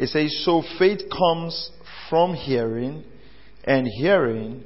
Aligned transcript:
It 0.00 0.08
says, 0.08 0.42
So 0.46 0.62
faith 0.78 1.02
comes 1.10 1.70
from 2.08 2.32
hearing, 2.32 3.04
and 3.64 3.86
hearing 3.86 4.64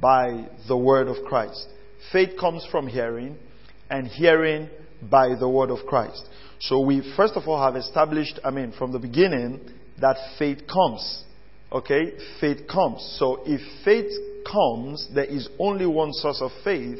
by 0.00 0.48
the 0.66 0.76
word 0.78 1.08
of 1.08 1.16
Christ. 1.26 1.68
Faith 2.10 2.30
comes 2.40 2.66
from 2.72 2.86
hearing, 2.86 3.36
and 3.90 4.06
hearing 4.06 4.70
by 5.10 5.34
the 5.38 5.48
word 5.48 5.70
of 5.70 5.86
Christ. 5.86 6.26
So 6.58 6.80
we 6.80 7.12
first 7.18 7.34
of 7.34 7.46
all 7.46 7.62
have 7.62 7.76
established, 7.76 8.40
I 8.42 8.50
mean, 8.50 8.72
from 8.78 8.92
the 8.92 8.98
beginning, 8.98 9.60
that 10.00 10.16
faith 10.38 10.60
comes. 10.72 11.22
Okay? 11.70 12.12
Faith 12.40 12.66
comes. 12.66 13.16
So 13.18 13.42
if 13.44 13.60
faith 13.84 14.10
comes, 14.50 15.06
there 15.14 15.26
is 15.26 15.50
only 15.58 15.86
one 15.86 16.14
source 16.14 16.40
of 16.40 16.50
faith, 16.64 16.98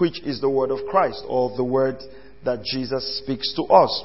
which 0.00 0.20
is 0.22 0.40
the 0.40 0.50
word 0.50 0.72
of 0.72 0.80
Christ 0.90 1.22
or 1.28 1.56
the 1.56 1.62
word 1.62 1.98
that 2.44 2.64
Jesus 2.64 3.20
speaks 3.22 3.54
to 3.54 3.62
us. 3.72 4.04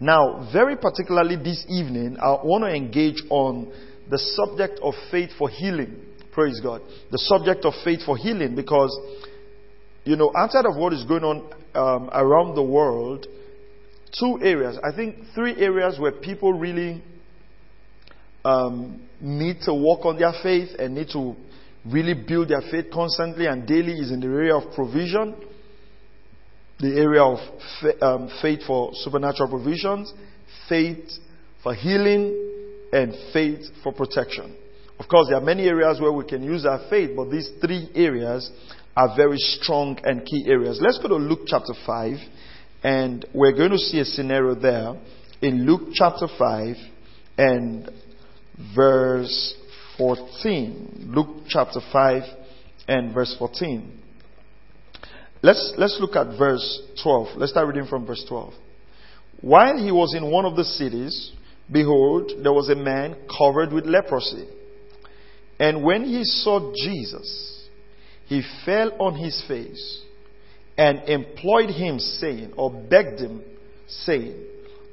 Now, 0.00 0.48
very 0.52 0.76
particularly 0.76 1.36
this 1.36 1.64
evening, 1.68 2.16
I 2.20 2.38
want 2.44 2.64
to 2.64 2.70
engage 2.70 3.22
on 3.30 3.72
the 4.08 4.18
subject 4.18 4.78
of 4.82 4.94
faith 5.10 5.30
for 5.36 5.48
healing. 5.48 5.96
Praise 6.32 6.60
God. 6.60 6.82
The 7.10 7.18
subject 7.18 7.64
of 7.64 7.74
faith 7.84 8.00
for 8.06 8.16
healing 8.16 8.54
because, 8.54 8.96
you 10.04 10.16
know, 10.16 10.32
outside 10.36 10.66
of 10.66 10.76
what 10.76 10.92
is 10.92 11.04
going 11.04 11.24
on 11.24 11.50
um, 11.74 12.10
around 12.12 12.54
the 12.54 12.62
world, 12.62 13.26
two 14.18 14.38
areas, 14.42 14.78
I 14.84 14.94
think 14.94 15.16
three 15.34 15.56
areas 15.56 15.98
where 15.98 16.12
people 16.12 16.52
really 16.52 17.02
um, 18.44 19.02
need 19.20 19.56
to 19.62 19.74
work 19.74 20.04
on 20.04 20.18
their 20.18 20.32
faith 20.42 20.70
and 20.78 20.94
need 20.94 21.08
to 21.12 21.34
really 21.84 22.14
build 22.14 22.48
their 22.48 22.62
faith 22.70 22.86
constantly 22.92 23.46
and 23.46 23.66
daily 23.66 23.92
is 23.94 24.10
in 24.10 24.20
the 24.20 24.26
area 24.26 24.54
of 24.54 24.72
provision, 24.74 25.34
the 26.80 26.96
area 26.96 27.22
of 27.22 27.38
um, 28.00 28.30
faith 28.40 28.60
for 28.66 28.90
supernatural 28.94 29.48
provisions, 29.48 30.12
faith 30.68 31.04
for 31.62 31.74
healing, 31.74 32.48
and 32.92 33.14
faith 33.32 33.66
for 33.82 33.92
protection. 33.92 34.54
Of 34.98 35.08
course, 35.08 35.28
there 35.28 35.38
are 35.38 35.44
many 35.44 35.64
areas 35.66 36.00
where 36.00 36.12
we 36.12 36.24
can 36.24 36.42
use 36.42 36.64
our 36.64 36.80
faith, 36.88 37.10
but 37.16 37.30
these 37.30 37.50
three 37.60 37.90
areas 37.94 38.50
are 38.96 39.14
very 39.16 39.38
strong 39.38 39.98
and 40.04 40.24
key 40.24 40.44
areas. 40.48 40.80
Let's 40.80 40.98
go 40.98 41.08
to 41.08 41.16
Luke 41.16 41.42
chapter 41.46 41.74
5, 41.86 42.16
and 42.82 43.24
we're 43.34 43.52
going 43.52 43.70
to 43.70 43.78
see 43.78 44.00
a 44.00 44.04
scenario 44.04 44.54
there 44.54 44.94
in 45.40 45.66
Luke 45.66 45.90
chapter 45.92 46.26
5 46.38 46.76
and 47.36 47.90
verse 48.74 49.54
14. 49.98 51.12
Luke 51.14 51.44
chapter 51.48 51.80
5 51.92 52.22
and 52.88 53.14
verse 53.14 53.34
14. 53.38 54.02
Let's, 55.42 55.74
let's 55.78 55.98
look 56.00 56.16
at 56.16 56.36
verse 56.38 56.82
12. 57.02 57.36
Let's 57.36 57.52
start 57.52 57.68
reading 57.68 57.86
from 57.88 58.06
verse 58.06 58.24
12. 58.28 58.54
While 59.40 59.78
he 59.78 59.92
was 59.92 60.14
in 60.14 60.30
one 60.30 60.44
of 60.44 60.56
the 60.56 60.64
cities, 60.64 61.32
behold, 61.70 62.32
there 62.42 62.52
was 62.52 62.68
a 62.70 62.74
man 62.74 63.16
covered 63.38 63.72
with 63.72 63.86
leprosy. 63.86 64.48
And 65.60 65.84
when 65.84 66.04
he 66.04 66.24
saw 66.24 66.72
Jesus, 66.74 67.68
he 68.26 68.42
fell 68.64 68.92
on 68.98 69.14
his 69.14 69.42
face 69.46 70.02
and 70.76 71.08
employed 71.08 71.70
him, 71.70 71.98
saying, 71.98 72.52
or 72.56 72.70
begged 72.70 73.20
him, 73.20 73.42
saying, 73.86 74.44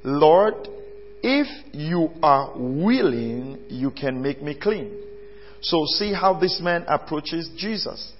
Lord, 0.04 0.68
if 1.24 1.48
you 1.74 2.10
are 2.22 2.54
willing, 2.56 3.66
you 3.70 3.90
can 3.90 4.22
make 4.22 4.42
me 4.44 4.56
clean. 4.60 4.96
So 5.62 5.86
see 5.86 6.14
how 6.14 6.40
this 6.40 6.60
man 6.62 6.86
approaches 6.88 7.50
Jesus. 7.58 8.14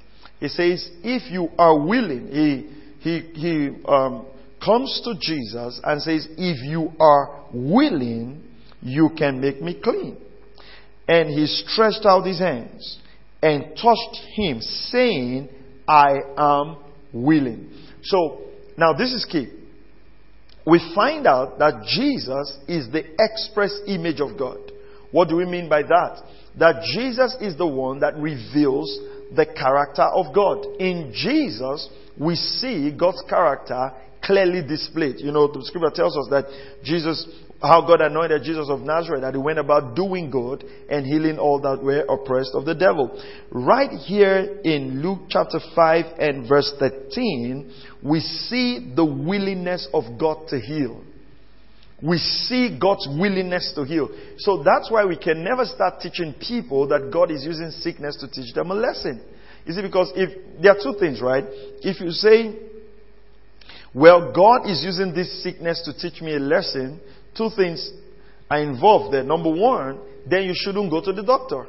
He 0.46 0.50
says, 0.50 0.90
if 1.04 1.32
you 1.32 1.50
are 1.58 1.76
willing, 1.80 2.28
he, 2.28 2.70
he, 3.00 3.20
he 3.34 3.70
um, 3.88 4.28
comes 4.64 5.02
to 5.04 5.16
Jesus 5.20 5.80
and 5.84 6.00
says, 6.02 6.28
if 6.38 6.64
you 6.70 6.92
are 7.00 7.46
willing, 7.52 8.44
you 8.82 9.10
can 9.18 9.42
make 9.42 9.60
me 9.60 9.80
clean. 9.84 10.18
And 11.08 11.30
he 11.30 11.48
stretched 11.48 12.06
out 12.06 12.28
his 12.28 12.38
hands 12.38 13.00
and 13.42 13.76
touched 13.76 14.22
him, 14.36 14.62
saying, 14.62 15.50
I 15.88 16.20
am 16.38 16.78
willing. 17.12 17.72
So, 18.04 18.42
now 18.78 18.94
this 18.94 19.14
is 19.14 19.26
key 19.26 19.50
we 20.66 20.94
find 20.96 21.28
out 21.28 21.60
that 21.60 21.84
Jesus 21.88 22.58
is 22.68 22.92
the 22.92 23.04
express 23.20 23.78
image 23.88 24.20
of 24.20 24.38
God. 24.38 24.58
What 25.12 25.30
do 25.30 25.36
we 25.36 25.46
mean 25.46 25.70
by 25.70 25.84
that? 25.84 26.24
That 26.58 26.84
Jesus 26.94 27.36
is 27.40 27.56
the 27.56 27.68
one 27.68 28.00
that 28.00 28.18
reveals 28.18 29.00
the 29.36 29.46
character 29.46 30.04
of 30.04 30.34
God. 30.34 30.66
In 30.80 31.12
Jesus, 31.14 31.90
we 32.18 32.36
see 32.36 32.92
God's 32.98 33.24
character 33.30 33.92
clearly 34.24 34.66
displayed. 34.68 35.20
You 35.20 35.32
know, 35.32 35.48
the 35.48 35.64
scripture 35.64 35.92
tells 35.94 36.18
us 36.18 36.28
that 36.32 36.46
Jesus, 36.84 37.28
how 37.62 37.82
God 37.86 38.02
anointed 38.02 38.44
Jesus 38.44 38.68
of 38.70 38.82
Nazareth, 38.82 39.22
that 39.22 39.34
he 39.34 39.40
went 39.40 39.60
about 39.60 39.96
doing 39.96 40.30
good 40.30 40.64
and 40.90 41.06
healing 41.06 41.38
all 41.38 41.60
that 41.62 41.84
were 41.84 42.06
oppressed 42.10 42.52
of 42.54 42.66
the 42.66 42.76
devil. 42.76 43.22
Right 43.52 43.92
here 43.92 44.60
in 44.64 45.02
Luke 45.02 45.28
chapter 45.30 45.60
5 45.76 46.06
and 46.20 46.48
verse 46.50 46.74
13, 46.80 47.72
we 48.04 48.20
see 48.20 48.94
the 48.96 49.06
willingness 49.06 49.88
of 49.94 50.18
God 50.20 50.48
to 50.50 50.60
heal. 50.60 51.04
We 52.02 52.18
see 52.18 52.78
God's 52.80 53.08
willingness 53.10 53.72
to 53.76 53.84
heal. 53.84 54.10
So 54.38 54.64
that's 54.64 54.92
why 54.92 55.06
we 55.06 55.18
can 55.18 55.44
never 55.44 55.66
start 55.66 56.02
teaching 56.02 56.34
people 56.34 56.88
that 56.90 57.10
God 57.12 57.32
is 57.32 57.46
using 57.46 57.72
sickness 57.72 58.18
to 58.18 58.28
teach 58.30 58.54
them 58.54 58.72
a 58.72 58.76
lesson. 58.76 59.22
You 59.66 59.74
see, 59.74 59.82
because 59.82 60.12
if 60.16 60.62
there 60.62 60.74
are 60.74 60.80
two 60.82 61.00
things, 61.00 61.22
right? 61.22 61.46
If 61.48 62.02
you 62.02 62.12
say, 62.12 62.60
well, 63.94 64.34
God 64.34 64.70
is 64.70 64.84
using 64.84 65.14
this 65.14 65.42
sickness 65.42 65.82
to 65.86 65.94
teach 65.98 66.22
me 66.22 66.36
a 66.36 66.40
lesson, 66.40 67.00
two 67.36 67.50
things 67.56 67.92
are 68.50 68.60
involved 68.60 69.14
there. 69.14 69.24
Number 69.24 69.50
one, 69.50 70.00
then 70.30 70.44
you 70.44 70.54
shouldn't 70.54 70.92
go 70.92 71.02
to 71.02 71.14
the 71.14 71.24
doctor. 71.24 71.66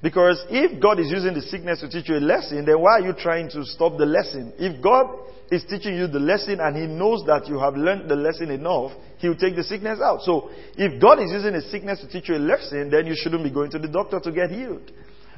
Because 0.00 0.44
if 0.48 0.80
God 0.80 1.00
is 1.00 1.10
using 1.10 1.34
the 1.34 1.42
sickness 1.42 1.80
to 1.80 1.88
teach 1.88 2.08
you 2.08 2.16
a 2.16 2.22
lesson, 2.22 2.64
then 2.64 2.80
why 2.80 2.98
are 2.98 3.06
you 3.06 3.12
trying 3.12 3.50
to 3.50 3.64
stop 3.64 3.98
the 3.98 4.06
lesson? 4.06 4.52
If 4.56 4.82
God 4.82 5.06
is 5.50 5.64
teaching 5.68 5.96
you 5.96 6.06
the 6.06 6.20
lesson 6.20 6.60
and 6.60 6.76
He 6.76 6.86
knows 6.86 7.24
that 7.26 7.48
you 7.48 7.58
have 7.58 7.74
learned 7.74 8.08
the 8.08 8.14
lesson 8.14 8.50
enough, 8.50 8.92
He 9.18 9.28
will 9.28 9.36
take 9.36 9.56
the 9.56 9.64
sickness 9.64 9.98
out. 10.00 10.22
So, 10.22 10.50
if 10.76 11.02
God 11.02 11.18
is 11.18 11.32
using 11.32 11.54
a 11.54 11.62
sickness 11.62 12.00
to 12.00 12.08
teach 12.08 12.28
you 12.28 12.36
a 12.36 12.44
lesson, 12.44 12.90
then 12.90 13.06
you 13.06 13.14
shouldn't 13.16 13.42
be 13.42 13.50
going 13.50 13.70
to 13.72 13.78
the 13.78 13.88
doctor 13.88 14.20
to 14.20 14.30
get 14.30 14.50
healed. 14.50 14.92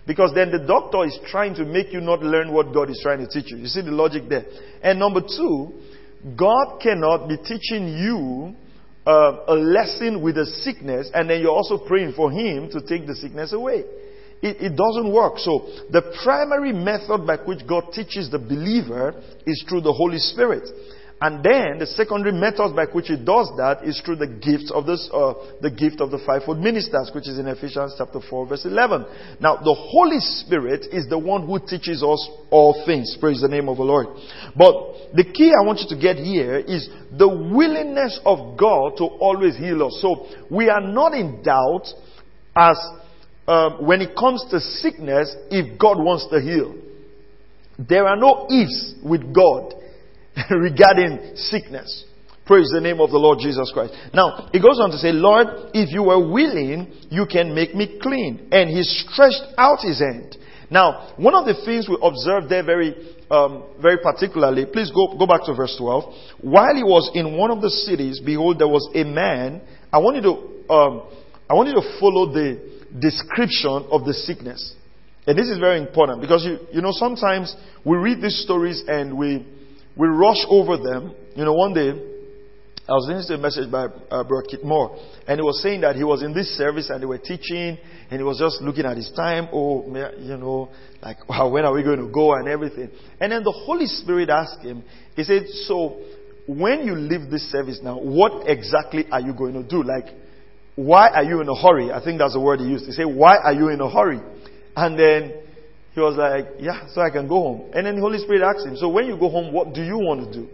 Because 0.07 0.33
then 0.35 0.51
the 0.51 0.67
doctor 0.67 1.05
is 1.05 1.19
trying 1.27 1.55
to 1.55 1.65
make 1.65 1.93
you 1.93 2.01
not 2.01 2.21
learn 2.21 2.53
what 2.53 2.75
God 2.75 2.91
is 2.91 3.01
trying 3.03 3.21
to 3.21 3.29
teach 3.29 3.51
you. 3.53 3.59
You 3.59 3.67
see 3.67 3.83
the 3.83 3.93
logic 3.93 4.25
there. 4.29 4.45
And 4.83 4.99
number 4.99 5.21
two, 5.21 5.73
God 6.37 6.81
cannot 6.83 7.29
be 7.29 7.37
teaching 7.37 7.97
you 7.97 8.55
uh, 9.06 9.45
a 9.49 9.55
lesson 9.55 10.23
with 10.23 10.37
a 10.37 10.47
sickness 10.47 11.11
and 11.15 11.31
then 11.31 11.41
you're 11.41 11.55
also 11.55 11.79
praying 11.79 12.13
for 12.15 12.31
Him 12.31 12.71
to 12.71 12.81
take 12.81 13.06
the 13.06 13.15
sickness 13.15 13.53
away. 13.53 13.85
It, 14.43 14.57
it, 14.61 14.77
doesn't 14.77 15.13
work. 15.13 15.39
So 15.39 15.69
the 15.91 16.17
primary 16.25 16.73
method 16.73 17.27
by 17.27 17.37
which 17.37 17.67
God 17.67 17.93
teaches 17.93 18.31
the 18.31 18.39
believer 18.39 19.15
is 19.45 19.63
through 19.69 19.83
the 19.83 19.93
Holy 19.93 20.19
Spirit. 20.19 20.67
And 21.23 21.45
then 21.45 21.79
the 21.79 21.87
secondary 21.87 22.33
method 22.33 22.75
by 22.75 22.87
which 22.87 23.09
he 23.09 23.17
does 23.17 23.53
that 23.59 23.85
is 23.85 24.01
through 24.01 24.17
the 24.17 24.27
gift 24.27 24.73
of 24.73 24.87
this, 24.87 25.05
uh, 25.13 25.35
the 25.61 25.71
gift 25.71 26.01
of 26.01 26.11
the 26.11 26.19
fivefold 26.25 26.61
ministers, 26.61 27.11
which 27.15 27.29
is 27.29 27.39
in 27.39 27.47
Ephesians 27.47 27.95
chapter 27.99 28.21
4 28.21 28.47
verse 28.47 28.65
11. 28.65 29.05
Now 29.39 29.57
the 29.57 29.77
Holy 29.77 30.21
Spirit 30.21 30.87
is 30.91 31.11
the 31.11 31.19
one 31.19 31.47
who 31.47 31.59
teaches 31.61 32.03
us 32.03 32.31
all 32.49 32.83
things. 32.87 33.19
Praise 33.21 33.43
the 33.43 33.49
name 33.49 33.69
of 33.69 33.77
the 33.77 33.83
Lord. 33.83 34.07
But 34.57 35.13
the 35.13 35.25
key 35.25 35.53
I 35.53 35.67
want 35.67 35.81
you 35.81 35.95
to 35.95 36.01
get 36.01 36.17
here 36.17 36.57
is 36.57 36.89
the 37.13 37.29
willingness 37.29 38.19
of 38.25 38.57
God 38.57 38.97
to 38.97 39.05
always 39.05 39.59
heal 39.59 39.85
us. 39.85 39.99
So 40.01 40.27
we 40.51 40.71
are 40.71 40.81
not 40.81 41.13
in 41.13 41.43
doubt 41.43 41.85
as 42.57 42.79
um, 43.50 43.85
when 43.85 44.00
it 44.00 44.14
comes 44.14 44.44
to 44.52 44.61
sickness, 44.61 45.35
if 45.50 45.76
God 45.76 45.99
wants 45.99 46.29
to 46.31 46.41
heal. 46.41 46.76
There 47.76 48.06
are 48.06 48.14
no 48.14 48.47
ifs 48.49 48.94
with 49.02 49.35
God 49.35 49.75
regarding 50.50 51.35
sickness. 51.35 52.05
Praise 52.47 52.70
the 52.73 52.81
name 52.81 53.00
of 53.00 53.11
the 53.11 53.19
Lord 53.19 53.38
Jesus 53.41 53.70
Christ. 53.75 53.94
Now, 54.14 54.49
he 54.52 54.61
goes 54.61 54.79
on 54.79 54.91
to 54.91 54.99
say, 54.99 55.11
Lord, 55.11 55.49
if 55.75 55.91
you 55.91 56.05
were 56.05 56.31
willing, 56.31 56.94
you 57.11 57.26
can 57.26 57.52
make 57.52 57.75
me 57.75 57.99
clean. 58.00 58.49
And 58.52 58.70
he 58.70 58.85
stretched 58.85 59.43
out 59.58 59.81
his 59.81 59.99
hand. 59.99 60.37
Now, 60.70 61.14
one 61.17 61.35
of 61.35 61.44
the 61.44 61.61
things 61.64 61.88
we 61.88 61.99
observe 62.00 62.49
there 62.49 62.62
very, 62.62 62.94
um, 63.31 63.64
very 63.82 63.99
particularly, 63.99 64.67
please 64.67 64.93
go, 64.94 65.19
go 65.19 65.26
back 65.26 65.43
to 65.46 65.55
verse 65.55 65.75
12. 65.76 66.43
While 66.43 66.75
he 66.76 66.85
was 66.85 67.11
in 67.14 67.37
one 67.37 67.50
of 67.50 67.61
the 67.61 67.70
cities, 67.70 68.20
behold, 68.25 68.61
there 68.61 68.69
was 68.69 68.88
a 68.94 69.03
man. 69.03 69.62
I 69.93 69.99
want 69.99 70.17
you 70.17 70.23
to, 70.23 70.35
um, 70.73 71.03
I 71.50 71.55
want 71.55 71.69
you 71.69 71.75
to 71.75 71.99
follow 71.99 72.31
the 72.31 72.80
description 72.99 73.87
of 73.91 74.05
the 74.05 74.15
sickness. 74.15 74.75
And 75.27 75.39
this 75.39 75.49
is 75.49 75.59
very 75.59 75.79
important 75.79 76.21
because 76.21 76.45
you, 76.45 76.59
you 76.73 76.81
know, 76.81 76.93
sometimes 76.93 77.55
we 77.85 77.97
read 77.97 78.23
these 78.23 78.43
stories 78.43 78.83
and 78.87 79.17
we, 79.17 79.47
we 79.97 80.09
rush 80.09 80.45
over 80.49 80.77
them. 80.77 81.15
You 81.37 81.45
know, 81.45 81.53
one 81.53 81.75
day, 81.75 81.93
I 82.89 82.93
was 82.95 83.07
listening 83.07 83.29
to 83.29 83.35
a 83.35 83.39
message 83.39 83.71
by 83.71 83.85
uh, 83.85 84.25
Brother 84.25 84.47
Keith 84.51 84.65
Moore, 84.65 84.99
and 85.29 85.39
he 85.39 85.43
was 85.43 85.63
saying 85.63 85.83
that 85.83 85.95
he 85.95 86.03
was 86.03 86.25
in 86.25 86.35
this 86.35 86.49
service 86.59 86.91
and 86.91 87.01
they 87.01 87.07
were 87.07 87.19
teaching, 87.19 87.79
and 88.11 88.19
he 88.19 88.25
was 88.25 88.39
just 88.39 88.61
looking 88.63 88.85
at 88.85 88.97
his 88.97 89.13
time. 89.15 89.49
Oh, 89.53 89.87
you 90.19 90.37
know, 90.37 90.71
like, 91.01 91.17
wow, 91.29 91.49
when 91.51 91.65
are 91.65 91.73
we 91.73 91.85
going 91.85 92.05
to 92.05 92.13
go 92.13 92.35
and 92.35 92.49
everything? 92.49 92.91
And 93.21 93.31
then 93.31 93.45
the 93.45 93.53
Holy 93.53 93.87
Spirit 93.87 94.29
asked 94.29 94.63
him, 94.63 94.83
he 95.15 95.23
said, 95.23 95.47
So, 95.69 96.01
when 96.49 96.85
you 96.85 96.97
leave 96.97 97.31
this 97.31 97.49
service 97.53 97.79
now, 97.81 97.97
what 97.97 98.49
exactly 98.49 99.05
are 99.13 99.21
you 99.21 99.35
going 99.35 99.55
to 99.55 99.63
do? 99.63 99.85
Like, 99.85 100.07
why 100.76 101.08
are 101.08 101.25
you 101.25 101.40
in 101.40 101.49
a 101.49 101.55
hurry? 101.55 101.90
I 101.90 102.02
think 102.02 102.19
that's 102.19 102.34
the 102.34 102.40
word 102.40 102.61
he 102.61 102.67
used. 102.67 102.87
He 102.87 102.93
said, 102.93 103.06
Why 103.06 103.37
are 103.37 103.52
you 103.52 103.69
in 103.69 103.81
a 103.81 103.90
hurry? 103.90 104.20
And 104.76 104.99
then 104.99 105.43
he 105.94 106.00
was 106.00 106.17
like, 106.17 106.61
Yeah, 106.61 106.88
so 106.94 107.00
I 107.00 107.11
can 107.11 107.28
go 107.28 107.40
home. 107.40 107.70
And 107.75 107.87
then 107.87 107.96
the 107.96 108.00
Holy 108.00 108.19
Spirit 108.19 108.43
asked 108.43 108.67
him, 108.67 108.76
So 108.76 108.88
when 108.88 109.06
you 109.06 109.19
go 109.19 109.28
home, 109.28 109.52
what 109.52 109.75
do 109.75 109.82
you 109.82 109.99
want 109.99 110.32
to 110.32 110.40
do? 110.40 110.49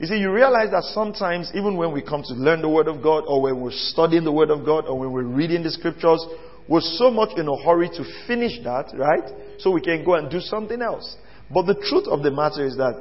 You 0.00 0.06
see, 0.06 0.16
you 0.16 0.32
realize 0.32 0.70
that 0.70 0.84
sometimes, 0.94 1.52
even 1.54 1.76
when 1.76 1.92
we 1.92 2.00
come 2.00 2.22
to 2.22 2.32
learn 2.34 2.62
the 2.62 2.68
Word 2.70 2.88
of 2.88 3.02
God, 3.02 3.24
or 3.28 3.42
when 3.42 3.60
we're 3.60 3.70
studying 3.70 4.24
the 4.24 4.32
Word 4.32 4.48
of 4.48 4.64
God, 4.64 4.86
or 4.86 4.98
when 4.98 5.12
we're 5.12 5.24
reading 5.24 5.62
the 5.62 5.70
Scriptures, 5.70 6.24
we're 6.66 6.80
so 6.80 7.10
much 7.10 7.36
in 7.36 7.46
a 7.46 7.56
hurry 7.62 7.90
to 7.90 8.04
finish 8.26 8.52
that, 8.64 8.96
right? 8.96 9.28
So 9.58 9.70
we 9.70 9.82
can 9.82 10.02
go 10.02 10.14
and 10.14 10.30
do 10.30 10.40
something 10.40 10.80
else. 10.80 11.16
But 11.52 11.66
the 11.66 11.74
truth 11.74 12.06
of 12.08 12.22
the 12.22 12.30
matter 12.30 12.64
is 12.64 12.76
that 12.76 12.94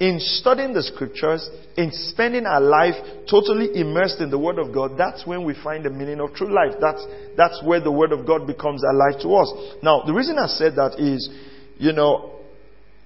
in 0.00 0.18
studying 0.18 0.74
the 0.74 0.82
scriptures, 0.82 1.48
in 1.76 1.90
spending 1.92 2.46
our 2.46 2.60
life 2.60 2.94
totally 3.30 3.78
immersed 3.78 4.20
in 4.20 4.30
the 4.30 4.38
Word 4.38 4.58
of 4.58 4.74
God, 4.74 4.98
that's 4.98 5.26
when 5.26 5.44
we 5.44 5.54
find 5.62 5.84
the 5.84 5.90
meaning 5.90 6.20
of 6.20 6.34
true 6.34 6.52
life. 6.52 6.74
That's, 6.80 7.04
that's 7.36 7.62
where 7.64 7.80
the 7.80 7.92
Word 7.92 8.12
of 8.12 8.26
God 8.26 8.46
becomes 8.46 8.82
alive 8.82 9.20
to 9.22 9.34
us. 9.34 9.76
Now, 9.82 10.02
the 10.04 10.12
reason 10.12 10.36
I 10.38 10.48
said 10.48 10.74
that 10.76 10.96
is, 10.98 11.28
you 11.78 11.92
know, 11.92 12.40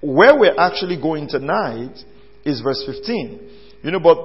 where 0.01 0.37
we're 0.37 0.57
actually 0.57 0.99
going 0.99 1.27
tonight 1.27 1.93
is 2.45 2.61
verse 2.61 2.83
15. 2.85 3.49
You 3.83 3.91
know, 3.91 3.99
but 3.99 4.17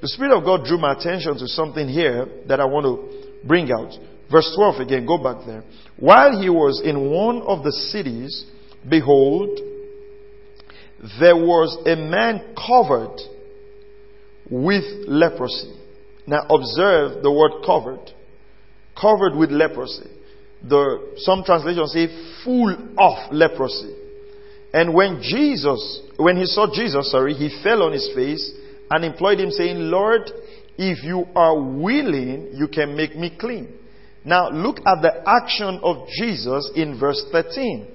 the 0.00 0.08
Spirit 0.08 0.36
of 0.36 0.44
God 0.44 0.64
drew 0.64 0.78
my 0.78 0.92
attention 0.92 1.38
to 1.38 1.46
something 1.46 1.88
here 1.88 2.26
that 2.48 2.60
I 2.60 2.64
want 2.64 2.84
to 2.86 3.46
bring 3.46 3.70
out. 3.70 3.92
Verse 4.30 4.52
12 4.56 4.80
again, 4.80 5.06
go 5.06 5.22
back 5.22 5.46
there. 5.46 5.62
While 5.96 6.40
he 6.40 6.50
was 6.50 6.82
in 6.84 7.10
one 7.10 7.42
of 7.42 7.64
the 7.64 7.72
cities, 7.72 8.44
behold, 8.88 9.58
there 11.20 11.36
was 11.36 11.76
a 11.86 11.96
man 11.96 12.54
covered 12.56 13.16
with 14.50 14.84
leprosy. 15.06 15.74
Now 16.26 16.46
observe 16.50 17.22
the 17.22 17.30
word 17.30 17.64
covered. 17.64 18.12
Covered 19.00 19.36
with 19.36 19.50
leprosy. 19.50 20.10
The, 20.66 21.14
some 21.18 21.44
translations 21.44 21.92
say 21.92 22.08
full 22.44 22.74
of 22.98 23.32
leprosy. 23.32 23.94
And 24.72 24.92
when 24.92 25.22
Jesus, 25.22 26.02
when 26.16 26.36
he 26.36 26.44
saw 26.44 26.66
Jesus, 26.72 27.10
sorry, 27.10 27.34
he 27.34 27.62
fell 27.62 27.82
on 27.82 27.92
his 27.92 28.10
face 28.14 28.52
and 28.90 29.04
implored 29.04 29.38
him 29.38 29.50
saying, 29.50 29.78
Lord, 29.78 30.30
if 30.76 31.04
you 31.04 31.26
are 31.34 31.58
willing, 31.58 32.50
you 32.54 32.68
can 32.68 32.96
make 32.96 33.16
me 33.16 33.36
clean. 33.38 33.72
Now 34.24 34.50
look 34.50 34.78
at 34.80 35.00
the 35.00 35.22
action 35.26 35.80
of 35.82 36.08
Jesus 36.08 36.70
in 36.74 36.98
verse 36.98 37.24
13. 37.32 37.86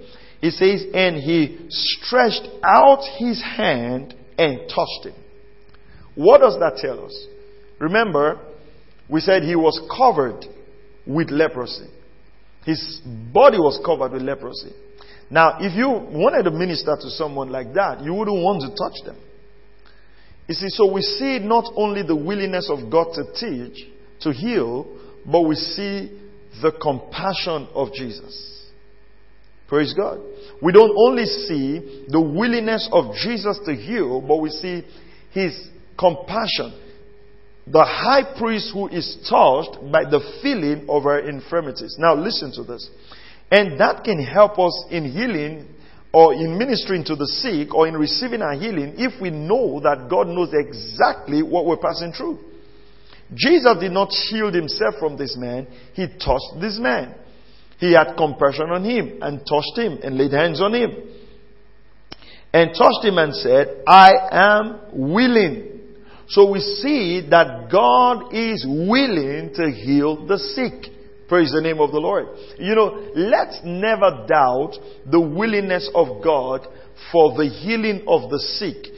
He 0.43 0.49
says, 0.49 0.83
and 0.93 1.15
he 1.15 1.57
stretched 1.69 2.49
out 2.65 2.99
his 3.17 3.41
hand 3.41 4.13
and 4.37 4.59
touched 4.67 5.05
him. 5.05 5.13
What 6.15 6.41
does 6.41 6.59
that 6.59 6.79
tell 6.81 7.05
us? 7.05 7.27
Remember, 7.79 8.41
we 9.07 9.21
said 9.21 9.43
he 9.43 9.55
was 9.55 9.79
covered 9.97 10.45
with 11.07 11.29
leprosy. 11.29 11.87
His 12.65 12.99
body 13.33 13.57
was 13.57 13.79
covered 13.85 14.11
with 14.11 14.21
leprosy. 14.21 14.73
Now, 15.29 15.59
if 15.61 15.77
you 15.77 15.87
wanted 15.87 16.43
to 16.43 16.51
minister 16.51 16.93
to 16.99 17.09
someone 17.11 17.49
like 17.49 17.73
that, 17.75 18.03
you 18.03 18.13
wouldn't 18.13 18.43
want 18.43 18.63
to 18.63 18.67
touch 18.75 19.05
them. 19.05 19.15
You 20.49 20.55
see, 20.55 20.67
so 20.67 20.91
we 20.91 21.03
see 21.03 21.39
not 21.39 21.71
only 21.77 22.03
the 22.03 22.17
willingness 22.17 22.69
of 22.69 22.91
God 22.91 23.13
to 23.13 23.23
teach, 23.31 23.87
to 24.19 24.33
heal, 24.33 24.87
but 25.25 25.43
we 25.43 25.55
see 25.55 26.19
the 26.61 26.73
compassion 26.81 27.69
of 27.73 27.93
Jesus. 27.93 28.52
Praise 29.73 29.95
God. 29.95 30.19
We 30.61 30.71
don't 30.71 30.95
only 30.95 31.25
see 31.25 32.05
the 32.07 32.21
willingness 32.21 32.87
of 32.91 33.15
Jesus 33.15 33.59
to 33.65 33.73
heal, 33.73 34.21
but 34.21 34.37
we 34.37 34.51
see 34.51 34.83
his 35.31 35.67
compassion. 35.97 36.79
The 37.65 37.83
high 37.83 38.37
priest 38.37 38.69
who 38.71 38.87
is 38.89 39.17
touched 39.27 39.79
by 39.91 40.03
the 40.03 40.21
feeling 40.43 40.85
of 40.87 41.07
our 41.07 41.21
infirmities. 41.27 41.95
Now 41.97 42.13
listen 42.13 42.51
to 42.51 42.63
this. 42.63 42.87
And 43.49 43.79
that 43.79 44.03
can 44.03 44.23
help 44.23 44.59
us 44.59 44.85
in 44.91 45.11
healing 45.11 45.67
or 46.13 46.35
in 46.35 46.55
ministering 46.55 47.03
to 47.05 47.15
the 47.15 47.25
sick 47.25 47.73
or 47.73 47.87
in 47.87 47.97
receiving 47.97 48.43
our 48.43 48.53
healing 48.53 48.93
if 48.99 49.19
we 49.19 49.31
know 49.31 49.79
that 49.79 50.05
God 50.07 50.27
knows 50.27 50.53
exactly 50.53 51.41
what 51.41 51.65
we're 51.65 51.77
passing 51.77 52.13
through. 52.13 52.37
Jesus 53.33 53.75
did 53.79 53.91
not 53.91 54.11
shield 54.11 54.53
himself 54.53 54.93
from 54.99 55.17
this 55.17 55.35
man, 55.35 55.65
he 55.95 56.05
touched 56.23 56.61
this 56.61 56.77
man. 56.77 57.15
He 57.83 57.91
had 57.91 58.15
compassion 58.15 58.69
on 58.69 58.85
him 58.85 59.19
and 59.21 59.39
touched 59.39 59.77
him 59.77 59.99
and 60.01 60.17
laid 60.17 60.31
hands 60.31 60.61
on 60.61 60.73
him. 60.73 60.91
And 62.53 62.69
touched 62.69 63.03
him 63.03 63.17
and 63.17 63.35
said, 63.35 63.83
I 63.85 64.13
am 64.31 64.79
willing. 64.93 65.81
So 66.29 66.49
we 66.49 66.61
see 66.61 67.27
that 67.29 67.67
God 67.69 68.33
is 68.33 68.65
willing 68.65 69.51
to 69.55 69.69
heal 69.69 70.25
the 70.25 70.37
sick. 70.37 70.93
Praise 71.27 71.51
the 71.51 71.59
name 71.59 71.81
of 71.81 71.91
the 71.91 71.99
Lord. 71.99 72.27
You 72.57 72.73
know, 72.73 73.11
let's 73.15 73.59
never 73.65 74.27
doubt 74.29 74.75
the 75.05 75.19
willingness 75.19 75.91
of 75.93 76.23
God 76.23 76.65
for 77.11 77.35
the 77.35 77.49
healing 77.49 78.05
of 78.07 78.29
the 78.29 78.39
sick. 78.39 78.92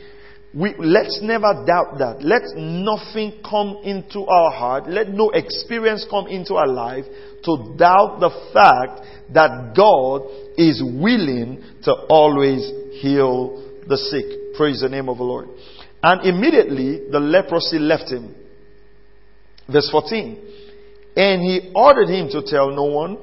We, 0.55 0.74
let's 0.79 1.19
never 1.21 1.65
doubt 1.67 1.97
that. 2.00 2.24
Let 2.24 2.43
nothing 2.55 3.41
come 3.43 3.79
into 3.83 4.25
our 4.25 4.51
heart. 4.51 4.89
Let 4.89 5.09
no 5.09 5.31
experience 5.31 6.05
come 6.09 6.27
into 6.27 6.55
our 6.55 6.67
life 6.67 7.03
to 7.43 7.75
doubt 7.77 8.19
the 8.21 8.31
fact 8.53 9.05
that 9.33 9.74
God 9.75 10.21
is 10.57 10.81
willing 10.81 11.62
to 11.83 11.91
always 12.09 12.62
heal 13.01 13.63
the 13.85 13.97
sick. 13.97 14.55
Praise 14.55 14.79
the 14.79 14.88
name 14.88 15.09
of 15.09 15.17
the 15.17 15.24
Lord. 15.24 15.50
And 16.01 16.25
immediately 16.25 17.09
the 17.12 17.19
leprosy 17.19 17.77
left 17.77 18.09
him. 18.09 18.33
Verse 19.69 19.89
14. 19.91 20.39
And 21.17 21.41
he 21.41 21.71
ordered 21.75 22.07
him 22.07 22.29
to 22.29 22.41
tell 22.45 22.71
no 22.71 22.85
one, 22.85 23.17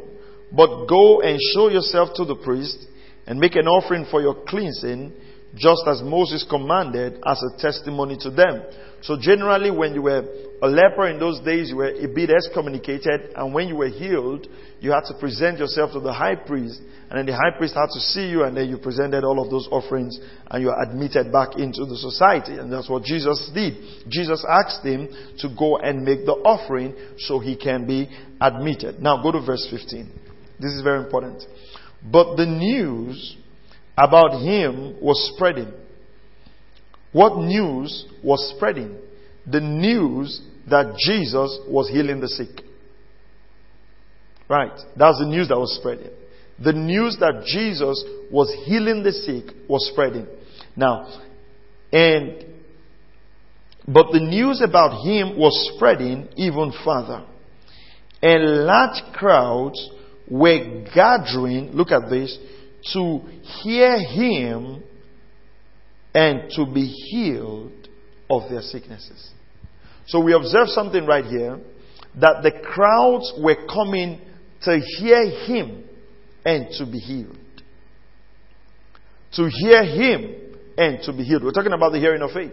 but 0.55 0.87
go 0.87 1.23
and 1.23 1.39
show 1.55 1.69
yourself 1.69 2.11
to 2.17 2.27
the 2.27 2.37
priest 2.37 2.87
and 3.27 3.39
make 3.39 3.55
an 3.55 3.69
offering 3.69 4.07
for 4.11 4.21
your 4.21 4.35
cleansing, 4.47 5.12
just 5.55 5.83
as 5.87 6.03
Moses 6.03 6.45
commanded 6.49 7.21
as 7.27 7.43
a 7.43 7.61
testimony 7.61 8.17
to 8.21 8.31
them. 8.31 8.63
So 9.03 9.17
generally 9.21 9.71
when 9.71 9.95
you 9.95 10.03
were 10.03 10.25
a 10.63 10.69
leper 10.69 11.09
in 11.09 11.19
those 11.19 11.41
days, 11.41 11.71
you 11.71 11.77
were 11.77 11.91
a 11.91 12.07
bit 12.07 12.31
excommunicated, 12.31 13.33
and 13.35 13.53
when 13.53 13.67
you 13.67 13.75
were 13.75 13.89
healed, 13.89 14.47
you 14.81 14.93
had 14.93 15.03
to 15.07 15.15
present 15.19 15.59
yourself 15.59 15.93
to 15.93 16.01
the 16.01 16.13
high 16.13 16.37
priest, 16.37 16.81
and 17.11 17.19
then 17.19 17.27
the 17.27 17.35
high 17.35 17.51
priest 17.59 17.75
had 17.75 17.89
to 17.93 18.01
see 18.01 18.29
you, 18.29 18.45
and 18.45 18.57
then 18.57 18.69
you 18.69 18.79
presented 18.79 19.25
all 19.25 19.43
of 19.43 19.51
those 19.51 19.69
offerings, 19.73 20.19
and 20.49 20.63
you 20.63 20.71
are 20.71 20.81
admitted 20.83 21.33
back 21.33 21.57
into 21.59 21.85
the 21.85 21.97
society. 21.97 22.53
And 22.53 22.73
that's 22.73 22.89
what 22.89 23.03
Jesus 23.03 23.51
did. 23.53 23.75
Jesus 24.09 24.47
asked 24.49 24.87
him 24.87 25.09
to 25.39 25.49
go 25.59 25.79
and 25.79 26.05
make 26.05 26.25
the 26.25 26.33
offering 26.33 26.95
so 27.19 27.41
he 27.41 27.57
can 27.57 27.85
be 27.85 28.09
admitted. 28.41 29.03
Now 29.03 29.21
go 29.21 29.33
to 29.33 29.45
verse 29.45 29.67
15. 29.69 30.09
This 30.61 30.73
is 30.73 30.83
very 30.83 31.03
important. 31.05 31.43
But 32.09 32.37
the 32.37 32.47
news 32.47 33.37
about 33.97 34.41
him 34.41 34.97
was 35.01 35.33
spreading. 35.35 35.73
What 37.13 37.39
news 37.39 38.07
was 38.23 38.53
spreading? 38.57 38.97
The 39.47 39.61
news 39.61 40.41
that 40.71 40.97
Jesus 40.97 41.59
was 41.69 41.89
healing 41.91 42.21
the 42.21 42.29
sick. 42.29 42.65
Right. 44.49 44.73
That's 44.97 45.19
the 45.19 45.27
news 45.27 45.49
that 45.49 45.59
was 45.59 45.77
spreading. 45.79 46.11
The 46.63 46.73
news 46.73 47.17
that 47.21 47.45
Jesus 47.47 48.05
was 48.31 48.55
healing 48.65 49.03
the 49.03 49.13
sick 49.13 49.55
was 49.69 49.89
spreading. 49.93 50.27
Now, 50.77 51.21
and, 51.93 52.45
but 53.87 54.13
the 54.13 54.21
news 54.21 54.63
about 54.63 55.05
him 55.05 55.39
was 55.39 55.73
spreading 55.75 56.29
even 56.37 56.73
further. 56.85 57.25
and 58.23 58.65
large 58.67 59.03
crowds 59.13 59.91
were 60.31 60.85
gathering, 60.95 61.73
look 61.73 61.91
at 61.91 62.09
this, 62.09 62.39
to 62.93 63.21
hear 63.62 63.99
him 63.99 64.83
and 66.15 66.51
to 66.57 66.67
be 66.67 66.87
healed 66.87 67.89
of 68.29 68.51
their 68.51 68.62
sicknesses. 68.62 69.31
So 70.07 70.21
we 70.21 70.35
observe 70.35 70.69
something 70.69 71.07
right 71.07 71.25
here 71.25 71.59
that 72.21 72.43
the 72.43 72.53
crowds 72.62 73.33
were 73.39 73.67
coming 73.67 74.21
to 74.62 74.79
hear 74.99 75.31
him 75.47 75.85
and 76.45 76.69
to 76.79 76.87
be 76.87 76.99
healed. 76.99 77.39
To 79.35 79.49
hear 79.49 79.85
him 79.85 80.35
and 80.77 81.03
to 81.05 81.12
be 81.12 81.25
healed. 81.25 81.45
We're 81.45 81.53
talking 81.53 81.73
about 81.73 81.93
the 81.93 81.99
hearing 81.99 82.23
of 82.23 82.33
faith. 82.33 82.53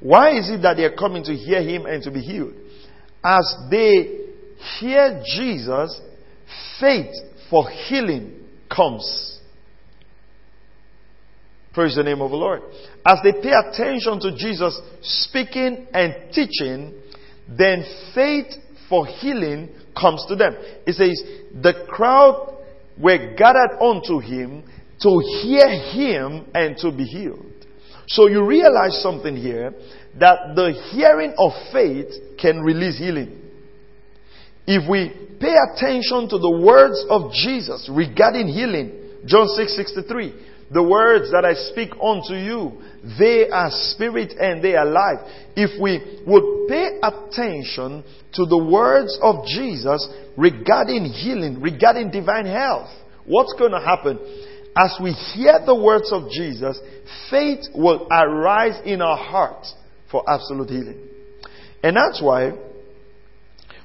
Why 0.00 0.36
is 0.38 0.50
it 0.50 0.62
that 0.62 0.76
they 0.76 0.84
are 0.84 0.96
coming 0.96 1.24
to 1.24 1.34
hear 1.34 1.62
him 1.62 1.86
and 1.86 2.02
to 2.04 2.10
be 2.10 2.20
healed? 2.20 2.54
As 3.22 3.54
they 3.70 4.26
hear 4.80 5.22
Jesus, 5.24 6.00
faith 6.80 7.14
for 7.50 7.68
healing 7.68 8.44
comes. 8.74 9.37
Praise 11.78 11.94
the 11.94 12.02
name 12.02 12.20
of 12.22 12.32
the 12.32 12.36
Lord. 12.36 12.62
As 13.06 13.20
they 13.22 13.30
pay 13.30 13.52
attention 13.52 14.18
to 14.18 14.36
Jesus 14.36 14.80
speaking 15.00 15.86
and 15.94 16.12
teaching, 16.32 16.92
then 17.48 17.84
faith 18.12 18.52
for 18.88 19.06
healing 19.06 19.68
comes 19.96 20.26
to 20.26 20.34
them. 20.34 20.56
It 20.84 20.94
says, 20.94 21.22
the 21.54 21.86
crowd 21.88 22.64
were 23.00 23.32
gathered 23.36 23.78
unto 23.80 24.18
him 24.18 24.64
to 25.02 25.22
hear 25.40 25.68
him 25.68 26.46
and 26.52 26.76
to 26.78 26.90
be 26.90 27.04
healed. 27.04 27.46
So 28.08 28.26
you 28.26 28.44
realize 28.44 29.00
something 29.00 29.36
here 29.36 29.72
that 30.18 30.56
the 30.56 30.72
hearing 30.90 31.32
of 31.38 31.52
faith 31.72 32.12
can 32.40 32.60
release 32.60 32.98
healing. 32.98 33.40
If 34.66 34.90
we 34.90 35.10
pay 35.38 35.54
attention 35.54 36.28
to 36.28 36.38
the 36.38 36.60
words 36.60 37.06
of 37.08 37.30
Jesus 37.30 37.88
regarding 37.88 38.48
healing, 38.48 39.20
John 39.26 39.46
6 39.46 39.76
63, 39.76 40.34
the 40.70 40.82
words 40.82 41.30
that 41.32 41.44
I 41.44 41.54
speak 41.54 41.90
unto 42.02 42.34
you, 42.34 42.82
they 43.18 43.48
are 43.48 43.70
spirit 43.70 44.34
and 44.38 44.62
they 44.62 44.74
are 44.74 44.84
life. 44.84 45.20
If 45.56 45.80
we 45.80 46.22
would 46.26 46.68
pay 46.68 46.98
attention 47.02 48.04
to 48.34 48.44
the 48.44 48.58
words 48.70 49.18
of 49.22 49.46
Jesus 49.46 50.06
regarding 50.36 51.04
healing, 51.06 51.60
regarding 51.60 52.10
divine 52.10 52.46
health, 52.46 52.90
what's 53.24 53.54
going 53.58 53.72
to 53.72 53.80
happen? 53.80 54.18
As 54.76 54.94
we 55.02 55.12
hear 55.12 55.58
the 55.64 55.74
words 55.74 56.12
of 56.12 56.30
Jesus, 56.30 56.78
faith 57.30 57.64
will 57.74 58.06
arise 58.10 58.80
in 58.84 59.00
our 59.00 59.16
hearts 59.16 59.74
for 60.10 60.22
absolute 60.28 60.68
healing. 60.68 61.00
And 61.82 61.96
that's 61.96 62.20
why 62.22 62.52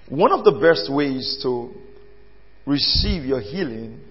one 0.10 0.34
of 0.34 0.44
the 0.44 0.52
best 0.52 0.92
ways 0.94 1.40
to 1.44 1.72
receive 2.66 3.24
your 3.24 3.40
healing 3.40 4.02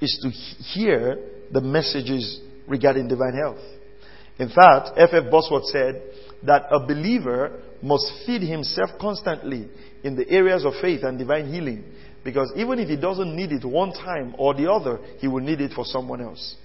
is 0.00 0.18
to 0.22 0.30
hear 0.30 1.18
the 1.52 1.60
messages 1.60 2.40
regarding 2.66 3.08
divine 3.08 3.34
health. 3.34 3.60
In 4.38 4.48
fact, 4.48 4.90
F.F. 4.96 5.30
Bosworth 5.30 5.66
said 5.66 6.02
that 6.44 6.64
a 6.70 6.80
believer 6.80 7.60
must 7.82 8.10
feed 8.26 8.42
himself 8.42 8.90
constantly 9.00 9.68
in 10.02 10.16
the 10.16 10.28
areas 10.28 10.64
of 10.64 10.72
faith 10.80 11.02
and 11.04 11.18
divine 11.18 11.52
healing 11.52 11.84
because 12.24 12.52
even 12.56 12.78
if 12.78 12.88
he 12.88 12.96
doesn't 12.96 13.34
need 13.34 13.52
it 13.52 13.64
one 13.64 13.92
time 13.92 14.34
or 14.38 14.54
the 14.54 14.70
other, 14.70 14.98
he 15.18 15.28
will 15.28 15.42
need 15.42 15.60
it 15.60 15.72
for 15.72 15.84
someone 15.84 16.20
else. 16.20 16.56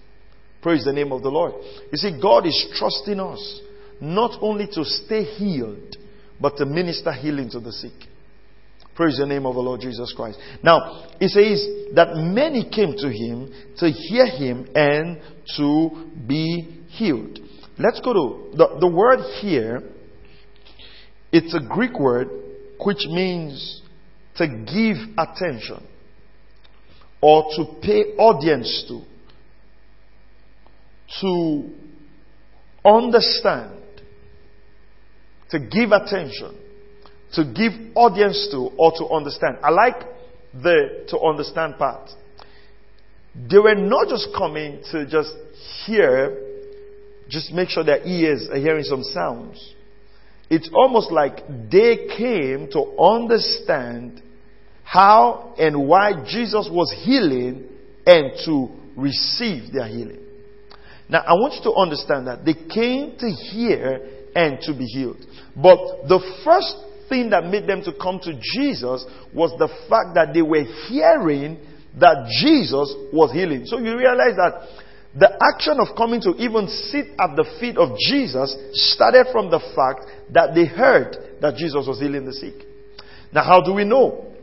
Praise 0.61 0.85
the 0.85 0.93
name 0.93 1.11
of 1.11 1.21
the 1.21 1.29
Lord. 1.29 1.53
You 1.91 1.97
see, 1.97 2.19
God 2.21 2.45
is 2.45 2.73
trusting 2.77 3.19
us 3.19 3.61
not 3.99 4.37
only 4.41 4.67
to 4.73 4.85
stay 4.85 5.23
healed, 5.23 5.97
but 6.39 6.57
to 6.57 6.65
minister 6.65 7.11
healing 7.11 7.49
to 7.51 7.59
the 7.59 7.71
sick. 7.71 8.06
Praise 8.97 9.17
the 9.19 9.27
name 9.27 9.45
of 9.45 9.53
the 9.53 9.61
Lord 9.61 9.79
Jesus 9.79 10.11
Christ. 10.17 10.39
Now, 10.63 11.05
it 11.21 11.29
says 11.29 11.93
that 11.93 12.15
many 12.15 12.67
came 12.67 12.93
to 12.97 13.09
him 13.09 13.53
to 13.77 13.91
hear 13.91 14.25
him 14.25 14.67
and 14.73 15.21
to 15.55 16.09
be 16.27 16.83
healed. 16.87 17.37
Let's 17.77 18.01
go 18.01 18.13
to 18.13 18.57
the, 18.57 18.77
the 18.79 18.87
word 18.87 19.19
here. 19.39 19.83
It's 21.31 21.53
a 21.53 21.59
Greek 21.59 21.99
word 21.99 22.29
which 22.83 23.05
means 23.07 23.83
to 24.37 24.47
give 24.47 24.97
attention 25.15 25.85
or 27.21 27.43
to 27.55 27.65
pay 27.83 28.15
audience 28.17 28.85
to, 28.87 29.01
to 31.21 31.69
understand, 32.83 33.79
to 35.51 35.59
give 35.59 35.91
attention, 35.91 36.57
to 37.33 37.43
give 37.43 37.73
audience 37.95 38.47
to, 38.51 38.69
or 38.77 38.91
to 38.97 39.07
understand. 39.07 39.57
I 39.63 39.69
like 39.69 39.99
the 40.53 41.05
to 41.09 41.19
understand 41.19 41.77
part. 41.77 42.09
They 43.49 43.59
were 43.59 43.75
not 43.75 44.07
just 44.07 44.29
coming 44.35 44.81
to 44.91 45.05
just 45.05 45.33
hear, 45.85 46.35
just 47.29 47.51
make 47.51 47.69
sure 47.69 47.83
their 47.83 48.03
ears 48.05 48.47
are 48.49 48.57
hearing 48.57 48.83
some 48.83 49.03
sounds. 49.03 49.73
It's 50.49 50.69
almost 50.73 51.11
like 51.11 51.45
they 51.69 52.07
came 52.17 52.69
to 52.71 52.97
understand 52.99 54.21
how 54.83 55.53
and 55.59 55.87
why 55.87 56.23
Jesus 56.25 56.69
was 56.71 56.93
healing 57.03 57.67
and 58.05 58.31
to 58.45 58.69
receive 58.95 59.73
their 59.73 59.87
healing. 59.87 60.21
Now, 61.09 61.19
I 61.19 61.33
want 61.33 61.53
you 61.55 61.63
to 61.71 61.73
understand 61.77 62.27
that 62.27 62.45
they 62.45 62.53
came 62.53 63.17
to 63.17 63.29
hear 63.29 63.99
and 64.35 64.59
to 64.61 64.73
be 64.73 64.85
healed. 64.85 65.25
But 65.55 66.07
the 66.07 66.19
first 66.43 66.75
thing 67.09 67.29
that 67.31 67.45
made 67.45 67.67
them 67.67 67.81
to 67.83 67.93
come 68.01 68.19
to 68.23 68.33
Jesus 68.33 69.05
was 69.33 69.51
the 69.59 69.67
fact 69.89 70.15
that 70.15 70.33
they 70.33 70.41
were 70.41 70.63
hearing 70.87 71.59
that 71.99 72.29
Jesus 72.41 72.93
was 73.11 73.31
healing. 73.31 73.65
So 73.65 73.79
you 73.79 73.97
realize 73.97 74.35
that 74.37 74.85
the 75.17 75.33
action 75.53 75.79
of 75.79 75.95
coming 75.97 76.21
to 76.21 76.35
even 76.37 76.67
sit 76.67 77.07
at 77.19 77.35
the 77.35 77.45
feet 77.59 77.77
of 77.77 77.97
Jesus 77.97 78.55
started 78.93 79.27
from 79.31 79.49
the 79.49 79.59
fact 79.73 80.05
that 80.33 80.53
they 80.53 80.65
heard 80.65 81.39
that 81.41 81.55
Jesus 81.55 81.87
was 81.87 81.99
healing 81.99 82.25
the 82.25 82.33
sick. 82.33 82.53
Now, 83.33 83.43
how 83.43 83.61
do 83.61 83.73
we 83.73 83.83
know? 83.83 84.33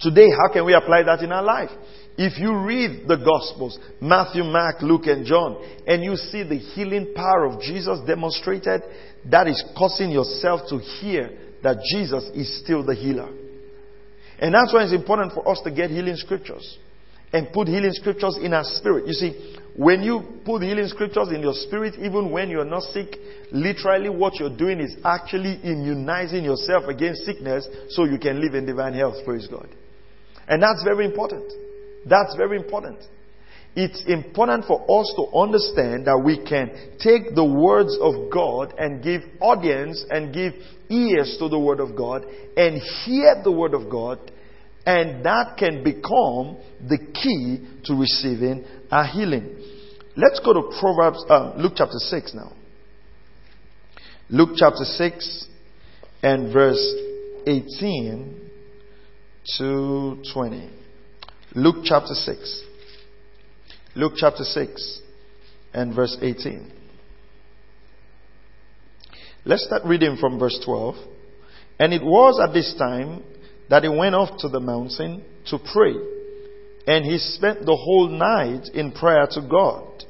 Today, 0.00 0.28
how 0.30 0.52
can 0.52 0.64
we 0.64 0.74
apply 0.74 1.04
that 1.04 1.22
in 1.22 1.32
our 1.32 1.42
life? 1.42 1.70
If 2.16 2.38
you 2.40 2.56
read 2.56 3.06
the 3.06 3.16
Gospels, 3.16 3.78
Matthew, 4.00 4.42
Mark, 4.42 4.82
Luke, 4.82 5.06
and 5.06 5.24
John, 5.24 5.56
and 5.86 6.02
you 6.02 6.16
see 6.16 6.42
the 6.42 6.58
healing 6.58 7.14
power 7.14 7.46
of 7.46 7.60
Jesus 7.60 8.00
demonstrated, 8.06 8.82
that 9.30 9.46
is 9.46 9.62
causing 9.76 10.10
yourself 10.10 10.62
to 10.70 10.78
hear 10.78 11.30
that 11.62 11.78
Jesus 11.92 12.24
is 12.34 12.60
still 12.62 12.84
the 12.84 12.94
healer. 12.94 13.28
And 14.38 14.54
that's 14.54 14.72
why 14.72 14.84
it's 14.84 14.92
important 14.92 15.32
for 15.32 15.48
us 15.48 15.60
to 15.64 15.70
get 15.70 15.90
healing 15.90 16.16
scriptures 16.16 16.78
and 17.32 17.52
put 17.52 17.68
healing 17.68 17.92
scriptures 17.92 18.38
in 18.40 18.54
our 18.54 18.64
spirit. 18.64 19.06
You 19.06 19.12
see, 19.12 19.56
when 19.76 20.02
you 20.02 20.40
put 20.44 20.62
healing 20.62 20.86
scriptures 20.86 21.28
in 21.28 21.40
your 21.42 21.54
spirit, 21.54 21.94
even 21.98 22.30
when 22.30 22.48
you're 22.50 22.64
not 22.64 22.82
sick, 22.84 23.16
literally 23.52 24.08
what 24.08 24.36
you're 24.36 24.56
doing 24.56 24.80
is 24.80 24.96
actually 25.04 25.60
immunizing 25.62 26.44
yourself 26.44 26.84
against 26.88 27.24
sickness 27.24 27.68
so 27.90 28.04
you 28.04 28.18
can 28.18 28.40
live 28.40 28.54
in 28.54 28.64
divine 28.66 28.94
health. 28.94 29.16
Praise 29.24 29.46
God. 29.46 29.68
And 30.46 30.62
that's 30.62 30.82
very 30.82 31.04
important. 31.04 31.52
That's 32.06 32.34
very 32.36 32.56
important. 32.56 32.98
It's 33.80 34.02
important 34.08 34.64
for 34.64 34.82
us 35.00 35.14
to 35.14 35.28
understand 35.38 36.08
that 36.08 36.18
we 36.18 36.44
can 36.44 36.68
take 36.98 37.36
the 37.36 37.44
words 37.44 37.96
of 38.00 38.28
God 38.28 38.74
and 38.76 39.00
give 39.00 39.22
audience 39.40 40.04
and 40.10 40.34
give 40.34 40.54
ears 40.90 41.36
to 41.38 41.48
the 41.48 41.60
word 41.60 41.78
of 41.78 41.94
God 41.94 42.24
and 42.56 42.82
hear 43.04 43.40
the 43.44 43.52
word 43.52 43.74
of 43.74 43.88
God 43.88 44.18
and 44.84 45.24
that 45.24 45.56
can 45.56 45.84
become 45.84 46.56
the 46.88 46.98
key 47.14 47.68
to 47.84 47.94
receiving 47.94 48.64
our 48.90 49.06
healing. 49.06 49.56
Let's 50.16 50.40
go 50.40 50.54
to 50.54 50.76
Proverbs, 50.80 51.24
um, 51.30 51.52
Luke 51.58 51.74
chapter 51.76 51.98
6 51.98 52.34
now. 52.34 52.54
Luke 54.28 54.56
chapter 54.56 54.82
6 54.82 55.46
and 56.24 56.52
verse 56.52 56.94
18 57.46 58.50
to 59.56 60.20
20. 60.34 60.70
Luke 61.54 61.76
chapter 61.84 62.14
6. 62.14 62.64
Luke 63.98 64.12
chapter 64.14 64.44
6 64.44 65.00
and 65.74 65.92
verse 65.92 66.16
18. 66.22 66.70
Let's 69.44 69.64
start 69.64 69.82
reading 69.84 70.16
from 70.20 70.38
verse 70.38 70.56
12. 70.64 70.94
And 71.80 71.92
it 71.92 72.04
was 72.04 72.40
at 72.40 72.54
this 72.54 72.76
time 72.78 73.24
that 73.68 73.82
he 73.82 73.88
went 73.88 74.14
off 74.14 74.38
to 74.38 74.48
the 74.48 74.60
mountain 74.60 75.24
to 75.46 75.58
pray. 75.72 75.94
And 76.86 77.04
he 77.04 77.18
spent 77.18 77.66
the 77.66 77.74
whole 77.74 78.08
night 78.08 78.68
in 78.72 78.92
prayer 78.92 79.26
to 79.32 79.40
God. 79.50 80.04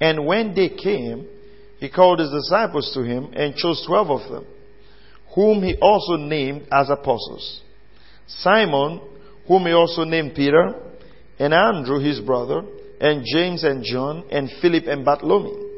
And 0.00 0.26
when 0.26 0.52
day 0.52 0.70
came, 0.70 1.28
he 1.78 1.88
called 1.88 2.18
his 2.18 2.32
disciples 2.32 2.90
to 2.94 3.04
him 3.04 3.30
and 3.34 3.54
chose 3.54 3.84
twelve 3.86 4.10
of 4.10 4.28
them, 4.32 4.46
whom 5.36 5.62
he 5.62 5.76
also 5.80 6.16
named 6.16 6.66
as 6.72 6.90
apostles 6.90 7.62
Simon, 8.26 9.00
whom 9.46 9.64
he 9.64 9.72
also 9.72 10.02
named 10.02 10.34
Peter, 10.34 10.74
and 11.38 11.54
Andrew 11.54 12.00
his 12.00 12.18
brother, 12.18 12.62
and 13.00 13.24
James 13.24 13.64
and 13.64 13.84
John, 13.84 14.24
and 14.30 14.50
Philip 14.60 14.84
and 14.86 15.04
Bartholomew, 15.04 15.68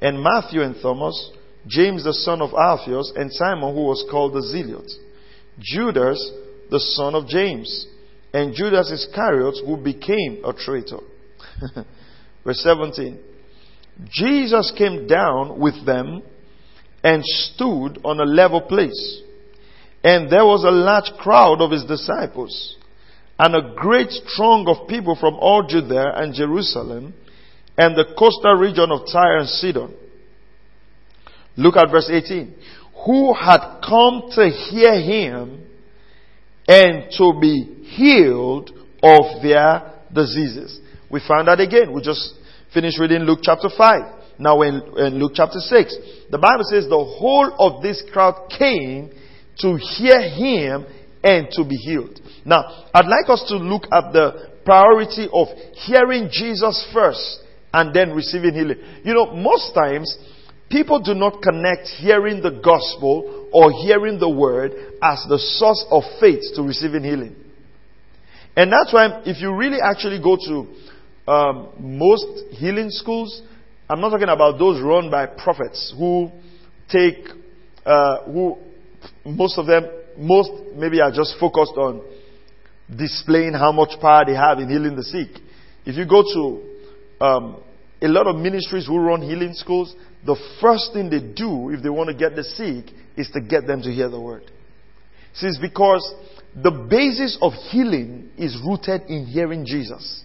and 0.00 0.22
Matthew 0.22 0.62
and 0.62 0.76
Thomas, 0.80 1.30
James 1.66 2.04
the 2.04 2.12
son 2.12 2.40
of 2.40 2.54
Alphaeus, 2.54 3.12
and 3.16 3.32
Simon 3.32 3.74
who 3.74 3.82
was 3.82 4.04
called 4.10 4.34
the 4.34 4.42
Zealot, 4.42 4.90
Judas, 5.58 6.32
the 6.70 6.80
son 6.80 7.14
of 7.14 7.26
James, 7.26 7.86
and 8.32 8.54
Judas 8.54 8.90
Iscariot, 8.90 9.56
who 9.64 9.76
became 9.76 10.42
a 10.44 10.52
traitor. 10.52 10.98
Verse 12.44 12.60
17. 12.62 13.18
Jesus 14.10 14.72
came 14.76 15.06
down 15.06 15.58
with 15.58 15.86
them 15.86 16.22
and 17.02 17.24
stood 17.24 17.98
on 18.04 18.20
a 18.20 18.24
level 18.24 18.60
place. 18.60 19.22
And 20.04 20.30
there 20.30 20.44
was 20.44 20.64
a 20.64 20.70
large 20.70 21.10
crowd 21.18 21.60
of 21.60 21.70
his 21.70 21.84
disciples 21.84 22.76
and 23.38 23.54
a 23.54 23.74
great 23.74 24.10
throng 24.36 24.66
of 24.68 24.88
people 24.88 25.16
from 25.18 25.34
all 25.34 25.66
Judea 25.66 26.12
and 26.16 26.34
Jerusalem 26.34 27.14
and 27.76 27.94
the 27.94 28.14
coastal 28.18 28.54
region 28.54 28.90
of 28.90 29.00
Tyre 29.12 29.38
and 29.38 29.48
Sidon. 29.48 29.94
Look 31.56 31.76
at 31.76 31.90
verse 31.90 32.10
18. 32.10 32.54
Who 33.04 33.34
had 33.34 33.80
come 33.86 34.30
to 34.32 34.48
hear 34.48 34.94
him 35.00 35.66
and 36.66 37.10
to 37.16 37.38
be 37.40 37.84
healed 37.84 38.70
of 39.02 39.42
their 39.42 39.92
diseases. 40.12 40.80
We 41.10 41.20
found 41.26 41.48
that 41.48 41.60
again. 41.60 41.92
We 41.92 42.02
just 42.02 42.34
finished 42.72 42.98
reading 42.98 43.22
Luke 43.22 43.40
chapter 43.42 43.68
5. 43.68 44.16
Now 44.38 44.62
in, 44.62 44.82
in 44.96 45.18
Luke 45.18 45.32
chapter 45.34 45.60
6. 45.60 45.96
The 46.30 46.38
Bible 46.38 46.64
says 46.64 46.84
the 46.88 46.96
whole 46.96 47.54
of 47.58 47.82
this 47.82 48.02
crowd 48.12 48.50
came 48.58 49.12
to 49.58 49.76
hear 49.76 50.20
him 50.20 50.86
and 51.22 51.48
to 51.52 51.64
be 51.64 51.76
healed. 51.76 52.20
Now, 52.46 52.86
I'd 52.94 53.06
like 53.06 53.28
us 53.28 53.44
to 53.48 53.56
look 53.56 53.82
at 53.90 54.12
the 54.12 54.50
priority 54.64 55.28
of 55.32 55.48
hearing 55.84 56.28
Jesus 56.30 56.88
first 56.94 57.40
and 57.74 57.92
then 57.92 58.12
receiving 58.12 58.54
healing. 58.54 58.78
You 59.02 59.14
know, 59.14 59.34
most 59.34 59.74
times 59.74 60.16
people 60.70 61.02
do 61.02 61.12
not 61.12 61.42
connect 61.42 61.88
hearing 61.98 62.40
the 62.42 62.60
gospel 62.62 63.50
or 63.52 63.72
hearing 63.72 64.20
the 64.20 64.30
word 64.30 64.70
as 65.02 65.26
the 65.28 65.38
source 65.38 65.84
of 65.90 66.04
faith 66.20 66.40
to 66.54 66.62
receiving 66.62 67.02
healing. 67.02 67.34
And 68.56 68.72
that's 68.72 68.92
why 68.92 69.22
if 69.26 69.42
you 69.42 69.52
really 69.54 69.78
actually 69.82 70.22
go 70.22 70.36
to 70.36 71.30
um, 71.30 71.68
most 71.80 72.26
healing 72.52 72.90
schools, 72.90 73.42
I'm 73.90 74.00
not 74.00 74.10
talking 74.10 74.28
about 74.28 74.56
those 74.58 74.80
run 74.80 75.10
by 75.10 75.26
prophets 75.26 75.92
who 75.98 76.30
take, 76.90 77.26
uh, 77.84 78.22
who 78.22 78.56
most 79.24 79.58
of 79.58 79.66
them, 79.66 79.84
most 80.16 80.50
maybe 80.76 81.00
are 81.00 81.10
just 81.10 81.34
focused 81.40 81.74
on 81.76 82.02
displaying 82.94 83.54
how 83.54 83.72
much 83.72 84.00
power 84.00 84.24
they 84.24 84.34
have 84.34 84.58
in 84.58 84.68
healing 84.68 84.96
the 84.96 85.02
sick. 85.02 85.28
If 85.84 85.96
you 85.96 86.06
go 86.06 86.22
to 86.22 87.24
um, 87.24 87.62
a 88.00 88.08
lot 88.08 88.26
of 88.26 88.36
ministries 88.36 88.86
who 88.86 88.98
run 88.98 89.22
healing 89.22 89.54
schools, 89.54 89.94
the 90.24 90.36
first 90.60 90.92
thing 90.92 91.10
they 91.10 91.20
do 91.20 91.70
if 91.70 91.82
they 91.82 91.88
want 91.88 92.08
to 92.08 92.14
get 92.14 92.36
the 92.36 92.44
sick 92.44 92.92
is 93.16 93.30
to 93.32 93.40
get 93.40 93.66
them 93.66 93.82
to 93.82 93.90
hear 93.90 94.08
the 94.08 94.20
word. 94.20 94.42
See, 95.34 95.46
it's 95.46 95.58
because 95.58 96.14
the 96.54 96.70
basis 96.70 97.38
of 97.40 97.52
healing 97.70 98.30
is 98.38 98.56
rooted 98.66 99.02
in 99.08 99.26
hearing 99.26 99.66
Jesus. 99.66 100.24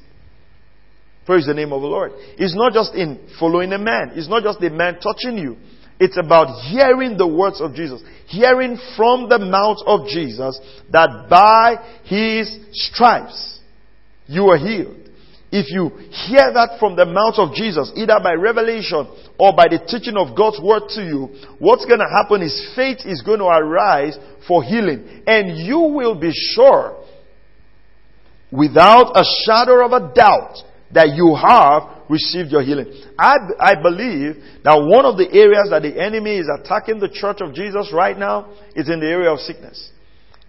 Praise 1.26 1.46
the 1.46 1.54
name 1.54 1.72
of 1.72 1.82
the 1.82 1.88
Lord. 1.88 2.12
It's 2.38 2.56
not 2.56 2.74
just 2.74 2.96
in 2.96 3.30
following 3.40 3.72
a 3.74 3.78
man. 3.78 4.14
It's 4.16 4.28
not 4.28 4.44
just 4.44 4.62
a 4.64 4.70
man 4.70 5.00
touching 5.00 5.38
you. 5.38 5.58
It's 6.02 6.18
about 6.18 6.64
hearing 6.64 7.16
the 7.16 7.28
words 7.28 7.62
of 7.62 7.76
Jesus. 7.76 8.02
Hearing 8.26 8.76
from 8.98 9.30
the 9.30 9.38
mouth 9.38 9.78
of 9.86 10.08
Jesus 10.08 10.60
that 10.92 11.28
by 11.30 11.76
his 12.06 12.58
stripes 12.72 13.60
you 14.26 14.48
are 14.48 14.58
healed. 14.58 14.98
If 15.52 15.70
you 15.70 15.90
hear 16.10 16.52
that 16.54 16.78
from 16.80 16.96
the 16.96 17.06
mouth 17.06 17.36
of 17.38 17.54
Jesus, 17.54 17.92
either 17.96 18.18
by 18.24 18.34
revelation 18.34 19.06
or 19.38 19.54
by 19.54 19.68
the 19.68 19.78
teaching 19.86 20.18
of 20.18 20.36
God's 20.36 20.60
word 20.64 20.90
to 20.96 21.04
you, 21.04 21.30
what's 21.60 21.86
going 21.86 22.00
to 22.00 22.10
happen 22.10 22.42
is 22.42 22.72
faith 22.76 23.06
is 23.06 23.22
going 23.22 23.40
to 23.40 23.46
arise 23.46 24.18
for 24.48 24.64
healing. 24.64 25.22
And 25.28 25.56
you 25.56 25.78
will 25.78 26.16
be 26.20 26.32
sure, 26.34 26.98
without 28.50 29.12
a 29.14 29.24
shadow 29.46 29.86
of 29.86 29.92
a 29.92 30.12
doubt, 30.16 30.56
that 30.94 31.10
you 31.14 31.36
have 31.36 32.01
received 32.12 32.52
your 32.52 32.62
healing. 32.62 32.92
I, 33.18 33.38
I 33.58 33.82
believe 33.82 34.36
that 34.64 34.76
one 34.76 35.06
of 35.06 35.16
the 35.16 35.32
areas 35.32 35.72
that 35.72 35.82
the 35.82 35.96
enemy 35.96 36.38
is 36.38 36.50
attacking 36.52 37.00
the 37.00 37.08
church 37.08 37.40
of 37.40 37.54
Jesus 37.56 37.92
right 37.94 38.18
now 38.18 38.52
is 38.76 38.90
in 38.90 39.00
the 39.00 39.08
area 39.08 39.32
of 39.32 39.40
sickness. 39.40 39.90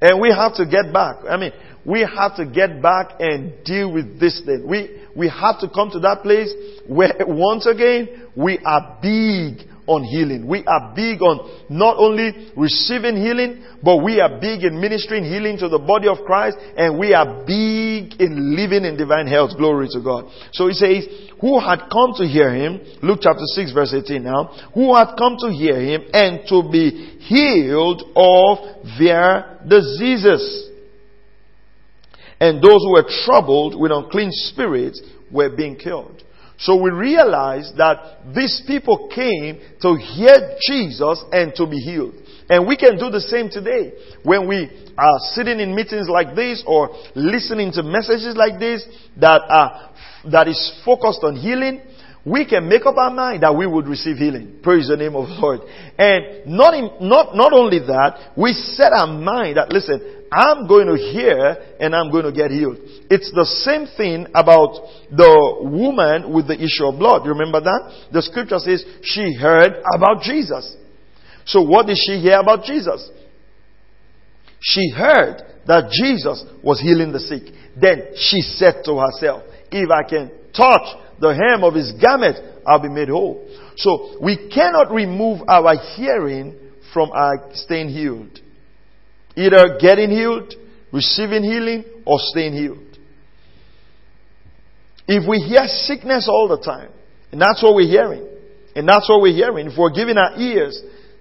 And 0.00 0.20
we 0.20 0.30
have 0.30 0.56
to 0.56 0.66
get 0.66 0.92
back. 0.92 1.18
I 1.30 1.36
mean, 1.36 1.52
we 1.86 2.00
have 2.00 2.34
to 2.36 2.44
get 2.44 2.82
back 2.82 3.14
and 3.20 3.64
deal 3.64 3.92
with 3.92 4.18
this 4.18 4.42
thing. 4.44 4.66
We, 4.66 5.06
we 5.16 5.28
have 5.28 5.60
to 5.60 5.70
come 5.72 5.90
to 5.90 6.00
that 6.00 6.22
place 6.22 6.52
where 6.88 7.14
once 7.20 7.66
again 7.66 8.26
we 8.36 8.58
are 8.64 8.98
big 9.00 9.68
on 9.86 10.04
healing. 10.04 10.46
We 10.46 10.64
are 10.64 10.92
big 10.94 11.22
on 11.22 11.66
not 11.68 11.96
only 11.98 12.52
receiving 12.56 13.16
healing, 13.16 13.64
but 13.82 13.98
we 13.98 14.20
are 14.20 14.40
big 14.40 14.62
in 14.62 14.80
ministering 14.80 15.24
healing 15.24 15.58
to 15.58 15.68
the 15.68 15.78
body 15.78 16.08
of 16.08 16.18
Christ, 16.24 16.56
and 16.76 16.98
we 16.98 17.14
are 17.14 17.44
big 17.44 18.20
in 18.20 18.54
living 18.56 18.84
in 18.84 18.96
divine 18.96 19.26
health. 19.26 19.56
Glory 19.56 19.88
to 19.92 20.00
God. 20.00 20.30
So 20.52 20.68
he 20.68 20.74
says, 20.74 21.06
who 21.40 21.58
had 21.58 21.90
come 21.90 22.14
to 22.16 22.26
hear 22.26 22.54
him, 22.54 22.80
Luke 23.02 23.18
chapter 23.22 23.44
6 23.44 23.72
verse 23.72 23.92
18 23.92 24.22
now, 24.22 24.70
who 24.74 24.94
had 24.94 25.16
come 25.18 25.36
to 25.40 25.50
hear 25.50 25.80
him 25.80 26.02
and 26.12 26.46
to 26.48 26.62
be 26.70 27.18
healed 27.18 28.02
of 28.14 28.58
their 28.98 29.58
diseases. 29.66 30.70
And 32.38 32.62
those 32.62 32.82
who 32.82 32.92
were 32.92 33.08
troubled 33.24 33.80
with 33.80 33.90
unclean 33.92 34.30
spirits 34.30 35.02
were 35.30 35.50
being 35.54 35.76
cured. 35.76 36.22
So 36.62 36.80
we 36.80 36.90
realize 36.90 37.72
that 37.76 38.18
these 38.34 38.62
people 38.66 39.10
came 39.12 39.60
to 39.82 39.96
hear 39.96 40.56
Jesus 40.66 41.22
and 41.32 41.52
to 41.56 41.66
be 41.66 41.78
healed. 41.78 42.14
And 42.48 42.66
we 42.68 42.76
can 42.76 42.98
do 42.98 43.10
the 43.10 43.20
same 43.20 43.50
today. 43.50 43.92
When 44.22 44.46
we 44.46 44.70
are 44.96 45.18
sitting 45.32 45.58
in 45.58 45.74
meetings 45.74 46.08
like 46.08 46.36
this 46.36 46.62
or 46.66 46.90
listening 47.14 47.72
to 47.72 47.82
messages 47.82 48.36
like 48.36 48.60
this 48.60 48.86
that 49.18 49.42
are, 49.48 49.90
that 50.30 50.46
is 50.46 50.80
focused 50.84 51.20
on 51.24 51.34
healing, 51.34 51.80
we 52.24 52.46
can 52.46 52.68
make 52.68 52.86
up 52.86 52.96
our 52.96 53.10
mind 53.10 53.42
that 53.42 53.56
we 53.56 53.66
would 53.66 53.88
receive 53.88 54.16
healing. 54.16 54.60
Praise 54.62 54.86
the 54.86 54.96
name 54.96 55.16
of 55.16 55.26
the 55.28 55.34
Lord. 55.34 55.60
And 55.98 56.46
not, 56.46 56.74
in, 56.74 56.90
not, 57.00 57.34
not 57.34 57.52
only 57.52 57.80
that, 57.80 58.34
we 58.36 58.52
set 58.52 58.92
our 58.92 59.08
mind 59.08 59.56
that, 59.56 59.72
listen, 59.72 60.21
I'm 60.32 60.66
going 60.66 60.86
to 60.86 60.96
hear 60.96 61.76
and 61.78 61.94
I'm 61.94 62.10
going 62.10 62.24
to 62.24 62.32
get 62.32 62.50
healed. 62.50 62.78
It's 63.10 63.30
the 63.32 63.44
same 63.44 63.86
thing 63.96 64.26
about 64.34 64.80
the 65.10 65.60
woman 65.60 66.32
with 66.32 66.48
the 66.48 66.56
issue 66.56 66.86
of 66.86 66.98
blood. 66.98 67.24
You 67.24 67.32
remember 67.32 67.60
that? 67.60 68.08
The 68.12 68.22
scripture 68.22 68.58
says 68.58 68.82
she 69.02 69.34
heard 69.34 69.74
about 69.94 70.22
Jesus. 70.22 70.76
So 71.44 71.60
what 71.62 71.86
did 71.86 71.98
she 71.98 72.18
hear 72.18 72.40
about 72.40 72.64
Jesus? 72.64 73.10
She 74.60 74.90
heard 74.90 75.42
that 75.66 75.90
Jesus 75.90 76.44
was 76.64 76.80
healing 76.80 77.12
the 77.12 77.20
sick. 77.20 77.42
Then 77.78 78.14
she 78.16 78.40
said 78.40 78.82
to 78.86 78.96
herself, 78.96 79.42
if 79.70 79.90
I 79.90 80.08
can 80.08 80.30
touch 80.56 80.96
the 81.20 81.34
hem 81.34 81.62
of 81.62 81.74
his 81.74 81.92
garment, 82.00 82.36
I'll 82.66 82.80
be 82.80 82.88
made 82.88 83.08
whole. 83.08 83.46
So 83.76 84.16
we 84.22 84.48
cannot 84.48 84.92
remove 84.92 85.40
our 85.48 85.76
hearing 85.96 86.56
from 86.92 87.10
our 87.12 87.50
staying 87.54 87.88
healed. 87.88 88.38
Either 89.36 89.78
getting 89.80 90.10
healed, 90.10 90.54
receiving 90.92 91.42
healing, 91.42 91.84
or 92.04 92.18
staying 92.18 92.52
healed. 92.52 92.98
If 95.08 95.28
we 95.28 95.38
hear 95.38 95.66
sickness 95.66 96.28
all 96.28 96.48
the 96.48 96.62
time, 96.62 96.90
and 97.32 97.40
that's 97.40 97.62
what 97.62 97.74
we're 97.74 97.88
hearing, 97.88 98.26
and 98.76 98.88
that's 98.88 99.08
what 99.08 99.20
we're 99.20 99.34
hearing, 99.34 99.66
if 99.68 99.78
we're 99.78 99.92
giving 99.92 100.16
our 100.16 100.38
ears 100.38 100.80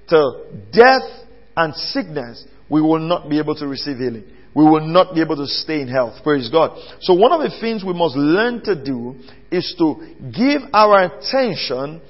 to 0.09 0.45
death 0.71 1.27
and 1.55 1.75
sickness, 1.75 2.45
we 2.69 2.81
will 2.81 2.99
not 2.99 3.29
be 3.29 3.39
able 3.39 3.55
to 3.55 3.67
receive 3.67 3.97
healing. 3.97 4.25
We 4.53 4.65
will 4.65 4.85
not 4.85 5.13
be 5.15 5.21
able 5.21 5.37
to 5.37 5.47
stay 5.47 5.81
in 5.81 5.87
health. 5.87 6.23
Praise 6.23 6.49
God. 6.49 6.77
So 7.01 7.13
one 7.13 7.31
of 7.31 7.39
the 7.39 7.57
things 7.61 7.83
we 7.85 7.93
must 7.93 8.15
learn 8.15 8.61
to 8.63 8.81
do 8.81 9.15
is 9.49 9.73
to 9.77 10.15
give 10.31 10.61
our 10.73 11.05
attention 11.05 12.01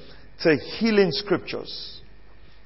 to 0.41 0.55
healing 0.79 1.11
scriptures. 1.11 2.01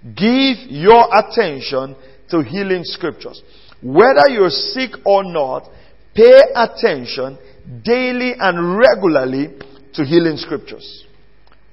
Give 0.03 0.57
your 0.69 1.07
attention 1.13 1.95
to 2.29 2.41
healing 2.41 2.83
scriptures. 2.83 3.41
Whether 3.81 4.29
you're 4.29 4.49
sick 4.49 4.91
or 5.05 5.23
not, 5.23 5.69
pay 6.15 6.41
attention 6.55 7.37
daily 7.83 8.33
and 8.39 8.77
regularly 8.77 9.49
to 9.93 10.03
healing 10.03 10.37
scriptures. 10.37 11.05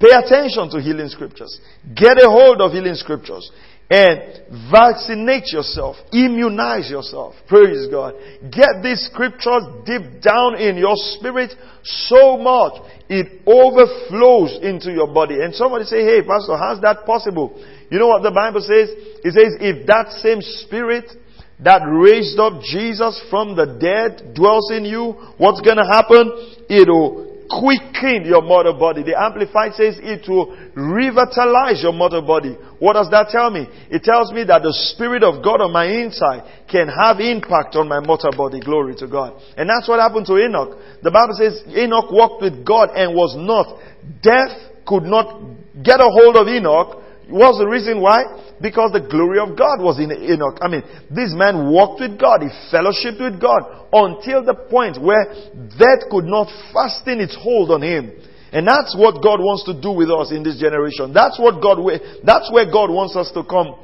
Pay 0.01 0.11
attention 0.11 0.69
to 0.71 0.81
healing 0.81 1.09
scriptures. 1.09 1.61
Get 1.95 2.19
a 2.23 2.29
hold 2.29 2.61
of 2.61 2.73
healing 2.73 2.95
scriptures. 2.95 3.51
And 3.92 4.72
vaccinate 4.72 5.52
yourself. 5.52 5.96
Immunize 6.14 6.88
yourself. 6.88 7.35
Praise 7.46 7.88
God. 7.90 8.14
Get 8.40 8.83
these 8.83 9.05
scriptures 9.12 9.64
deep 9.85 10.22
down 10.22 10.57
in 10.57 10.78
your 10.78 10.96
spirit 10.96 11.52
so 11.85 12.38
much 12.38 12.81
it 13.11 13.42
overflows 13.44 14.59
into 14.62 14.92
your 14.92 15.12
body. 15.12 15.42
And 15.42 15.55
somebody 15.55 15.85
say, 15.85 16.05
hey, 16.05 16.22
Pastor, 16.22 16.57
how's 16.57 16.81
that 16.81 17.05
possible? 17.05 17.52
You 17.90 17.98
know 17.98 18.09
what 18.09 18.22
the 18.22 18.31
Bible 18.31 18.62
says? 18.62 18.88
It 19.20 19.35
says, 19.37 19.61
if 19.61 19.87
that 19.87 20.12
same 20.24 20.40
spirit 20.40 21.12
that 21.61 21.83
raised 21.85 22.40
up 22.40 22.62
Jesus 22.62 23.20
from 23.28 23.55
the 23.55 23.76
dead 23.76 24.35
dwells 24.35 24.72
in 24.72 24.87
you, 24.87 25.12
what's 25.37 25.61
gonna 25.61 25.85
happen? 25.85 26.33
It'll 26.70 27.32
quicken 27.53 28.25
your 28.25 28.41
mortal 28.41 28.73
body. 28.79 29.03
The 29.03 29.19
Amplified 29.19 29.75
says 29.75 30.01
it 30.01 30.25
will 30.29 30.57
revitalize 30.75 31.83
your 31.83 31.93
mortal 31.93 32.23
body. 32.23 32.57
What 32.79 32.95
does 32.95 33.11
that 33.11 33.29
tell 33.29 33.51
me? 33.51 33.69
It 33.91 34.03
tells 34.03 34.33
me 34.33 34.45
that 34.49 34.62
the 34.62 34.73
Spirit 34.93 35.23
of 35.23 35.45
God 35.45 35.61
on 35.61 35.73
my 35.73 35.85
inside 35.85 36.49
can 36.71 36.88
have 36.88 37.21
impact 37.21 37.77
on 37.77 37.88
my 37.88 38.01
mortal 38.01 38.33
body. 38.33 38.61
Glory 38.61 38.97
to 38.97 39.07
God. 39.07 39.37
And 39.57 39.69
that's 39.69 39.88
what 39.88 40.01
happened 40.01 40.27
to 40.27 40.41
Enoch. 40.41 40.81
The 41.03 41.12
Bible 41.12 41.37
says 41.37 41.61
Enoch 41.77 42.09
walked 42.09 42.41
with 42.41 42.65
God 42.65 42.91
and 42.97 43.12
was 43.12 43.37
not. 43.37 43.77
Death 44.25 44.57
could 44.87 45.05
not 45.05 45.37
get 45.85 46.01
a 46.01 46.09
hold 46.09 46.37
of 46.37 46.49
Enoch. 46.49 47.05
What's 47.29 47.59
the 47.59 47.69
reason 47.69 48.01
why? 48.01 48.25
Because 48.62 48.92
the 48.94 49.03
glory 49.03 49.42
of 49.42 49.59
God 49.59 49.83
was 49.83 49.98
in 49.98 50.14
Enoch. 50.14 50.62
I 50.62 50.68
mean, 50.70 50.87
this 51.11 51.35
man 51.35 51.66
walked 51.68 52.01
with 52.01 52.14
God. 52.14 52.46
He 52.46 52.51
fellowshiped 52.70 53.18
with 53.18 53.42
God 53.42 53.66
until 53.90 54.46
the 54.46 54.55
point 54.55 55.03
where 55.03 55.27
death 55.75 56.07
could 56.09 56.31
not 56.31 56.46
fasten 56.70 57.18
its 57.18 57.35
hold 57.35 57.75
on 57.75 57.83
him. 57.83 58.14
And 58.53 58.68
that's 58.68 58.94
what 58.94 59.18
God 59.25 59.40
wants 59.40 59.64
to 59.64 59.75
do 59.75 59.90
with 59.90 60.11
us 60.12 60.31
in 60.31 60.44
this 60.44 60.61
generation. 60.61 61.11
That's 61.12 61.40
what 61.40 61.59
God, 61.59 61.83
that's 62.22 62.53
where 62.53 62.70
God 62.70 62.92
wants 62.92 63.16
us 63.16 63.33
to 63.35 63.42
come, 63.42 63.75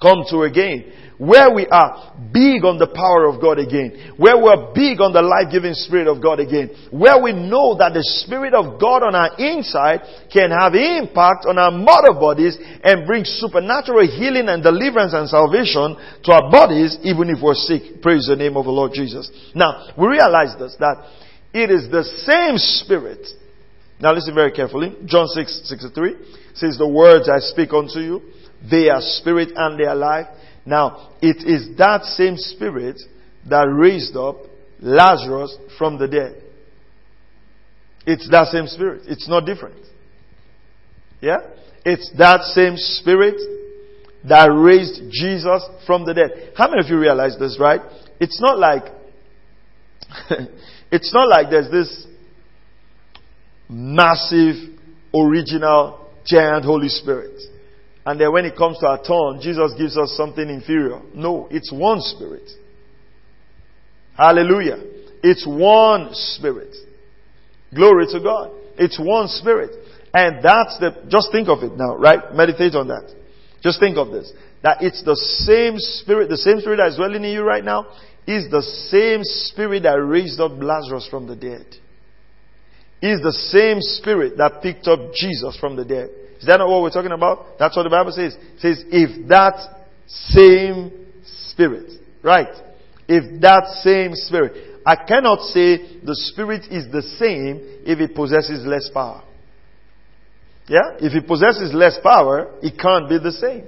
come 0.00 0.24
to 0.30 0.42
again 0.42 0.92
where 1.18 1.52
we 1.52 1.66
are 1.66 2.14
big 2.30 2.62
on 2.62 2.78
the 2.78 2.86
power 2.86 3.26
of 3.26 3.42
God 3.42 3.58
again, 3.58 4.14
where 4.16 4.38
we're 4.38 4.70
big 4.70 5.02
on 5.02 5.10
the 5.10 5.22
life-giving 5.22 5.74
Spirit 5.74 6.06
of 6.06 6.22
God 6.22 6.38
again, 6.38 6.70
where 6.94 7.18
we 7.20 7.34
know 7.34 7.74
that 7.74 7.90
the 7.90 8.06
Spirit 8.22 8.54
of 8.54 8.78
God 8.78 9.02
on 9.02 9.18
our 9.18 9.34
inside 9.34 10.06
can 10.30 10.54
have 10.54 10.78
impact 10.78 11.44
on 11.50 11.58
our 11.58 11.74
mortal 11.74 12.14
bodies 12.14 12.54
and 12.86 13.02
bring 13.04 13.26
supernatural 13.26 14.06
healing 14.06 14.46
and 14.46 14.62
deliverance 14.62 15.12
and 15.12 15.26
salvation 15.26 15.98
to 16.22 16.30
our 16.30 16.46
bodies 16.54 16.96
even 17.02 17.28
if 17.34 17.42
we're 17.42 17.58
sick. 17.58 17.98
Praise 18.00 18.30
the 18.30 18.38
name 18.38 18.56
of 18.56 18.64
the 18.64 18.74
Lord 18.74 18.94
Jesus. 18.94 19.26
Now, 19.58 19.90
we 19.98 20.06
realize 20.06 20.54
this, 20.54 20.78
that 20.78 21.02
it 21.50 21.70
is 21.74 21.90
the 21.90 22.06
same 22.22 22.56
Spirit. 22.86 23.26
Now 23.98 24.14
listen 24.14 24.34
very 24.34 24.52
carefully. 24.52 24.94
John 25.06 25.26
6, 25.26 25.66
63 25.66 26.54
says, 26.54 26.78
The 26.78 26.86
words 26.86 27.26
I 27.26 27.42
speak 27.42 27.74
unto 27.74 27.98
you, 27.98 28.22
they 28.70 28.88
are 28.88 29.00
spirit 29.00 29.50
and 29.54 29.78
they 29.78 29.84
are 29.84 29.94
life. 29.94 30.26
Now, 30.66 31.12
it 31.22 31.46
is 31.46 31.76
that 31.78 32.04
same 32.04 32.36
spirit 32.36 33.00
that 33.48 33.64
raised 33.64 34.16
up 34.16 34.36
Lazarus 34.80 35.56
from 35.78 35.98
the 35.98 36.08
dead. 36.08 36.42
It's 38.06 38.28
that 38.30 38.48
same 38.48 38.66
spirit. 38.66 39.02
It's 39.06 39.28
not 39.28 39.44
different. 39.44 39.84
Yeah? 41.20 41.38
It's 41.84 42.10
that 42.18 42.42
same 42.42 42.74
spirit 42.76 43.36
that 44.28 44.46
raised 44.46 45.10
Jesus 45.10 45.62
from 45.86 46.04
the 46.04 46.14
dead. 46.14 46.52
How 46.56 46.68
many 46.68 46.84
of 46.84 46.90
you 46.90 46.98
realize 46.98 47.36
this, 47.38 47.58
right? 47.60 47.80
It's 48.20 48.40
not 48.40 48.58
like, 48.58 48.84
it's 50.90 51.12
not 51.12 51.28
like 51.28 51.50
there's 51.50 51.70
this 51.70 52.06
massive, 53.68 54.56
original, 55.14 56.10
giant 56.24 56.64
Holy 56.64 56.88
Spirit. 56.88 57.40
And 58.08 58.18
then 58.18 58.32
when 58.32 58.46
it 58.46 58.56
comes 58.56 58.78
to 58.78 58.86
our 58.86 59.02
turn, 59.02 59.38
Jesus 59.42 59.74
gives 59.76 59.98
us 59.98 60.14
something 60.16 60.48
inferior. 60.48 61.02
No, 61.14 61.46
it's 61.50 61.70
one 61.70 62.00
spirit. 62.00 62.48
Hallelujah. 64.16 64.78
It's 65.22 65.46
one 65.46 66.08
spirit. 66.14 66.74
Glory 67.74 68.06
to 68.06 68.20
God. 68.20 68.52
It's 68.78 68.98
one 68.98 69.28
spirit. 69.28 69.72
And 70.14 70.42
that's 70.42 70.78
the, 70.78 71.04
just 71.10 71.30
think 71.32 71.48
of 71.48 71.62
it 71.62 71.76
now, 71.76 71.96
right? 71.96 72.32
Meditate 72.32 72.74
on 72.76 72.88
that. 72.88 73.14
Just 73.62 73.78
think 73.78 73.98
of 73.98 74.10
this. 74.10 74.32
That 74.62 74.78
it's 74.80 75.04
the 75.04 75.14
same 75.44 75.74
spirit, 75.76 76.30
the 76.30 76.38
same 76.38 76.60
spirit 76.60 76.78
that 76.78 76.88
is 76.88 76.96
dwelling 76.96 77.24
in 77.24 77.32
you 77.32 77.42
right 77.42 77.62
now, 77.62 77.88
is 78.26 78.50
the 78.50 78.62
same 78.88 79.20
spirit 79.22 79.82
that 79.82 80.00
raised 80.00 80.40
up 80.40 80.52
Lazarus 80.54 81.06
from 81.10 81.26
the 81.26 81.36
dead. 81.36 81.66
Is 83.02 83.20
the 83.20 83.32
same 83.52 83.82
spirit 83.82 84.38
that 84.38 84.62
picked 84.62 84.88
up 84.88 85.12
Jesus 85.12 85.58
from 85.60 85.76
the 85.76 85.84
dead. 85.84 86.08
Is 86.40 86.46
that 86.46 86.58
not 86.58 86.68
what 86.68 86.82
we're 86.82 86.90
talking 86.90 87.12
about? 87.12 87.58
That's 87.58 87.76
what 87.76 87.82
the 87.82 87.90
Bible 87.90 88.12
says. 88.12 88.34
It 88.34 88.60
says, 88.60 88.84
if 88.88 89.28
that 89.28 89.54
same 90.06 91.06
spirit, 91.24 91.92
right? 92.22 92.48
If 93.08 93.40
that 93.40 93.80
same 93.82 94.12
spirit. 94.14 94.82
I 94.86 94.96
cannot 94.96 95.40
say 95.40 96.00
the 96.00 96.14
spirit 96.14 96.62
is 96.70 96.90
the 96.92 97.02
same 97.02 97.82
if 97.84 97.98
it 97.98 98.14
possesses 98.14 98.64
less 98.64 98.88
power. 98.92 99.22
Yeah? 100.68 100.96
If 101.00 101.14
it 101.14 101.26
possesses 101.26 101.72
less 101.74 101.98
power, 102.02 102.54
it 102.62 102.78
can't 102.78 103.08
be 103.08 103.18
the 103.18 103.32
same. 103.32 103.66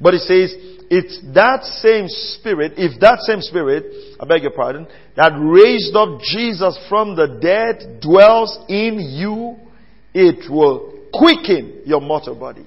But 0.00 0.14
it 0.14 0.20
says, 0.20 0.54
it's 0.90 1.20
that 1.34 1.64
same 1.64 2.06
spirit, 2.08 2.72
if 2.76 2.98
that 3.00 3.20
same 3.20 3.42
spirit, 3.42 4.16
I 4.18 4.24
beg 4.26 4.42
your 4.42 4.52
pardon, 4.52 4.88
that 5.16 5.32
raised 5.38 5.94
up 5.94 6.20
Jesus 6.20 6.78
from 6.88 7.14
the 7.14 7.38
dead 7.40 8.00
dwells 8.00 8.58
in 8.68 8.98
you, 8.98 9.56
it 10.14 10.50
will 10.50 10.99
quicken 11.12 11.82
your 11.84 12.00
mortal 12.00 12.34
body. 12.34 12.66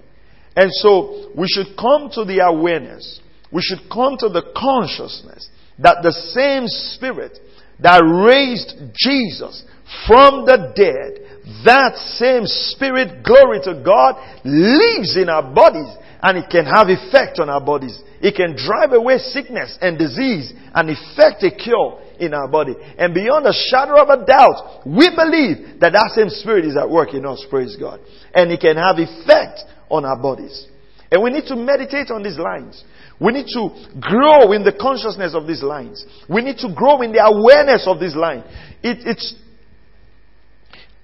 And 0.56 0.70
so 0.72 1.32
we 1.36 1.48
should 1.48 1.76
come 1.78 2.10
to 2.14 2.26
the 2.26 2.40
awareness, 2.46 3.20
we 3.52 3.62
should 3.62 3.90
come 3.92 4.18
to 4.18 4.30
the 4.30 4.54
consciousness 4.56 5.50
that 5.80 5.98
the 6.04 6.12
same 6.12 6.68
spirit 6.68 7.40
that 7.80 8.00
raised 8.00 8.94
Jesus 8.94 9.64
from 10.08 10.46
the 10.46 10.72
dead, 10.76 11.66
that 11.66 11.98
same 12.18 12.44
spirit, 12.46 13.24
glory 13.24 13.60
to 13.64 13.82
God, 13.84 14.16
lives 14.46 15.18
in 15.18 15.30
our 15.30 15.44
bodies 15.54 15.90
and 16.22 16.38
it 16.38 16.50
can 16.50 16.66
have 16.66 16.88
effect 16.88 17.40
on 17.40 17.50
our 17.50 17.60
bodies. 17.60 18.02
It 18.24 18.36
can 18.36 18.56
drive 18.56 18.94
away 18.94 19.18
sickness 19.18 19.78
and 19.82 20.00
disease 20.00 20.54
and 20.74 20.90
effect 20.90 21.44
a 21.44 21.52
cure 21.52 22.00
in 22.20 22.34
our 22.34 22.48
body. 22.48 22.74
And 22.98 23.14
beyond 23.14 23.46
a 23.46 23.52
shadow 23.52 24.02
of 24.02 24.08
a 24.08 24.26
doubt, 24.26 24.88
we 24.88 25.12
believe 25.12 25.82
that 25.82 25.92
that 25.92 26.14
same 26.16 26.30
spirit 26.30 26.64
is 26.64 26.78
at 26.78 26.90
work 26.90 27.14
in 27.14 27.26
us, 27.26 27.46
praise 27.50 27.76
God. 27.76 28.00
And 28.34 28.50
it 28.50 28.62
can 28.62 28.78
have 28.78 28.96
effect 28.98 29.68
on 29.90 30.06
our 30.06 30.16
bodies. 30.16 30.68
And 31.12 31.22
we 31.22 31.32
need 31.32 31.46
to 31.48 31.58
meditate 31.58 32.12
on 32.12 32.24
these 32.24 32.40
lines. 32.40 32.82
We 33.20 33.34
need 33.34 33.48
to 33.48 33.70
grow 34.00 34.54
in 34.54 34.64
the 34.64 34.72
consciousness 34.72 35.36
of 35.36 35.46
these 35.46 35.62
lines. 35.62 36.06
We 36.30 36.42
need 36.42 36.58
to 36.60 36.74
grow 36.74 37.02
in 37.02 37.12
the 37.12 37.28
awareness 37.28 37.84
of 37.88 38.00
this 38.00 38.16
line. 38.16 38.46
It, 38.82 39.04
it's, 39.06 39.36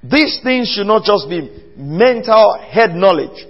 these 0.02 0.40
things 0.42 0.72
should 0.72 0.88
not 0.88 1.04
just 1.04 1.28
be 1.28 1.52
mental 1.76 2.58
head 2.64 2.96
knowledge. 2.96 3.46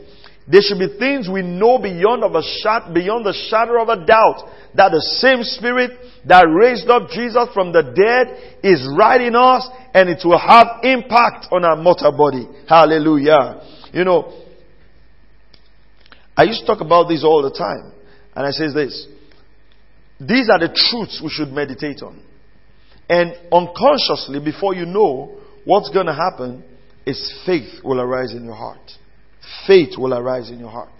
There 0.49 0.61
should 0.61 0.79
be 0.79 0.97
things 0.97 1.29
we 1.29 1.43
know 1.43 1.77
beyond 1.77 2.23
of 2.23 2.33
a 2.33 2.41
shot, 2.41 2.91
beyond 2.91 3.23
the 3.23 3.37
shadow 3.49 3.81
of 3.83 3.89
a 3.89 4.03
doubt 4.03 4.49
that 4.73 4.89
the 4.89 5.01
same 5.21 5.43
spirit 5.43 5.91
that 6.25 6.45
raised 6.49 6.89
up 6.89 7.09
Jesus 7.09 7.49
from 7.53 7.71
the 7.71 7.83
dead 7.83 8.59
is 8.63 8.87
right 8.97 9.21
in 9.21 9.35
us 9.35 9.69
and 9.93 10.09
it 10.09 10.21
will 10.25 10.39
have 10.39 10.81
impact 10.81 11.47
on 11.51 11.63
our 11.63 11.75
mortal 11.75 12.11
body. 12.17 12.47
Hallelujah. 12.67 13.61
You 13.93 14.03
know, 14.03 14.33
I 16.35 16.43
used 16.43 16.61
to 16.61 16.65
talk 16.65 16.81
about 16.81 17.09
this 17.09 17.23
all 17.23 17.43
the 17.43 17.55
time 17.55 17.93
and 18.35 18.45
I 18.47 18.49
say 18.49 18.73
this. 18.73 19.07
These 20.19 20.49
are 20.49 20.59
the 20.59 20.73
truths 20.73 21.21
we 21.23 21.29
should 21.29 21.49
meditate 21.49 22.01
on. 22.01 22.23
And 23.07 23.33
unconsciously, 23.51 24.39
before 24.39 24.73
you 24.73 24.85
know 24.85 25.39
what's 25.63 25.89
going 25.89 26.07
to 26.07 26.13
happen, 26.13 26.63
is 27.05 27.41
faith 27.45 27.83
will 27.83 28.01
arise 28.01 28.33
in 28.33 28.45
your 28.45 28.55
heart. 28.55 28.98
Faith 29.67 29.97
will 29.97 30.13
arise 30.13 30.49
in 30.49 30.59
your 30.59 30.69
heart. 30.69 30.91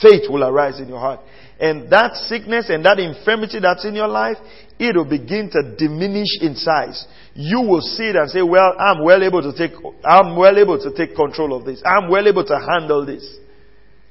Faith 0.00 0.22
will 0.28 0.44
arise 0.44 0.80
in 0.80 0.88
your 0.88 0.98
heart. 0.98 1.20
And 1.58 1.90
that 1.90 2.14
sickness 2.14 2.70
and 2.70 2.84
that 2.86 2.98
infirmity 2.98 3.60
that's 3.60 3.84
in 3.84 3.94
your 3.94 4.08
life, 4.08 4.38
it 4.78 4.96
will 4.96 5.08
begin 5.08 5.50
to 5.52 5.76
diminish 5.76 6.40
in 6.40 6.54
size. 6.54 7.06
You 7.34 7.60
will 7.60 7.82
see 7.82 8.04
it 8.04 8.16
and 8.16 8.30
say, 8.30 8.40
well, 8.40 8.74
I'm 8.78 9.04
well 9.04 9.22
able 9.22 9.42
to 9.42 9.52
take, 9.52 9.76
I'm 10.04 10.36
well 10.36 10.58
able 10.58 10.78
to 10.78 10.94
take 10.94 11.14
control 11.14 11.54
of 11.54 11.66
this. 11.66 11.82
I'm 11.84 12.08
well 12.08 12.26
able 12.26 12.46
to 12.46 12.58
handle 12.58 13.04
this. 13.04 13.28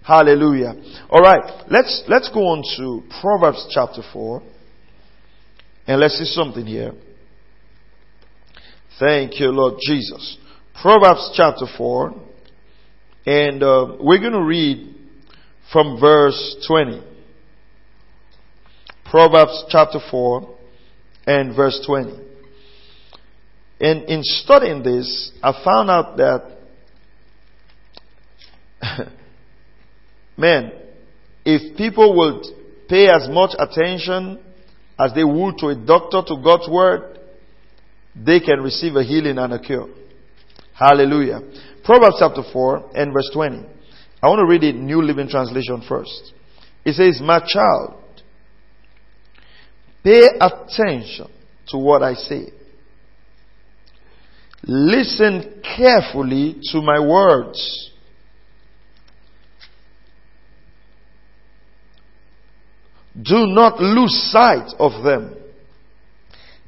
Hallelujah. 0.04 0.75
Alright, 1.10 1.65
let's, 1.69 2.04
let's 2.08 2.30
go 2.30 2.41
on 2.41 2.63
to 2.78 3.04
Proverbs 3.19 3.67
chapter 3.73 4.02
4. 4.13 4.43
And 5.88 5.99
let's 5.99 6.19
see 6.19 6.25
something 6.25 6.65
here. 6.65 6.93
Thank 8.99 9.39
you, 9.39 9.47
Lord 9.47 9.80
Jesus. 9.82 10.38
Proverbs 10.82 11.32
chapter 11.36 11.65
4. 11.78 12.29
And 13.26 13.62
uh, 13.62 13.98
we're 14.00 14.20
going 14.20 14.34
to 14.34 14.44
read 14.44 14.96
from 15.72 16.00
verse 16.00 16.66
20. 16.68 17.04
Proverbs 19.10 19.66
chapter 19.70 20.00
4 20.10 20.58
and 21.28 21.56
verse 21.56 21.84
20. 21.86 22.28
And 23.80 24.04
in 24.04 24.22
studying 24.24 24.84
this, 24.84 25.32
I 25.42 25.54
found 25.64 25.90
out 25.90 26.18
that, 26.18 26.58
man, 30.38 30.72
if 31.46 31.78
people 31.78 32.18
would 32.18 32.46
pay 32.88 33.08
as 33.08 33.28
much 33.30 33.52
attention 33.58 34.40
as 35.00 35.14
they 35.14 35.24
would 35.24 35.58
to 35.60 35.68
a 35.68 35.76
doctor 35.76 36.22
to 36.28 36.42
God's 36.44 36.68
word, 36.70 37.20
they 38.16 38.40
can 38.40 38.62
receive 38.62 38.96
a 38.96 39.04
healing 39.04 39.38
and 39.38 39.54
a 39.54 39.60
cure. 39.60 39.88
Hallelujah. 40.80 41.42
Proverbs 41.84 42.15
chapter 42.20 42.42
4 42.54 42.92
and 42.96 43.12
verse 43.12 43.30
20. 43.34 43.65
I 44.24 44.28
want 44.28 44.39
to 44.39 44.46
read 44.46 44.63
it 44.63 44.80
New 44.80 45.02
Living 45.02 45.28
Translation 45.28 45.84
first. 45.88 46.34
It 46.86 46.94
says, 46.94 47.20
My 47.22 47.39
child, 47.46 48.02
pay 50.06 50.22
attention 50.39 51.28
to 51.68 51.78
what 51.78 52.02
I 52.02 52.13
say. 52.13 52.54
Listen 54.63 55.62
carefully 55.76 56.56
to 56.72 56.82
my 56.82 57.00
words. 57.00 57.92
Do 63.22 63.48
not 63.48 63.82
lose 63.82 64.13
sight 64.32 64.74
of 64.80 65.04
them. 65.04 65.36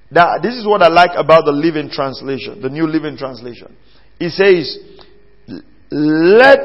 Now, 0.09 0.37
this 0.41 0.55
is 0.55 0.67
what 0.67 0.81
I 0.81 0.89
like 0.89 1.11
about 1.15 1.45
the 1.45 1.53
Living 1.53 1.89
Translation, 1.89 2.61
the 2.61 2.69
New 2.69 2.87
Living 2.87 3.15
Translation. 3.15 3.77
It 4.21 4.33
says, 4.33 4.77
let 5.89 6.59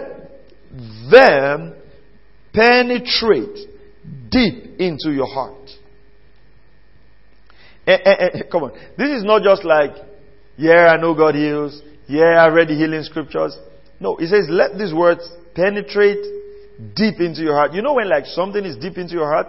them 1.10 1.74
penetrate 2.52 3.68
deep 4.30 4.78
into 4.78 5.10
your 5.10 5.26
heart. 5.26 5.70
Eh, 7.86 7.96
eh, 8.04 8.14
eh, 8.20 8.42
come 8.52 8.64
on. 8.64 8.72
This 8.98 9.08
is 9.08 9.24
not 9.24 9.42
just 9.42 9.64
like, 9.64 9.92
yeah, 10.58 10.88
I 10.88 11.00
know 11.00 11.14
God 11.14 11.34
heals. 11.34 11.80
Yeah, 12.06 12.44
I 12.44 12.48
read 12.48 12.68
the 12.68 12.74
healing 12.74 13.02
scriptures. 13.04 13.56
No, 14.00 14.18
it 14.18 14.28
says, 14.28 14.48
let 14.50 14.76
these 14.76 14.92
words 14.92 15.26
penetrate 15.54 16.22
deep 16.94 17.20
into 17.20 17.40
your 17.40 17.54
heart. 17.54 17.72
You 17.72 17.80
know 17.80 17.94
when 17.94 18.10
like 18.10 18.26
something 18.26 18.62
is 18.66 18.76
deep 18.76 18.98
into 18.98 19.14
your 19.14 19.32
heart? 19.32 19.46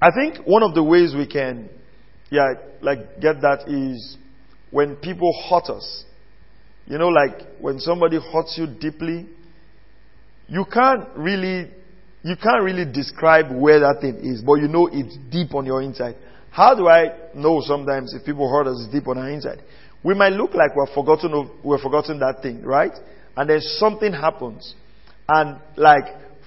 I 0.00 0.10
think 0.14 0.46
one 0.46 0.62
of 0.62 0.74
the 0.74 0.82
ways 0.84 1.12
we 1.16 1.26
can, 1.26 1.68
yeah, 2.30 2.54
like 2.82 3.20
get 3.20 3.40
that 3.40 3.64
is 3.66 4.16
when 4.70 4.94
people 4.94 5.32
hurt 5.50 5.64
us. 5.74 6.04
You 6.86 6.98
know, 6.98 7.08
like 7.08 7.60
when 7.60 7.78
somebody 7.78 8.18
hurts 8.18 8.56
you 8.58 8.66
deeply, 8.66 9.26
you 10.48 10.64
can't 10.70 11.08
really, 11.16 11.70
you 12.22 12.36
can't 12.36 12.62
really 12.62 12.84
describe 12.90 13.46
where 13.50 13.80
that 13.80 13.98
thing 14.00 14.16
is, 14.16 14.42
but 14.42 14.54
you 14.54 14.68
know 14.68 14.88
it's 14.92 15.16
deep 15.30 15.54
on 15.54 15.64
your 15.64 15.80
inside. 15.82 16.16
How 16.50 16.74
do 16.74 16.88
I 16.88 17.16
know 17.34 17.62
sometimes 17.64 18.14
if 18.14 18.26
people 18.26 18.50
hurt 18.50 18.66
us 18.66 18.86
deep 18.92 19.08
on 19.08 19.16
our 19.18 19.30
inside? 19.30 19.62
We 20.04 20.14
might 20.14 20.32
look 20.32 20.54
like 20.54 20.76
we're 20.76 20.92
forgotten, 20.92 21.50
we're 21.62 21.80
forgotten 21.80 22.18
that 22.18 22.42
thing, 22.42 22.62
right? 22.62 22.92
And 23.36 23.48
then 23.48 23.60
something 23.60 24.12
happens. 24.12 24.74
And 25.28 25.60
like 25.76 26.04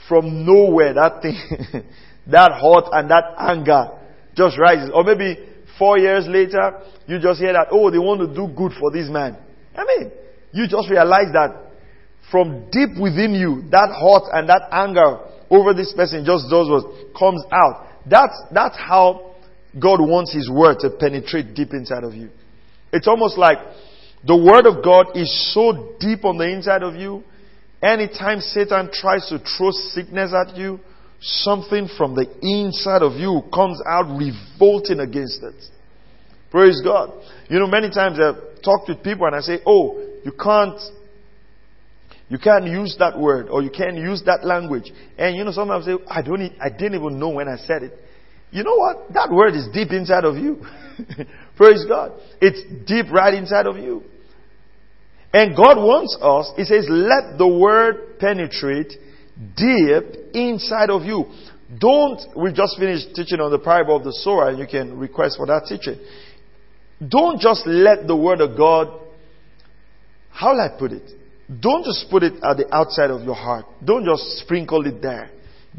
from 0.08 0.46
nowhere, 0.46 0.94
that 0.94 1.22
thing, 1.22 1.38
that 2.28 2.52
hurt 2.52 2.86
and 2.92 3.10
that 3.10 3.24
anger 3.40 3.92
just 4.36 4.60
rises. 4.60 4.92
Or 4.94 5.04
maybe 5.04 5.40
four 5.80 5.98
years 5.98 6.26
later, 6.28 6.82
you 7.08 7.20
just 7.20 7.40
hear 7.40 7.54
that, 7.54 7.68
oh, 7.72 7.90
they 7.90 7.98
want 7.98 8.22
to 8.22 8.28
do 8.28 8.54
good 8.54 8.74
for 8.80 8.92
this 8.92 9.10
man. 9.10 9.38
I 9.76 9.86
mean, 9.86 10.12
you 10.56 10.68
just 10.68 10.90
realize 10.90 11.36
that 11.36 11.52
from 12.32 12.72
deep 12.72 12.98
within 13.00 13.36
you, 13.36 13.68
that 13.70 13.92
hurt 13.92 14.32
and 14.32 14.48
that 14.48 14.72
anger 14.72 15.20
over 15.52 15.74
this 15.74 15.94
person 15.94 16.24
just 16.26 16.50
does 16.50 16.70
what 16.72 17.14
comes 17.14 17.44
out. 17.52 17.88
That's, 18.10 18.34
that's 18.52 18.78
how 18.78 19.36
God 19.78 20.00
wants 20.00 20.34
His 20.34 20.50
Word 20.50 20.80
to 20.80 20.90
penetrate 20.98 21.54
deep 21.54 21.74
inside 21.74 22.04
of 22.04 22.14
you. 22.14 22.30
It's 22.94 23.08
almost 23.08 23.38
like 23.38 23.58
the 24.26 24.36
Word 24.36 24.66
of 24.66 24.84
God 24.84 25.18
is 25.18 25.30
so 25.54 25.96
deep 26.00 26.24
on 26.24 26.38
the 26.38 26.48
inside 26.48 26.84
of 26.84 26.96
you. 26.96 27.24
Anytime 27.84 28.40
Satan 28.40 28.90
tries 28.92 29.28
to 29.28 29.40
throw 29.40 29.72
sickness 29.72 30.32
at 30.34 30.56
you, 30.56 30.80
something 31.20 31.90
from 31.98 32.16
the 32.16 32.26
inside 32.42 33.02
of 33.02 33.20
you 33.20 33.44
comes 33.54 33.82
out 33.86 34.08
revolting 34.08 35.02
against 35.02 35.44
it. 35.44 35.56
Praise 36.50 36.82
God. 36.82 37.12
You 37.50 37.60
know, 37.60 37.68
many 37.68 37.90
times 37.90 38.18
I've 38.20 38.62
talked 38.64 38.88
with 38.88 39.04
people 39.04 39.28
and 39.28 39.36
I 39.36 39.42
say, 39.42 39.60
oh, 39.66 40.15
you 40.26 40.32
can't, 40.32 40.80
you 42.30 42.40
can't 42.40 42.66
use 42.66 42.96
that 42.98 43.18
word 43.18 43.48
or 43.48 43.62
you 43.62 43.70
can't 43.70 43.96
use 43.96 44.24
that 44.26 44.44
language. 44.44 44.92
And 45.20 45.36
you 45.36 45.44
know, 45.44 45.52
sometimes 45.52 45.88
I 45.88 45.92
say, 45.92 45.98
I 46.10 46.22
don't, 46.24 46.42
I 46.60 46.70
didn't 46.70 46.96
even 46.96 47.20
know 47.20 47.30
when 47.30 47.48
I 47.48 47.58
said 47.58 47.84
it. 47.84 47.94
You 48.50 48.64
know 48.64 48.76
what? 48.76 49.14
That 49.14 49.30
word 49.32 49.54
is 49.54 49.68
deep 49.72 49.92
inside 49.92 50.26
of 50.26 50.36
you. 50.38 50.66
Praise 51.58 51.86
God. 51.88 52.14
It's 52.42 52.60
deep 52.88 53.12
right 53.12 53.34
inside 53.36 53.68
of 53.68 53.78
you. 53.78 54.04
And 55.32 55.56
God 55.56 55.78
wants 55.78 56.18
us, 56.20 56.52
He 56.58 56.64
says, 56.64 56.88
let 56.90 57.38
the 57.38 57.48
word 57.48 58.18
penetrate 58.20 58.94
deep 59.56 60.34
inside 60.34 60.90
of 60.90 61.04
you. 61.04 61.26
Don't, 61.78 62.20
we 62.36 62.52
just 62.52 62.80
finished 62.80 63.14
teaching 63.14 63.42
on 63.42 63.52
the 63.52 63.60
parable 63.60 63.98
of 63.98 64.04
the 64.04 64.14
sower 64.24 64.50
and 64.50 64.58
you 64.58 64.66
can 64.66 64.98
request 64.98 65.38
for 65.38 65.46
that 65.46 65.66
teaching. 65.68 66.00
Don't 67.06 67.40
just 67.40 67.68
let 67.68 68.08
the 68.08 68.16
word 68.16 68.40
of 68.40 68.58
God, 68.58 68.88
how 70.36 70.52
will 70.52 70.62
I 70.62 70.70
put 70.78 70.92
it? 70.92 71.10
Don't 71.62 71.86
just 71.86 72.10
put 72.12 72.24
it 72.24 72.34
at 72.44 72.58
the 72.58 72.68
outside 72.76 73.10
of 73.10 73.24
your 73.24 73.36
heart. 73.36 73.66
Don't 73.84 74.04
just 74.04 74.40
sprinkle 74.40 74.86
it 74.86 75.02
there. 75.02 75.32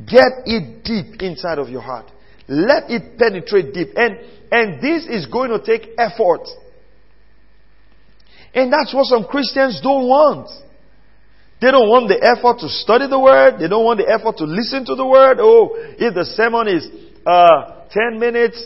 Get 0.07 0.47
it 0.47 0.83
deep 0.83 1.21
inside 1.21 1.59
of 1.59 1.69
your 1.69 1.83
heart. 1.83 2.07
Let 2.49 2.91
it 2.91 3.19
penetrate 3.19 3.75
deep. 3.75 3.89
And, 3.97 4.17
and 4.51 4.81
this 4.81 5.05
is 5.07 5.27
going 5.27 5.51
to 5.51 5.61
take 5.61 5.91
effort. 5.99 6.49
And 8.55 8.73
that's 8.73 8.95
what 8.95 9.05
some 9.07 9.25
Christians 9.25 9.81
don't 9.83 10.09
want. 10.09 10.49
They 11.61 11.71
don't 11.71 11.89
want 11.89 12.09
the 12.09 12.17
effort 12.17 12.61
to 12.61 12.69
study 12.69 13.09
the 13.09 13.21
word. 13.21 13.59
They 13.61 13.69
don't 13.69 13.85
want 13.85 13.99
the 14.01 14.09
effort 14.09 14.39
to 14.39 14.45
listen 14.45 14.87
to 14.87 14.95
the 14.95 15.05
word. 15.05 15.37
Oh, 15.39 15.77
if 15.77 16.15
the 16.15 16.25
sermon 16.25 16.69
is 16.69 16.89
uh, 17.27 17.85
10 17.91 18.19
minutes 18.19 18.63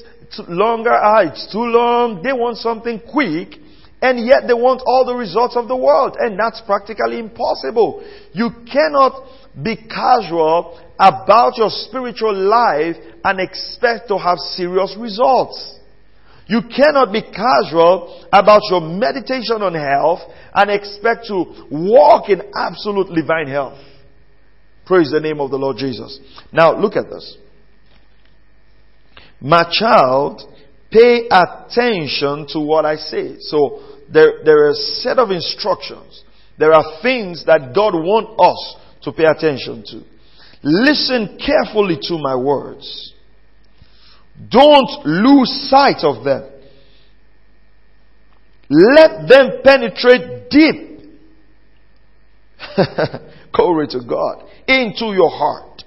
longer, 0.47 0.93
ah, 0.93 1.23
it's 1.27 1.51
too 1.51 1.67
long. 1.67 2.23
They 2.23 2.33
want 2.33 2.59
something 2.59 3.01
quick. 3.11 3.59
And 4.03 4.27
yet 4.27 4.47
they 4.47 4.55
want 4.55 4.83
all 4.87 5.05
the 5.05 5.15
results 5.15 5.57
of 5.57 5.69
the 5.69 5.77
world. 5.77 6.17
And 6.19 6.39
that's 6.39 6.63
practically 6.63 7.19
impossible. 7.19 8.03
You 8.33 8.51
cannot 8.71 9.23
be 9.63 9.77
casual 9.77 10.81
about 10.99 11.59
your 11.59 11.71
spiritual 11.71 12.35
life 12.35 12.97
and 13.25 13.41
expect 13.41 14.09
to 14.09 14.19
have 14.19 14.39
serious 14.39 14.97
results. 14.99 15.79
You 16.47 16.63
cannot 16.63 17.13
be 17.13 17.23
casual 17.23 18.27
about 18.33 18.63
your 18.71 18.81
meditation 18.81 19.63
on 19.63 19.75
health 19.75 20.21
and 20.55 20.71
expect 20.71 21.27
to 21.29 21.67
walk 21.71 22.29
in 22.29 22.43
absolute 22.57 23.15
divine 23.15 23.47
health. 23.47 23.79
Praise 24.85 25.11
the 25.13 25.21
name 25.21 25.41
of 25.41 25.51
the 25.51 25.57
Lord 25.57 25.77
Jesus. 25.77 26.19
Now 26.53 26.77
look 26.77 26.97
at 26.97 27.09
this. 27.09 27.37
My 29.41 29.63
child, 29.71 30.43
pay 30.91 31.29
attention 31.31 32.47
to 32.51 32.61
what 32.61 32.85
I 32.85 32.97
say. 32.97 33.37
So 33.41 33.83
there, 34.13 34.43
there 34.45 34.67
are 34.67 34.71
a 34.71 34.75
set 34.75 35.19
of 35.19 35.31
instructions. 35.31 36.25
There 36.59 36.73
are 36.73 37.01
things 37.03 37.45
that 37.47 37.75
God 37.75 37.95
wants 37.95 38.33
us 38.39 38.77
to 39.05 39.13
pay 39.13 39.25
attention 39.25 39.85
to. 39.87 40.03
Listen 40.63 41.39
carefully 41.39 41.99
to 42.03 42.19
my 42.19 42.37
words. 42.37 43.15
Don't 44.49 45.07
lose 45.07 45.69
sight 45.71 46.03
of 46.03 46.25
them. 46.25 46.51
Let 48.69 49.29
them 49.29 49.49
penetrate 49.65 50.51
deep. 50.51 51.01
Glory 53.55 53.87
to 53.89 54.01
God. 54.07 54.49
Into 54.69 55.07
your 55.07 55.31
heart. 55.31 55.83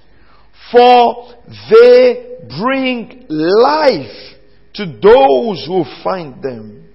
For 0.72 1.36
they 1.70 2.38
bring 2.60 3.26
life 3.30 4.33
to 4.76 4.86
those 4.86 5.66
who 5.68 5.84
find 6.04 6.42
them. 6.42 6.90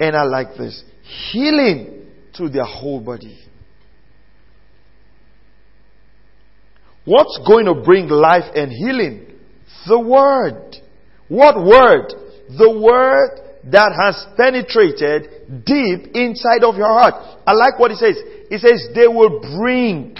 And 0.00 0.16
I 0.16 0.24
like 0.24 0.56
this. 0.56 0.82
Healing 1.30 2.06
to 2.34 2.48
their 2.48 2.64
whole 2.64 3.00
body. 3.00 3.38
What's 7.04 7.38
going 7.46 7.66
to 7.66 7.74
bring 7.74 8.08
life 8.08 8.50
and 8.54 8.72
healing? 8.72 9.26
The 9.86 9.98
Word. 9.98 10.76
What 11.28 11.56
Word? 11.56 12.12
The 12.48 12.80
Word 12.80 13.40
that 13.70 13.92
has 13.92 14.26
penetrated 14.36 15.64
deep 15.64 16.14
inside 16.14 16.64
of 16.64 16.76
your 16.76 16.88
heart. 16.88 17.14
I 17.46 17.52
like 17.52 17.78
what 17.78 17.90
he 17.90 17.96
says. 17.96 18.16
He 18.50 18.58
says, 18.58 18.88
they 18.94 19.06
will 19.06 19.40
bring. 19.58 20.16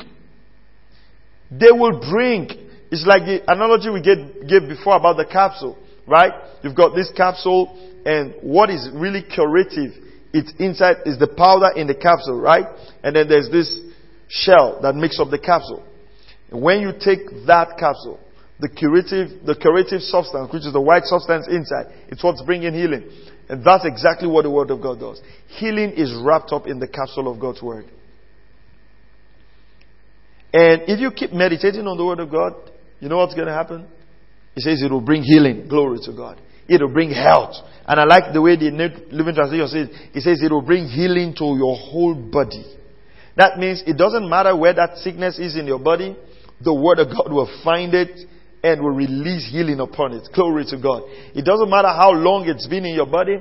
They 1.51 1.71
will 1.71 2.01
bring. 2.01 2.49
It's 2.90 3.07
like 3.07 3.25
the 3.25 3.43
analogy 3.47 3.90
we 3.90 4.01
gave 4.01 4.69
before 4.69 4.97
about 4.97 5.17
the 5.17 5.27
capsule, 5.27 5.79
right? 6.07 6.33
You've 6.62 6.77
got 6.77 6.95
this 6.95 7.11
capsule 7.17 7.93
and 8.05 8.35
what 8.43 8.71
is 8.71 8.88
really 8.93 9.23
curative, 9.23 9.93
it's 10.33 10.53
inside 10.59 10.97
is 11.07 11.19
the 11.19 11.29
powder 11.29 11.71
in 11.77 11.87
the 11.87 11.95
capsule, 11.95 12.40
right? 12.40 12.67
And 13.03 13.17
then 13.17 13.29
there's 13.29 13.49
this 13.51 13.81
shell 14.29 14.81
that 14.83 14.95
makes 14.95 15.19
up 15.19 15.31
the 15.31 15.38
capsule. 15.38 15.85
When 16.51 16.81
you 16.81 16.93
take 16.93 17.47
that 17.47 17.77
capsule, 17.79 18.21
the 18.61 18.69
curative, 18.69 19.45
the 19.45 19.57
curative 19.57 20.03
substance, 20.03 20.53
which 20.53 20.64
is 20.64 20.73
the 20.73 20.81
white 20.81 21.05
substance 21.05 21.47
inside, 21.49 21.87
it's 22.09 22.23
what's 22.23 22.43
bringing 22.43 22.75
healing. 22.75 23.11
And 23.49 23.64
that's 23.64 23.85
exactly 23.85 24.29
what 24.29 24.43
the 24.43 24.51
Word 24.51 24.71
of 24.71 24.81
God 24.81 25.01
does. 25.01 25.21
Healing 25.49 25.90
is 25.90 26.14
wrapped 26.23 26.53
up 26.53 26.67
in 26.67 26.79
the 26.79 26.88
capsule 26.88 27.31
of 27.31 27.40
God's 27.40 27.62
Word. 27.62 27.87
And 30.53 30.83
if 30.87 31.01
you 31.01 31.11
keep 31.11 31.33
meditating 31.33 31.87
on 31.87 31.97
the 31.97 32.05
Word 32.05 32.21
of 32.21 32.31
God, 32.31 32.55
you 33.01 33.09
know 33.09 33.19
what's 33.19 33.35
going 33.35 33.49
to 33.49 33.53
happen? 33.53 33.87
He 34.55 34.61
says 34.61 34.83
it 34.83 34.90
will 34.90 35.01
bring 35.01 35.23
healing. 35.23 35.67
Glory 35.69 35.99
to 36.05 36.12
God. 36.12 36.40
It 36.69 36.81
will 36.81 36.93
bring 36.93 37.11
health. 37.11 37.55
And 37.87 38.01
I 38.01 38.05
like 38.05 38.33
the 38.33 38.40
way 38.40 38.57
the 38.57 38.71
Living 39.11 39.35
Translation 39.35 39.69
says, 39.69 39.88
it 40.14 40.21
says 40.23 40.40
it 40.43 40.51
will 40.51 40.62
bring 40.62 40.87
healing 40.87 41.35
to 41.37 41.45
your 41.45 41.77
whole 41.77 42.14
body. 42.14 42.64
That 43.37 43.59
means 43.59 43.83
it 43.87 43.99
doesn't 43.99 44.29
matter 44.29 44.57
where 44.57 44.73
that 44.73 44.99
sickness 44.99 45.38
is 45.38 45.57
in 45.57 45.67
your 45.67 45.81
body, 45.81 46.17
the 46.61 46.73
Word 46.73 47.01
of 47.01 47.09
God 47.09 47.33
will 47.33 47.51
find 47.64 47.93
it 47.93 48.27
and 48.62 48.81
will 48.81 48.95
release 48.95 49.51
healing 49.51 49.81
upon 49.81 50.14
it. 50.14 50.29
Glory 50.35 50.64
to 50.71 50.81
God. 50.81 51.03
It 51.35 51.45
doesn't 51.45 51.69
matter 51.69 51.88
how 51.88 52.12
long 52.12 52.49
it's 52.49 52.67
been 52.67 52.87
in 52.87 52.95
your 52.95 53.07
body, 53.07 53.38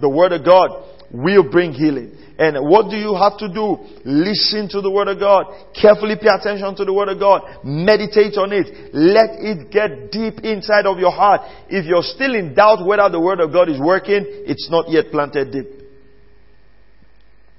the 0.00 0.08
Word 0.08 0.32
of 0.32 0.44
God 0.44 0.70
will 1.12 1.48
bring 1.48 1.72
healing. 1.72 2.18
And 2.38 2.68
what 2.68 2.90
do 2.90 2.96
you 2.96 3.14
have 3.14 3.38
to 3.38 3.48
do? 3.48 3.76
Listen 4.04 4.68
to 4.70 4.80
the 4.80 4.90
Word 4.90 5.08
of 5.08 5.20
God. 5.20 5.44
Carefully 5.78 6.16
pay 6.16 6.32
attention 6.32 6.74
to 6.76 6.84
the 6.84 6.92
Word 6.92 7.08
of 7.08 7.20
God. 7.20 7.42
Meditate 7.62 8.36
on 8.38 8.52
it. 8.52 8.92
Let 8.94 9.36
it 9.38 9.70
get 9.70 10.10
deep 10.10 10.42
inside 10.42 10.86
of 10.86 10.98
your 10.98 11.12
heart. 11.12 11.42
If 11.68 11.84
you're 11.84 12.02
still 12.02 12.34
in 12.34 12.54
doubt 12.54 12.84
whether 12.86 13.08
the 13.08 13.20
Word 13.20 13.40
of 13.40 13.52
God 13.52 13.68
is 13.68 13.78
working, 13.78 14.24
it's 14.26 14.68
not 14.70 14.88
yet 14.88 15.12
planted 15.12 15.52
deep. 15.52 15.68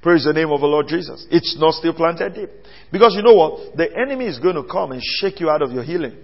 Praise 0.01 0.25
the 0.25 0.33
name 0.33 0.51
of 0.51 0.59
the 0.59 0.67
Lord 0.67 0.87
Jesus. 0.87 1.25
It's 1.31 1.55
not 1.57 1.75
still 1.75 1.93
planted 1.93 2.33
deep. 2.33 2.49
Because 2.91 3.13
you 3.15 3.21
know 3.21 3.35
what? 3.35 3.77
The 3.77 3.87
enemy 3.95 4.25
is 4.25 4.39
going 4.39 4.55
to 4.55 4.65
come 4.65 4.91
and 4.91 5.01
shake 5.01 5.39
you 5.39 5.49
out 5.49 5.61
of 5.61 5.71
your 5.71 5.83
healing. 5.83 6.17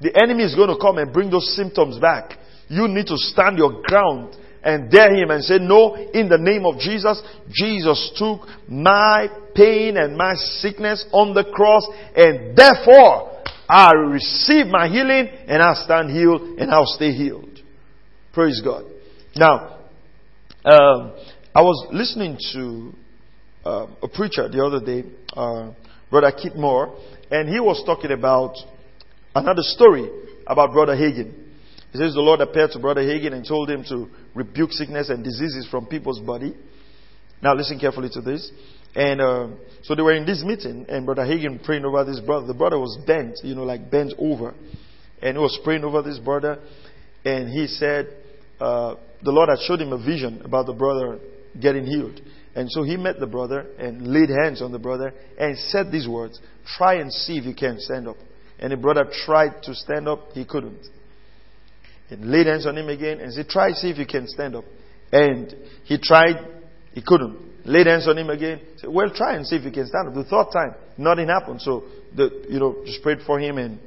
The 0.00 0.16
enemy 0.16 0.44
is 0.44 0.54
going 0.54 0.70
to 0.70 0.80
come 0.80 0.98
and 0.98 1.12
bring 1.12 1.30
those 1.30 1.54
symptoms 1.54 1.98
back. 1.98 2.38
You 2.68 2.88
need 2.88 3.06
to 3.08 3.18
stand 3.18 3.58
your 3.58 3.82
ground 3.82 4.36
and 4.66 4.90
dare 4.90 5.14
him 5.14 5.30
and 5.30 5.44
say, 5.44 5.58
No, 5.60 5.94
in 5.94 6.28
the 6.28 6.38
name 6.38 6.66
of 6.66 6.78
Jesus, 6.78 7.22
Jesus 7.48 8.12
took 8.16 8.40
my 8.68 9.28
pain 9.54 9.96
and 9.96 10.16
my 10.16 10.34
sickness 10.34 11.06
on 11.12 11.34
the 11.34 11.44
cross, 11.44 11.86
and 12.16 12.56
therefore 12.56 13.42
I 13.68 13.92
receive 13.94 14.66
my 14.66 14.88
healing 14.88 15.28
and 15.46 15.62
I'll 15.62 15.82
stand 15.84 16.10
healed 16.10 16.58
and 16.58 16.70
I'll 16.70 16.86
stay 16.86 17.12
healed. 17.12 17.60
Praise 18.34 18.60
God. 18.62 18.84
Now, 19.36 19.78
um, 20.64 21.14
I 21.54 21.62
was 21.62 21.86
listening 21.92 22.36
to 22.52 22.92
uh, 23.64 23.86
a 24.02 24.08
preacher 24.08 24.48
the 24.48 24.64
other 24.64 24.84
day, 24.84 25.08
uh, 25.32 25.70
Brother 26.10 26.32
Keith 26.32 26.56
Moore, 26.56 26.98
and 27.30 27.48
he 27.48 27.60
was 27.60 27.82
talking 27.86 28.10
about 28.10 28.56
another 29.34 29.62
story 29.62 30.10
about 30.46 30.72
Brother 30.72 30.96
Hagin. 30.96 31.32
He 31.92 31.98
says 31.98 32.14
the 32.14 32.20
Lord 32.20 32.40
appeared 32.40 32.72
to 32.72 32.80
Brother 32.80 33.02
Hagin 33.02 33.32
and 33.32 33.46
told 33.46 33.70
him 33.70 33.84
to 33.88 34.08
rebuke 34.36 34.72
sickness 34.72 35.08
and 35.08 35.24
diseases 35.24 35.66
from 35.70 35.86
people's 35.86 36.20
body. 36.20 36.54
Now 37.42 37.54
listen 37.54 37.78
carefully 37.78 38.10
to 38.12 38.20
this. 38.20 38.50
And 38.94 39.20
uh, 39.20 39.48
so 39.82 39.94
they 39.94 40.02
were 40.02 40.14
in 40.14 40.24
this 40.24 40.42
meeting, 40.42 40.86
and 40.88 41.04
Brother 41.04 41.22
Hagin 41.22 41.62
praying 41.62 41.84
over 41.84 42.04
this 42.04 42.20
brother. 42.20 42.46
The 42.46 42.54
brother 42.54 42.78
was 42.78 42.98
bent, 43.06 43.38
you 43.42 43.54
know, 43.54 43.64
like 43.64 43.90
bent 43.90 44.14
over. 44.18 44.54
And 45.20 45.36
he 45.36 45.42
was 45.42 45.58
praying 45.64 45.84
over 45.84 46.02
this 46.02 46.18
brother. 46.18 46.58
And 47.24 47.48
he 47.50 47.66
said, 47.66 48.08
uh, 48.60 48.94
the 49.22 49.32
Lord 49.32 49.48
had 49.48 49.58
showed 49.66 49.80
him 49.80 49.92
a 49.92 49.98
vision 49.98 50.42
about 50.44 50.66
the 50.66 50.72
brother 50.72 51.18
getting 51.60 51.84
healed. 51.84 52.20
And 52.54 52.70
so 52.70 52.82
he 52.82 52.96
met 52.96 53.20
the 53.20 53.26
brother 53.26 53.66
and 53.78 54.06
laid 54.06 54.30
hands 54.30 54.62
on 54.62 54.72
the 54.72 54.78
brother 54.78 55.12
and 55.38 55.58
said 55.58 55.92
these 55.92 56.08
words 56.08 56.40
Try 56.78 56.94
and 56.94 57.12
see 57.12 57.36
if 57.36 57.44
you 57.44 57.54
can 57.54 57.78
stand 57.78 58.08
up. 58.08 58.16
And 58.58 58.72
the 58.72 58.76
brother 58.76 59.04
tried 59.26 59.62
to 59.64 59.74
stand 59.74 60.08
up, 60.08 60.32
he 60.32 60.44
couldn't. 60.44 60.88
He 62.08 62.16
laid 62.16 62.46
hands 62.46 62.66
on 62.66 62.76
him 62.76 62.88
again 62.88 63.20
and 63.20 63.32
said, 63.32 63.48
Try, 63.48 63.72
see 63.72 63.90
if 63.90 63.98
you 63.98 64.06
can 64.06 64.28
stand 64.28 64.54
up. 64.54 64.64
And 65.12 65.54
he 65.84 65.98
tried, 65.98 66.36
he 66.92 67.02
couldn't. 67.04 67.38
Laid 67.64 67.86
hands 67.86 68.06
on 68.06 68.16
him 68.16 68.30
again. 68.30 68.60
Said, 68.76 68.90
Well, 68.90 69.10
try 69.14 69.34
and 69.34 69.46
see 69.46 69.56
if 69.56 69.64
you 69.64 69.72
can 69.72 69.86
stand 69.86 70.08
up. 70.08 70.14
The 70.14 70.24
third 70.24 70.46
time, 70.52 70.74
nothing 70.96 71.28
happened. 71.28 71.60
So, 71.62 71.84
the, 72.14 72.46
you 72.48 72.60
know, 72.60 72.82
just 72.84 73.02
prayed 73.02 73.18
for 73.26 73.40
him 73.40 73.58
and 73.58 73.80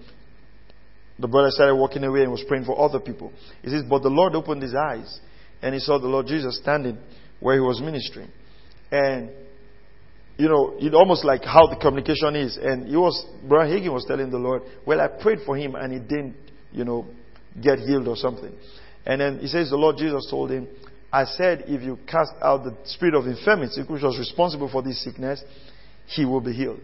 the 1.17 1.27
brother 1.27 1.49
started 1.51 1.75
walking 1.75 2.03
away 2.03 2.21
and 2.21 2.32
was 2.32 2.43
praying 2.47 2.65
for 2.65 2.79
other 2.79 2.99
people. 2.99 3.32
He 3.62 3.69
says, 3.69 3.84
But 3.89 4.03
the 4.03 4.10
Lord 4.10 4.36
opened 4.36 4.62
his 4.62 4.75
eyes 4.75 5.19
and 5.62 5.73
he 5.73 5.79
saw 5.79 5.97
the 5.97 6.08
Lord 6.08 6.27
Jesus 6.27 6.58
standing 6.58 6.97
where 7.39 7.55
he 7.55 7.62
was 7.62 7.82
ministering. 7.82 8.29
And, 8.91 9.29
you 10.38 10.47
know, 10.47 10.75
it 10.79 10.93
almost 10.93 11.25
like 11.25 11.43
how 11.43 11.67
the 11.67 11.75
communication 11.75 12.36
is. 12.36 12.58
And 12.58 12.88
he 12.88 12.95
was, 12.95 13.25
Brother 13.47 13.69
Hagin 13.69 13.93
was 13.93 14.05
telling 14.05 14.29
the 14.29 14.38
Lord, 14.38 14.63
Well, 14.86 14.99
I 14.99 15.08
prayed 15.08 15.39
for 15.45 15.58
him 15.58 15.75
and 15.75 15.93
he 15.93 15.99
didn't, 15.99 16.36
you 16.71 16.86
know, 16.86 17.05
get 17.62 17.79
healed 17.79 18.07
or 18.07 18.15
something. 18.15 18.51
And 19.05 19.21
then 19.21 19.39
he 19.39 19.47
says 19.47 19.69
the 19.69 19.77
Lord 19.77 19.97
Jesus 19.97 20.27
told 20.29 20.51
him, 20.51 20.67
I 21.12 21.25
said, 21.25 21.65
if 21.67 21.81
you 21.81 21.97
cast 22.05 22.33
out 22.41 22.63
the 22.63 22.75
spirit 22.85 23.15
of 23.15 23.25
infirmity, 23.25 23.81
which 23.88 24.03
was 24.03 24.19
responsible 24.19 24.69
for 24.69 24.83
this 24.83 25.03
sickness, 25.03 25.43
he 26.05 26.25
will 26.25 26.41
be 26.41 26.53
healed. 26.53 26.81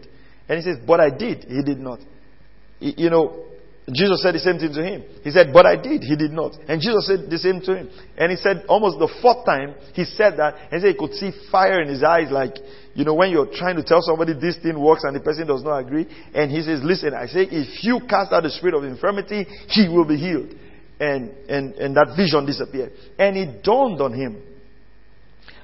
And 0.48 0.58
he 0.58 0.64
says, 0.64 0.78
but 0.84 1.00
I 1.00 1.10
did. 1.10 1.44
He 1.44 1.62
did 1.62 1.78
not. 1.78 2.00
You 2.80 3.10
know, 3.10 3.44
Jesus 3.92 4.20
said 4.20 4.34
the 4.34 4.40
same 4.40 4.58
thing 4.58 4.72
to 4.74 4.82
him. 4.82 5.04
He 5.22 5.30
said, 5.30 5.52
but 5.52 5.64
I 5.64 5.76
did. 5.76 6.02
He 6.02 6.16
did 6.16 6.32
not. 6.32 6.58
And 6.66 6.80
Jesus 6.80 7.06
said 7.06 7.30
the 7.30 7.38
same 7.38 7.60
to 7.62 7.76
him. 7.76 7.90
And 8.18 8.32
he 8.32 8.36
said 8.36 8.64
almost 8.68 8.98
the 8.98 9.06
fourth 9.22 9.46
time 9.46 9.76
he 9.94 10.04
said 10.04 10.38
that, 10.38 10.54
and 10.72 10.82
he 10.82 10.88
said 10.88 10.94
he 10.94 10.98
could 10.98 11.14
see 11.14 11.30
fire 11.52 11.80
in 11.82 11.88
his 11.88 12.02
eyes 12.02 12.26
like, 12.30 12.54
you 12.94 13.04
know, 13.04 13.14
when 13.14 13.30
you're 13.30 13.46
trying 13.46 13.76
to 13.76 13.84
tell 13.84 14.02
somebody 14.02 14.32
this 14.32 14.58
thing 14.58 14.80
works 14.80 15.04
and 15.04 15.14
the 15.14 15.20
person 15.20 15.46
does 15.46 15.62
not 15.62 15.78
agree. 15.78 16.06
And 16.34 16.50
he 16.50 16.62
says, 16.62 16.80
listen, 16.82 17.14
I 17.14 17.26
say, 17.26 17.46
if 17.46 17.84
you 17.84 18.00
cast 18.10 18.32
out 18.32 18.42
the 18.42 18.50
spirit 18.50 18.74
of 18.74 18.82
infirmity, 18.82 19.46
he 19.68 19.88
will 19.88 20.04
be 20.04 20.16
healed 20.16 20.50
and, 20.98 21.30
and, 21.48 21.74
and 21.74 21.94
that 21.94 22.14
vision 22.16 22.44
disappeared. 22.44 22.90
And 23.18 23.36
it 23.36 23.62
dawned 23.62 24.00
on 24.00 24.12
him. 24.12 24.42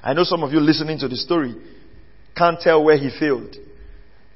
I 0.01 0.13
know 0.13 0.23
some 0.23 0.43
of 0.43 0.51
you 0.53 0.59
listening 0.59 0.99
to 0.99 1.09
the 1.09 1.17
story 1.17 1.55
can't 2.37 2.59
tell 2.59 2.83
where 2.83 2.97
he 2.97 3.09
failed. 3.19 3.55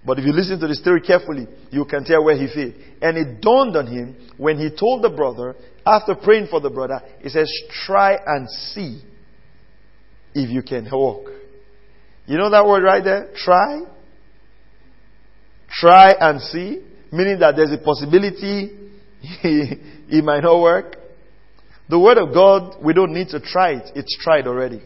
But 0.08 0.20
if 0.20 0.26
you 0.26 0.32
listen 0.32 0.58
to 0.62 0.67
the 0.67 0.76
story 0.76 1.02
carefully, 1.02 1.48
you 1.70 1.84
can 1.84 2.06
tell 2.06 2.24
where 2.24 2.38
he 2.38 2.48
failed. 2.48 2.76
And 3.02 3.17
it 3.17 3.41
dawned 3.41 3.76
on 3.76 3.88
him 3.88 4.15
when 4.38 4.58
he 4.58 4.70
told 4.70 5.04
the 5.04 5.10
brother, 5.10 5.54
after 5.86 6.15
praying 6.15 6.48
for 6.48 6.62
the 6.62 6.70
brother, 6.70 7.02
he 7.20 7.28
says, 7.28 7.52
try 7.86 8.17
and 8.26 8.50
see 8.50 9.02
if 10.34 10.50
you 10.50 10.63
can 10.63 10.88
walk. 10.89 11.30
You 12.26 12.38
know 12.38 12.50
that 12.50 12.65
word 12.65 12.84
right 12.84 13.04
there? 13.04 13.32
Try. 13.36 13.82
Try 15.70 16.13
and 16.17 16.41
see. 16.41 16.86
Meaning 17.12 17.39
that 17.39 17.58
there's 17.58 17.74
a 17.74 17.78
possibility 17.78 18.78
it 19.43 20.24
might 20.24 20.41
not 20.41 20.62
work. 20.62 20.96
The 21.89 22.00
Word 22.00 22.17
of 22.17 22.34
God, 22.34 22.82
we 22.82 22.93
don't 22.93 23.13
need 23.13 23.28
to 23.30 23.41
try 23.41 23.72
it. 23.72 23.91
It's 23.93 24.17
tried 24.22 24.48
already. 24.48 24.82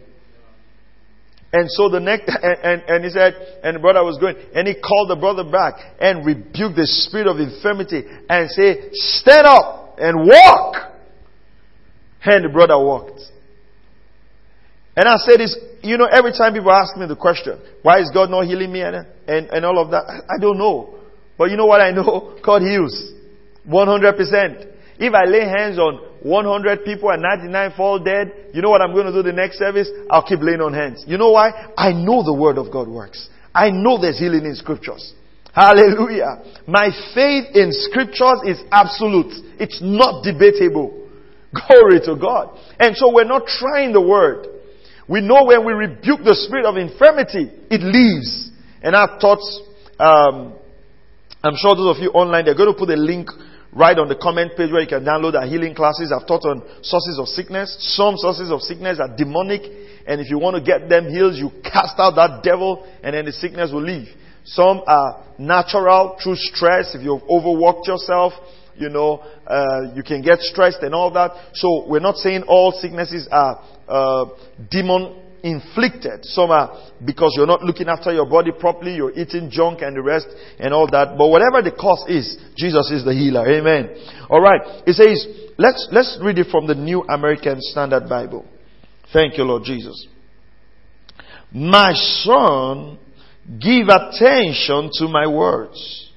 And 1.54 1.70
so 1.70 1.90
the 1.90 2.00
next, 2.00 2.30
and, 2.42 2.60
and, 2.64 2.82
and, 2.88 3.04
he 3.04 3.12
said, 3.12 3.60
and 3.64 3.76
the 3.76 3.80
brother 3.80 4.04
was 4.04 4.18
going, 4.18 4.36
and 4.56 4.68
he 4.68 4.76
called 4.76 5.10
the 5.10 5.16
brother 5.16 5.44
back 5.44 5.76
and 6.00 6.26
rebuked 6.26 6.76
the 6.76 6.88
spirit 6.88 7.28
of 7.28 7.40
infirmity 7.40 8.04
and 8.30 8.50
say, 8.50 8.90
stand 8.94 9.48
up 9.48 9.98
and 10.00 10.28
walk. 10.28 10.92
And 12.24 12.46
the 12.46 12.50
brother 12.50 12.78
walked. 12.78 13.20
And 14.96 15.08
I 15.08 15.16
said 15.18 15.40
this, 15.40 15.58
you 15.82 15.98
know, 15.98 16.06
every 16.06 16.32
time 16.32 16.54
people 16.54 16.72
ask 16.72 16.96
me 16.96 17.08
the 17.08 17.16
question, 17.16 17.60
why 17.82 18.00
is 18.00 18.12
God 18.14 18.30
not 18.30 18.46
healing 18.46 18.72
me 18.72 18.82
and, 18.82 19.08
and, 19.28 19.50
and 19.50 19.66
all 19.66 19.80
of 19.80 19.90
that, 19.92 20.04
I 20.06 20.40
don't 20.40 20.58
know. 20.58 21.00
But 21.38 21.50
you 21.50 21.58
know 21.58 21.66
what 21.66 21.82
I 21.82 21.92
know? 21.92 22.38
God 22.46 22.62
heals. 22.62 23.14
100%. 23.68 24.68
If 25.00 25.14
I 25.14 25.26
lay 25.26 25.46
hands 25.48 25.80
on 25.80 26.11
100 26.22 26.86
people 26.86 27.10
and 27.10 27.22
99 27.22 27.74
fall 27.76 28.00
dead, 28.00 28.52
you 28.54 28.62
know 28.62 28.70
what 28.70 28.82
I'm 28.82 28.94
going 28.94 29.08
to 29.08 29.12
do 29.12 29.24
the 29.24 29.34
next 29.34 29.58
service? 29.58 29.90
I'll 30.10 30.26
keep 30.26 30.40
laying 30.42 30.62
on 30.62 30.74
hands. 30.74 31.04
You 31.08 31.18
know 31.18 31.32
why? 31.32 31.50
I 31.76 31.94
know 31.94 32.24
the 32.24 32.34
word 32.34 32.58
of 32.58 32.72
God 32.72 32.88
works. 32.88 33.30
I 33.54 33.72
know 33.72 34.00
there's 34.00 34.20
healing 34.20 34.46
in 34.46 34.56
scriptures. 34.56 35.14
Hallelujah. 35.54 36.44
My 36.68 36.90
faith 37.14 37.56
in 37.56 37.72
scriptures 37.72 38.40
is 38.46 38.62
absolute. 38.72 39.34
It's 39.60 39.80
not 39.82 40.24
debatable. 40.24 41.10
Glory 41.68 42.00
to 42.06 42.16
God. 42.16 42.58
And 42.80 42.96
so 42.96 43.14
we're 43.14 43.26
not 43.26 43.46
trying 43.48 43.92
the 43.92 44.02
word. 44.02 44.48
We 45.10 45.20
know 45.20 45.44
when 45.46 45.66
we 45.66 45.74
rebuke 45.74 46.24
the 46.24 46.36
spirit 46.36 46.66
of 46.66 46.78
infirmity, 46.78 47.52
it 47.70 47.82
leaves. 47.82 48.50
And 48.82 48.96
I've 48.96 49.20
taught, 49.20 49.44
um, 50.00 50.54
I'm 51.44 51.56
sure 51.58 51.76
those 51.76 51.98
of 51.98 52.02
you 52.02 52.12
online, 52.12 52.46
they're 52.46 52.56
going 52.56 52.72
to 52.72 52.78
put 52.78 52.90
a 52.90 52.96
link 52.96 53.28
right 53.74 53.98
on 53.98 54.10
the 54.10 54.16
comment 54.16 54.52
page 54.58 54.72
where 54.72 54.82
you 54.82 54.88
can 54.88 55.04
download 55.04 55.36
our 55.36 55.48
healing 55.48 55.74
classes. 55.74 56.12
I've 56.12 56.28
taught 56.28 56.46
on 56.46 56.62
sources 56.84 57.18
of 57.20 57.28
sickness. 57.28 57.76
Some 57.96 58.18
sources 58.18 58.52
of 58.52 58.62
sickness 58.62 59.00
are 59.00 59.16
demonic, 59.16 59.62
and 60.08 60.20
if 60.20 60.30
you 60.30 60.40
want 60.40 60.58
to 60.58 60.64
get 60.64 60.90
them 60.90 61.10
healed, 61.10 61.36
you 61.36 61.52
cast 61.64 61.98
out 61.98 62.16
that 62.16 62.44
devil, 62.44 62.86
and 63.04 63.16
then 63.16 63.26
the 63.26 63.32
sickness 63.32 63.72
will 63.72 63.84
leave. 63.84 64.10
Some 64.44 64.82
are 64.88 65.24
natural 65.38 66.18
through 66.22 66.36
stress. 66.36 66.96
If 66.96 67.02
you've 67.02 67.24
overworked 67.24 67.88
yourself, 67.88 68.34
you 68.76 68.90
know, 68.90 69.24
uh, 69.46 69.94
you 69.96 70.04
can 70.04 70.22
get 70.22 70.40
stressed 70.40 70.82
and 70.82 70.96
all 70.96 71.12
that. 71.12 71.32
So 71.54 71.86
we're 71.88 72.00
not 72.00 72.18
saying 72.18 72.44
all 72.48 72.72
sicknesses 72.72 73.28
are 73.32 73.64
uh, 73.88 74.26
demon 74.70 75.16
inflicted. 75.44 76.26
Some 76.26 76.52
are 76.52 76.92
because 77.04 77.34
you're 77.36 77.48
not 77.48 77.64
looking 77.64 77.88
after 77.88 78.12
your 78.14 78.26
body 78.26 78.52
properly, 78.52 78.96
you're 78.96 79.18
eating 79.18 79.50
junk 79.50 79.82
and 79.82 79.96
the 79.96 80.02
rest 80.02 80.28
and 80.60 80.74
all 80.74 80.90
that. 80.92 81.18
But 81.18 81.28
whatever 81.28 81.62
the 81.62 81.72
cause 81.72 82.06
is, 82.08 82.38
Jesus 82.56 82.92
is 82.92 83.04
the 83.04 83.14
healer. 83.14 83.48
Amen. 83.48 83.90
Alright. 84.30 84.84
It 84.88 84.94
says, 84.94 85.52
let's, 85.58 85.88
let's 85.92 86.18
read 86.22 86.40
it 86.40 86.48
from 86.52 86.68
the 86.68 86.76
New 86.76 87.02
American 87.04 87.58
Standard 87.60 88.08
Bible. 88.08 88.46
Thank 89.14 89.38
you, 89.38 89.44
Lord 89.44 89.64
Jesus. 89.64 90.08
My 91.52 91.92
son, 91.94 92.98
give 93.60 93.88
attention 93.90 94.90
to 94.94 95.08
my 95.08 95.28
words. 95.28 96.12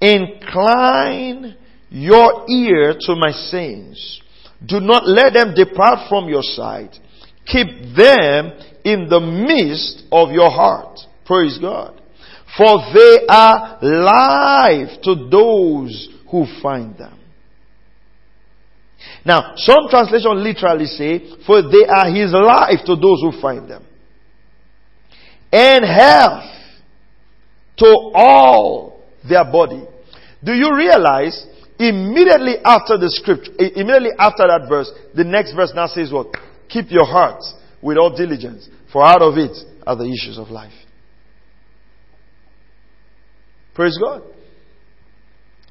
Incline 0.00 1.56
your 1.90 2.50
ear 2.50 2.94
to 2.98 3.14
my 3.16 3.30
sayings. 3.30 4.20
Do 4.66 4.80
not 4.80 5.06
let 5.06 5.32
them 5.32 5.54
depart 5.54 6.08
from 6.08 6.28
your 6.28 6.42
sight. 6.42 6.94
Keep 7.46 7.96
them 7.96 8.52
in 8.84 9.08
the 9.08 9.20
midst 9.20 10.04
of 10.12 10.30
your 10.30 10.50
heart. 10.50 10.98
Praise 11.26 11.58
God. 11.58 12.00
For 12.56 12.78
they 12.94 13.26
are 13.28 13.78
life 13.82 15.00
to 15.02 15.28
those 15.30 16.08
who 16.30 16.46
find 16.62 16.96
them. 16.98 17.18
Now, 19.24 19.52
some 19.56 19.88
translation 19.88 20.42
literally 20.42 20.86
say, 20.86 21.20
for 21.46 21.62
they 21.62 21.86
are 21.88 22.10
his 22.10 22.32
life 22.32 22.80
to 22.86 22.96
those 22.96 23.20
who 23.22 23.40
find 23.40 23.68
them. 23.70 23.84
and 25.52 25.84
health 25.84 26.44
to 27.76 28.10
all 28.14 29.02
their 29.28 29.44
body. 29.44 29.82
Do 30.42 30.52
you 30.52 30.74
realize 30.74 31.46
immediately 31.78 32.56
after 32.64 32.96
the 32.98 33.10
scripture, 33.10 33.52
immediately 33.58 34.10
after 34.18 34.46
that 34.46 34.66
verse, 34.68 34.90
the 35.14 35.24
next 35.24 35.54
verse 35.54 35.72
now 35.74 35.86
says 35.86 36.12
what? 36.12 36.28
Keep 36.70 36.86
your 36.90 37.06
heart 37.06 37.42
with 37.82 37.96
all 37.98 38.16
diligence, 38.16 38.68
for 38.92 39.04
out 39.04 39.22
of 39.22 39.36
it 39.36 39.56
are 39.86 39.96
the 39.96 40.04
issues 40.04 40.38
of 40.38 40.48
life. 40.48 40.72
Praise 43.74 43.98
God. 44.00 44.22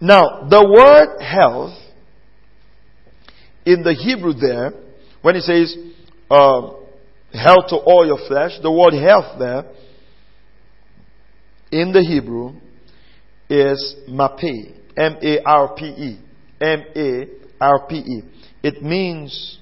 Now, 0.02 0.48
the 0.50 0.66
word 0.66 1.22
health 1.22 1.78
in 3.66 3.84
the 3.84 3.94
Hebrew 3.94 4.34
there, 4.34 4.72
when 5.22 5.36
it 5.36 5.44
says 5.44 5.76
uh, 6.32 6.62
health 7.34 7.68
to 7.70 7.76
all 7.76 8.06
your 8.06 8.28
flesh, 8.28 8.52
the 8.62 8.72
word 8.72 8.94
health 8.94 9.38
there 9.38 9.66
in 11.72 11.92
the 11.92 12.02
Hebrew 12.02 12.54
is 13.50 13.96
marpe, 14.08 14.74
M-A-R-P-E, 14.98 16.20
M-A-R-P-E. 16.62 18.22
It 18.64 18.82
means 18.82 19.59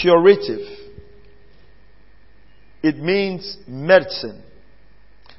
curative. 0.00 0.66
It 2.82 2.96
means 2.98 3.56
medicine. 3.66 4.42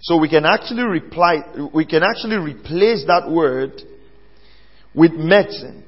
So 0.01 0.17
we 0.17 0.29
can 0.29 0.45
actually 0.45 0.83
reply, 0.83 1.43
we 1.73 1.85
can 1.85 2.03
actually 2.03 2.37
replace 2.37 3.05
that 3.07 3.29
word 3.29 3.81
with 4.93 5.13
medicine. 5.13 5.83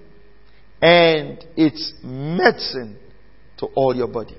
And 0.82 1.44
it's 1.56 1.94
medicine 2.04 2.98
to 3.58 3.68
all 3.76 3.96
your 3.96 4.08
body. 4.08 4.38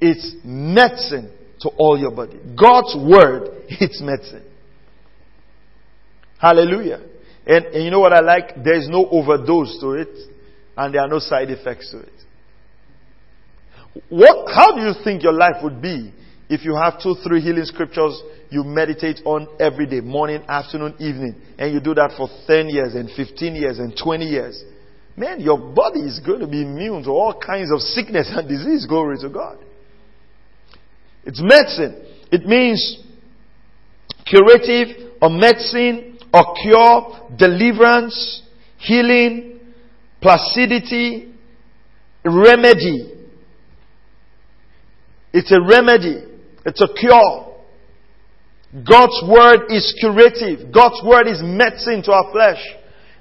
It's 0.00 0.34
medicine 0.44 1.30
to 1.60 1.70
all 1.78 1.98
your 1.98 2.10
body. 2.10 2.38
God's 2.58 2.94
word, 2.96 3.62
it's 3.68 4.00
medicine. 4.00 4.44
Hallelujah. 6.38 7.00
And, 7.46 7.66
and 7.66 7.84
you 7.84 7.90
know 7.90 8.00
what 8.00 8.12
I 8.12 8.20
like? 8.20 8.62
There's 8.62 8.88
no 8.88 9.06
overdose 9.06 9.78
to 9.80 9.92
it, 9.92 10.08
and 10.76 10.94
there 10.94 11.02
are 11.02 11.08
no 11.08 11.18
side 11.18 11.50
effects 11.50 11.90
to 11.90 12.00
it. 12.00 12.12
What, 14.08 14.52
how 14.52 14.74
do 14.74 14.82
you 14.82 14.92
think 15.04 15.22
your 15.22 15.32
life 15.32 15.56
would 15.62 15.80
be 15.80 16.12
if 16.48 16.64
you 16.64 16.76
have 16.76 17.00
two, 17.00 17.14
three 17.26 17.40
healing 17.40 17.64
scriptures 17.64 18.20
you 18.50 18.64
meditate 18.64 19.20
on 19.24 19.48
every 19.60 19.86
day, 19.86 20.00
morning, 20.00 20.42
afternoon, 20.48 20.94
evening, 20.98 21.40
and 21.58 21.72
you 21.72 21.80
do 21.80 21.94
that 21.94 22.12
for 22.16 22.28
10 22.46 22.68
years 22.68 22.94
and 22.94 23.10
15 23.10 23.54
years 23.54 23.78
and 23.78 23.96
20 23.96 24.24
years? 24.24 24.64
Man, 25.16 25.40
your 25.40 25.58
body 25.58 26.00
is 26.00 26.20
going 26.20 26.40
to 26.40 26.46
be 26.46 26.62
immune 26.62 27.04
to 27.04 27.10
all 27.10 27.40
kinds 27.40 27.70
of 27.72 27.80
sickness 27.80 28.30
and 28.32 28.48
disease. 28.48 28.84
Glory 28.86 29.16
to 29.18 29.28
God. 29.28 29.58
It's 31.24 31.40
medicine. 31.40 32.04
It 32.32 32.44
means 32.46 32.98
curative 34.26 35.12
or 35.22 35.30
medicine 35.30 36.18
or 36.32 36.54
cure, 36.60 37.30
deliverance, 37.38 38.42
healing, 38.78 39.53
placidity, 40.24 41.28
remedy. 42.24 43.12
It's 45.34 45.52
a 45.52 45.60
remedy. 45.60 46.24
It's 46.64 46.80
a 46.80 46.88
cure. 46.98 47.52
God's 48.72 49.20
word 49.28 49.68
is 49.68 49.94
curative. 50.00 50.72
God's 50.72 51.04
word 51.04 51.28
is 51.28 51.42
medicine 51.44 52.02
to 52.04 52.12
our 52.12 52.32
flesh. 52.32 52.58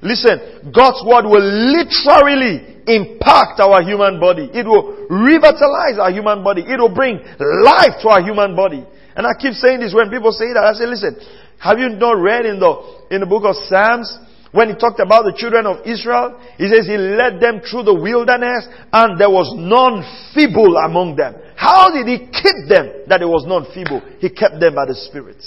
Listen, 0.01 0.71
God's 0.73 1.03
word 1.05 1.25
will 1.27 1.43
literally 1.43 2.79
impact 2.87 3.59
our 3.59 3.83
human 3.83 4.19
body. 4.19 4.49
It 4.53 4.65
will 4.65 5.07
revitalize 5.09 5.99
our 5.99 6.11
human 6.11 6.41
body. 6.41 6.61
It 6.61 6.79
will 6.79 6.95
bring 6.95 7.19
life 7.19 7.99
to 8.01 8.09
our 8.09 8.21
human 8.23 8.55
body. 8.55 8.87
And 9.15 9.27
I 9.27 9.31
keep 9.37 9.53
saying 9.53 9.81
this 9.81 9.93
when 9.93 10.09
people 10.09 10.31
say 10.31 10.53
that. 10.53 10.63
I 10.63 10.73
say, 10.73 10.87
listen, 10.87 11.19
have 11.59 11.77
you 11.79 11.89
not 11.89 12.13
read 12.13 12.45
in 12.45 12.59
the, 12.59 13.07
in 13.11 13.19
the 13.19 13.27
book 13.27 13.43
of 13.43 13.55
Psalms 13.67 14.07
when 14.53 14.69
he 14.69 14.75
talked 14.77 15.01
about 15.01 15.25
the 15.25 15.33
children 15.35 15.65
of 15.65 15.81
Israel? 15.85 16.39
He 16.61 16.69
says 16.69 16.85
he 16.85 16.95
led 16.95 17.41
them 17.41 17.59
through 17.65 17.89
the 17.89 17.97
wilderness 17.97 18.69
and 18.93 19.19
there 19.19 19.29
was 19.33 19.49
none 19.57 20.05
feeble 20.33 20.77
among 20.77 21.17
them. 21.17 21.35
How 21.57 21.89
did 21.89 22.05
he 22.05 22.29
keep 22.29 22.69
them 22.69 23.09
that 23.09 23.17
there 23.17 23.27
was 23.27 23.49
none 23.49 23.65
feeble? 23.73 24.01
He 24.21 24.29
kept 24.29 24.61
them 24.61 24.77
by 24.77 24.85
the 24.85 24.93
Spirit. 24.93 25.41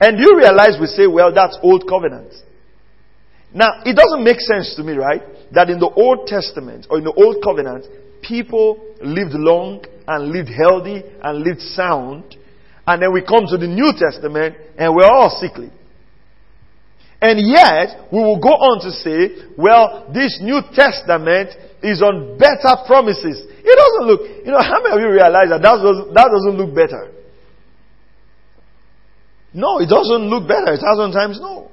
And 0.00 0.18
you 0.18 0.36
realize 0.36 0.80
we 0.80 0.88
say, 0.88 1.06
well, 1.06 1.32
that's 1.32 1.58
old 1.62 1.84
covenant. 1.88 2.32
Now, 3.52 3.84
it 3.84 3.96
doesn't 3.96 4.24
make 4.24 4.40
sense 4.40 4.74
to 4.76 4.82
me, 4.82 4.94
right? 4.94 5.22
That 5.52 5.70
in 5.70 5.78
the 5.78 5.88
Old 5.88 6.26
Testament 6.26 6.86
or 6.90 6.98
in 6.98 7.04
the 7.04 7.12
Old 7.12 7.44
Covenant, 7.44 7.86
people 8.20 8.80
lived 9.00 9.32
long 9.32 9.84
and 10.08 10.32
lived 10.32 10.48
healthy 10.48 11.04
and 11.22 11.44
lived 11.44 11.60
sound. 11.60 12.36
And 12.86 13.02
then 13.02 13.12
we 13.12 13.20
come 13.20 13.46
to 13.48 13.56
the 13.56 13.68
New 13.68 13.92
Testament 13.96 14.56
and 14.76 14.94
we're 14.94 15.08
all 15.08 15.28
sickly. 15.28 15.70
And 17.20 17.40
yet, 17.40 18.12
we 18.12 18.20
will 18.20 18.38
go 18.38 18.52
on 18.52 18.84
to 18.84 18.90
say, 18.92 19.48
well, 19.56 20.10
this 20.12 20.38
New 20.42 20.60
Testament 20.74 21.50
is 21.82 22.02
on 22.02 22.36
better 22.36 22.76
promises. 22.86 23.40
It 23.40 23.76
doesn't 23.76 24.06
look, 24.06 24.20
you 24.44 24.52
know, 24.52 24.60
how 24.60 24.82
many 24.82 24.94
of 24.96 25.00
you 25.00 25.10
realize 25.10 25.48
that 25.48 25.62
that 25.62 25.80
doesn't, 25.80 26.12
that 26.12 26.28
doesn't 26.28 26.56
look 26.60 26.74
better? 26.74 27.12
No, 29.54 29.80
it 29.80 29.88
doesn't 29.88 30.28
look 30.28 30.46
better. 30.46 30.74
A 30.74 30.76
thousand 30.76 31.12
times 31.12 31.40
no. 31.40 31.70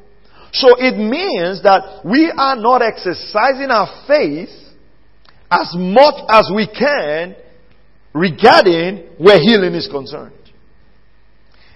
So 0.54 0.70
it 0.78 0.96
means 0.96 1.64
that 1.64 2.06
we 2.06 2.32
are 2.32 2.56
not 2.56 2.82
exercising 2.82 3.70
our 3.70 4.06
faith 4.08 4.50
as 5.52 5.74
much 5.76 6.24
as 6.30 6.50
we 6.56 6.68
can 6.68 7.36
regarding 8.14 9.10
where 9.18 9.40
healing 9.40 9.74
is 9.74 9.90
concerned. 9.92 10.34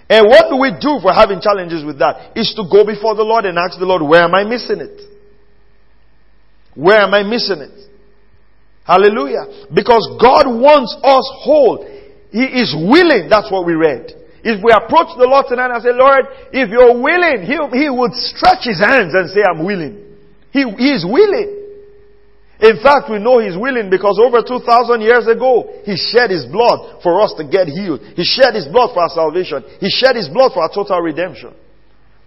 And 0.08 0.26
what 0.26 0.48
do 0.48 0.56
we 0.56 0.72
do 0.80 1.00
for 1.02 1.12
having 1.12 1.40
challenges 1.40 1.84
with 1.84 1.98
that? 1.98 2.32
Is 2.34 2.54
to 2.56 2.64
go 2.64 2.84
before 2.84 3.14
the 3.14 3.24
Lord 3.24 3.44
and 3.44 3.58
ask 3.58 3.78
the 3.78 3.84
Lord, 3.84 4.02
where 4.02 4.22
am 4.22 4.34
I 4.34 4.44
missing 4.44 4.80
it? 4.80 5.02
Where 6.74 7.02
am 7.02 7.12
I 7.12 7.22
missing 7.22 7.60
it? 7.60 7.76
Hallelujah. 8.84 9.68
Because 9.68 10.00
God 10.16 10.48
wants 10.48 10.96
us 11.04 11.26
whole. 11.44 11.84
He 12.32 12.40
is 12.40 12.72
willing. 12.72 13.28
That's 13.28 13.52
what 13.52 13.66
we 13.66 13.74
read. 13.74 14.16
If 14.40 14.64
we 14.64 14.72
approach 14.72 15.12
the 15.18 15.28
Lord 15.28 15.44
tonight 15.48 15.76
and 15.76 15.82
say, 15.82 15.92
Lord, 15.92 16.24
if 16.56 16.70
you're 16.72 16.96
willing, 16.96 17.44
He, 17.44 17.58
he 17.76 17.90
would 17.90 18.14
stretch 18.14 18.64
His 18.64 18.80
hands 18.80 19.12
and 19.12 19.28
say, 19.28 19.44
I'm 19.44 19.60
willing. 19.60 20.08
He, 20.56 20.64
he 20.64 20.96
is 20.96 21.04
willing. 21.04 21.67
In 22.60 22.82
fact, 22.82 23.06
we 23.10 23.18
know 23.18 23.38
He's 23.38 23.56
willing 23.56 23.88
because 23.88 24.18
over 24.18 24.42
2,000 24.42 25.00
years 25.00 25.26
ago, 25.26 25.70
He 25.84 25.96
shed 25.96 26.30
His 26.30 26.44
blood 26.46 27.02
for 27.02 27.20
us 27.22 27.34
to 27.38 27.44
get 27.46 27.68
healed. 27.68 28.00
He 28.16 28.24
shed 28.24 28.54
His 28.54 28.66
blood 28.66 28.90
for 28.94 29.02
our 29.02 29.14
salvation. 29.14 29.62
He 29.78 29.88
shed 29.90 30.16
His 30.16 30.28
blood 30.28 30.52
for 30.52 30.62
our 30.62 30.72
total 30.72 30.98
redemption. 31.00 31.54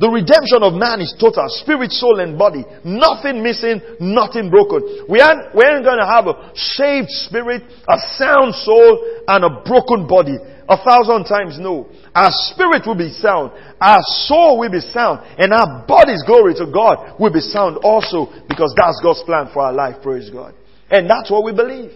The 0.01 0.09
redemption 0.09 0.65
of 0.65 0.73
man 0.73 0.97
is 0.97 1.13
total, 1.19 1.45
spirit, 1.61 1.91
soul, 1.91 2.21
and 2.21 2.33
body. 2.33 2.65
Nothing 2.83 3.43
missing, 3.43 3.77
nothing 3.99 4.49
broken. 4.49 5.05
We 5.05 5.21
aren't, 5.21 5.53
we 5.53 5.61
aren't 5.61 5.85
going 5.85 6.01
to 6.01 6.09
have 6.09 6.25
a 6.25 6.49
saved 6.57 7.11
spirit, 7.29 7.61
a 7.85 7.97
sound 8.17 8.55
soul, 8.65 8.97
and 9.27 9.45
a 9.45 9.61
broken 9.61 10.07
body. 10.09 10.33
A 10.65 10.77
thousand 10.81 11.29
times 11.29 11.59
no. 11.59 11.85
Our 12.13 12.29
spirit 12.31 12.83
will 12.85 12.97
be 12.97 13.09
sound. 13.09 13.51
Our 13.79 14.01
soul 14.27 14.59
will 14.59 14.71
be 14.71 14.81
sound. 14.81 15.21
And 15.37 15.53
our 15.53 15.85
body's 15.87 16.23
glory 16.23 16.53
to 16.55 16.67
God 16.71 17.19
will 17.19 17.31
be 17.31 17.39
sound 17.39 17.77
also 17.77 18.27
because 18.49 18.73
that's 18.75 18.99
God's 19.01 19.23
plan 19.23 19.49
for 19.53 19.61
our 19.61 19.73
life. 19.73 20.03
Praise 20.03 20.29
God. 20.29 20.53
And 20.89 21.09
that's 21.09 21.31
what 21.31 21.45
we 21.45 21.53
believe. 21.53 21.91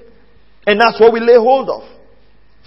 And 0.65 0.79
that's 0.79 0.99
what 0.99 1.11
we 1.11 1.19
lay 1.19 1.35
hold 1.35 1.69
of. 1.69 1.83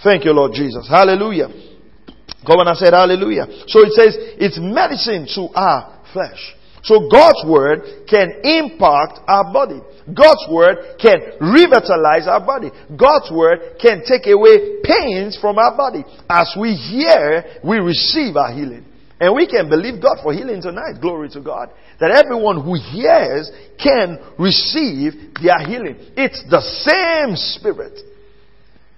Thank 0.03 0.25
you, 0.25 0.31
Lord 0.31 0.53
Jesus. 0.53 0.87
Hallelujah. 0.87 1.49
I 1.49 2.73
said 2.75 2.93
hallelujah. 2.93 3.45
So 3.67 3.81
it 3.81 3.91
says 3.93 4.15
it's 4.39 4.57
medicine 4.59 5.27
to 5.35 5.53
our 5.53 6.01
flesh. 6.13 6.55
So 6.83 7.09
God's 7.11 7.43
word 7.45 7.81
can 8.09 8.41
impact 8.43 9.19
our 9.27 9.51
body. 9.51 9.79
God's 10.07 10.45
word 10.49 10.97
can 10.99 11.19
revitalize 11.39 12.27
our 12.27 12.43
body. 12.45 12.69
God's 12.95 13.29
word 13.31 13.77
can 13.81 14.03
take 14.07 14.27
away 14.27 14.81
pains 14.83 15.37
from 15.39 15.57
our 15.57 15.75
body. 15.75 16.03
As 16.29 16.55
we 16.59 16.73
hear, 16.73 17.59
we 17.63 17.77
receive 17.77 18.35
our 18.35 18.53
healing. 18.53 18.85
And 19.19 19.35
we 19.35 19.47
can 19.47 19.67
believe 19.69 20.01
God 20.01 20.17
for 20.23 20.33
healing 20.33 20.61
tonight. 20.61 21.01
Glory 21.01 21.29
to 21.29 21.41
God. 21.41 21.69
That 21.99 22.11
everyone 22.11 22.63
who 22.63 22.75
hears 22.75 23.51
can 23.77 24.17
receive 24.39 25.35
their 25.43 25.59
healing. 25.67 25.97
It's 26.15 26.41
the 26.49 26.61
same 26.61 27.35
spirit. 27.35 27.99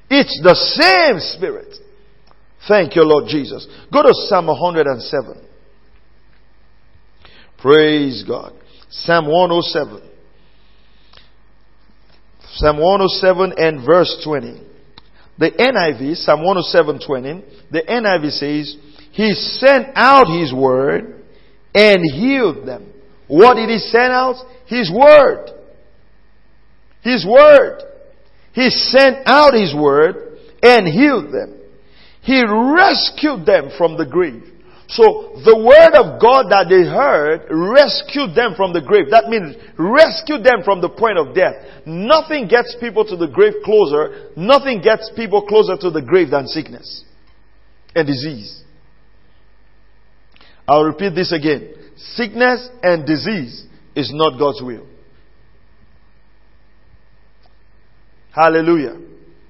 It's 0.10 0.40
the 0.44 0.54
same 0.54 1.20
spirit. 1.20 1.74
Thank 2.68 2.96
you, 2.96 3.04
Lord 3.04 3.26
Jesus. 3.28 3.66
Go 3.92 4.04
to 4.04 4.14
Psalm 4.28 4.48
107. 4.48 5.51
Praise 7.62 8.24
God. 8.28 8.54
Psalm 8.90 9.28
107. 9.28 10.10
Psalm 12.56 12.78
107 12.78 13.54
and 13.58 13.86
verse 13.86 14.22
20. 14.26 14.68
The 15.38 15.52
NIV, 15.52 16.16
Psalm 16.18 16.44
107 16.44 17.00
20, 17.06 17.44
the 17.72 17.82
NIV 17.82 18.32
says, 18.32 18.76
He 19.12 19.34
sent 19.34 19.88
out 19.96 20.28
His 20.28 20.54
word 20.54 21.24
and 21.74 22.02
healed 22.14 22.68
them. 22.68 22.92
What 23.28 23.56
did 23.56 23.70
He 23.70 23.78
send 23.78 24.12
out? 24.12 24.36
His 24.66 24.92
word. 24.92 25.50
His 27.02 27.26
word. 27.26 27.82
He 28.54 28.70
sent 28.70 29.26
out 29.26 29.54
His 29.54 29.74
word 29.74 30.38
and 30.62 30.88
healed 30.88 31.34
them. 31.34 31.60
He 32.22 32.44
rescued 32.44 33.46
them 33.46 33.72
from 33.78 33.98
the 33.98 34.06
grave. 34.06 34.44
So 34.92 35.40
the 35.46 35.56
word 35.56 35.96
of 35.96 36.20
God 36.20 36.52
that 36.52 36.68
they 36.68 36.84
heard 36.84 37.48
rescued 37.48 38.36
them 38.36 38.56
from 38.58 38.74
the 38.74 38.82
grave. 38.82 39.08
That 39.10 39.30
means 39.30 39.56
rescued 39.80 40.44
them 40.44 40.64
from 40.66 40.82
the 40.82 40.90
point 40.90 41.18
of 41.18 41.34
death. 41.34 41.56
Nothing 41.86 42.50
gets 42.50 42.76
people 42.78 43.06
to 43.06 43.16
the 43.16 43.28
grave 43.28 43.64
closer. 43.64 44.32
Nothing 44.36 44.82
gets 44.82 45.10
people 45.16 45.48
closer 45.48 45.78
to 45.80 45.92
the 45.92 46.02
grave 46.02 46.32
than 46.32 46.46
sickness 46.46 47.06
and 47.96 48.06
disease. 48.06 48.64
I'll 50.68 50.84
repeat 50.84 51.16
this 51.16 51.32
again. 51.32 51.74
Sickness 51.96 52.68
and 52.84 53.08
disease 53.08 53.66
is 53.96 54.12
not 54.14 54.38
God's 54.38 54.62
will. 54.62 54.86
Hallelujah. 58.32 59.00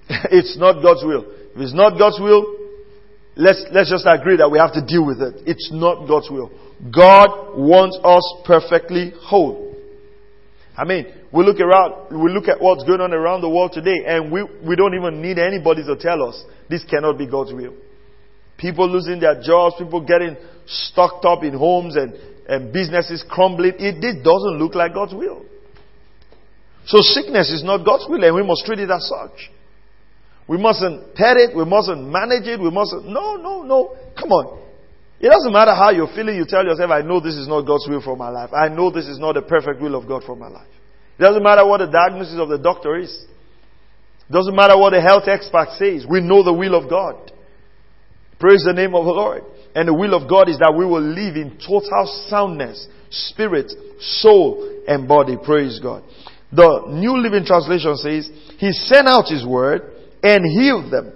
it's 0.30 0.56
not 0.58 0.84
God's 0.84 1.04
will. 1.04 1.26
If 1.56 1.62
it's 1.62 1.74
not 1.74 1.98
God's 1.98 2.20
will, 2.20 2.61
let's, 3.42 3.66
let's 3.72 3.90
just 3.90 4.06
agree 4.06 4.38
that 4.38 4.50
we 4.50 4.60
have 4.60 4.74
to 4.74 4.86
deal 4.86 5.06
with 5.06 5.20
it. 5.22 5.42
It's 5.46 5.70
not 5.74 6.08
God's 6.08 6.30
will. 6.30 6.52
God 6.94 7.58
wants 7.58 7.98
us 8.04 8.24
perfectly 8.46 9.14
whole. 9.18 9.76
I 10.78 10.86
mean, 10.86 11.08
we 11.34 11.44
look 11.44 11.60
around, 11.60 12.14
we 12.14 12.32
look 12.32 12.48
at 12.48 12.62
what's 12.62 12.84
going 12.84 13.02
on 13.02 13.14
around 13.14 13.42
the 13.42 13.50
world 13.50 13.72
today 13.74 14.06
and 14.06 14.32
we, 14.32 14.44
we 14.66 14.76
don't 14.76 14.94
even 14.94 15.22
need 15.22 15.40
anybody 15.40 15.84
to 15.84 15.96
tell 15.98 16.22
us 16.24 16.44
this 16.70 16.84
cannot 16.86 17.18
be 17.18 17.26
God's 17.26 17.54
will. 17.54 17.74
People 18.58 18.88
losing 18.90 19.20
their 19.20 19.42
jobs, 19.42 19.76
people 19.78 20.06
getting 20.06 20.38
stocked 20.68 21.26
up 21.26 21.44
in 21.44 21.54
homes 21.54 21.96
and, 21.96 22.14
and 22.48 22.72
businesses 22.72 23.26
crumbling. 23.28 23.74
It, 23.80 24.04
it 24.04 24.24
doesn't 24.24 24.60
look 24.60 24.76
like 24.76 24.94
God's 24.94 25.14
will. 25.14 25.46
So 26.86 27.02
sickness 27.02 27.52
is 27.52 27.64
not 27.64 27.86
God's 27.86 28.06
will 28.08 28.24
and 28.24 28.36
we 28.36 28.44
must 28.44 28.66
treat 28.66 28.80
it 28.80 28.90
as 28.90 29.10
such. 29.10 29.50
We 30.52 30.58
mustn't 30.58 31.16
pet 31.16 31.38
it, 31.38 31.56
we 31.56 31.64
mustn't 31.64 32.04
manage 32.12 32.44
it, 32.44 32.60
we 32.60 32.70
mustn't, 32.70 33.08
no, 33.08 33.38
no, 33.38 33.64
no. 33.64 33.96
Come 34.20 34.34
on. 34.34 34.60
It 35.22 35.30
doesn't 35.30 35.54
matter 35.54 35.74
how 35.74 35.92
you're 35.92 36.12
feeling, 36.12 36.36
you 36.36 36.44
tell 36.44 36.66
yourself, 36.66 36.92
I 36.92 37.00
know 37.04 37.22
this 37.22 37.36
is 37.36 37.48
not 37.48 37.62
God's 37.62 37.88
will 37.88 38.02
for 38.02 38.18
my 38.18 38.28
life. 38.28 38.50
I 38.52 38.68
know 38.68 38.92
this 38.92 39.08
is 39.08 39.18
not 39.18 39.36
the 39.36 39.44
perfect 39.44 39.80
will 39.80 39.96
of 39.96 40.10
God 40.10 40.24
for 40.26 40.36
my 40.36 40.50
life. 40.50 40.68
It 41.18 41.22
doesn't 41.22 41.42
matter 41.42 41.66
what 41.66 41.78
the 41.78 41.88
diagnosis 41.88 42.36
of 42.38 42.50
the 42.50 42.58
doctor 42.58 42.98
is. 42.98 43.24
It 44.28 44.34
doesn't 44.34 44.54
matter 44.54 44.78
what 44.78 44.90
the 44.90 45.00
health 45.00 45.24
expert 45.26 45.70
says. 45.80 46.04
We 46.04 46.20
know 46.20 46.44
the 46.44 46.52
will 46.52 46.76
of 46.76 46.90
God. 46.90 47.32
Praise 48.38 48.66
the 48.68 48.74
name 48.74 48.94
of 48.94 49.06
the 49.06 49.16
Lord. 49.16 49.44
And 49.74 49.88
the 49.88 49.94
will 49.94 50.14
of 50.14 50.30
God 50.30 50.50
is 50.50 50.60
that 50.60 50.76
we 50.76 50.84
will 50.84 51.00
live 51.00 51.38
in 51.38 51.60
total 51.66 52.28
soundness, 52.28 52.90
spirit, 53.10 53.72
soul, 54.00 54.84
and 54.86 55.08
body. 55.08 55.38
Praise 55.42 55.80
God. 55.80 56.04
The 56.52 56.92
New 56.92 57.24
Living 57.24 57.46
Translation 57.46 57.96
says, 57.96 58.30
He 58.58 58.74
sent 58.74 59.08
out 59.08 59.32
His 59.32 59.48
word 59.48 60.01
and 60.24 60.46
healed 60.46 60.92
them, 60.92 61.14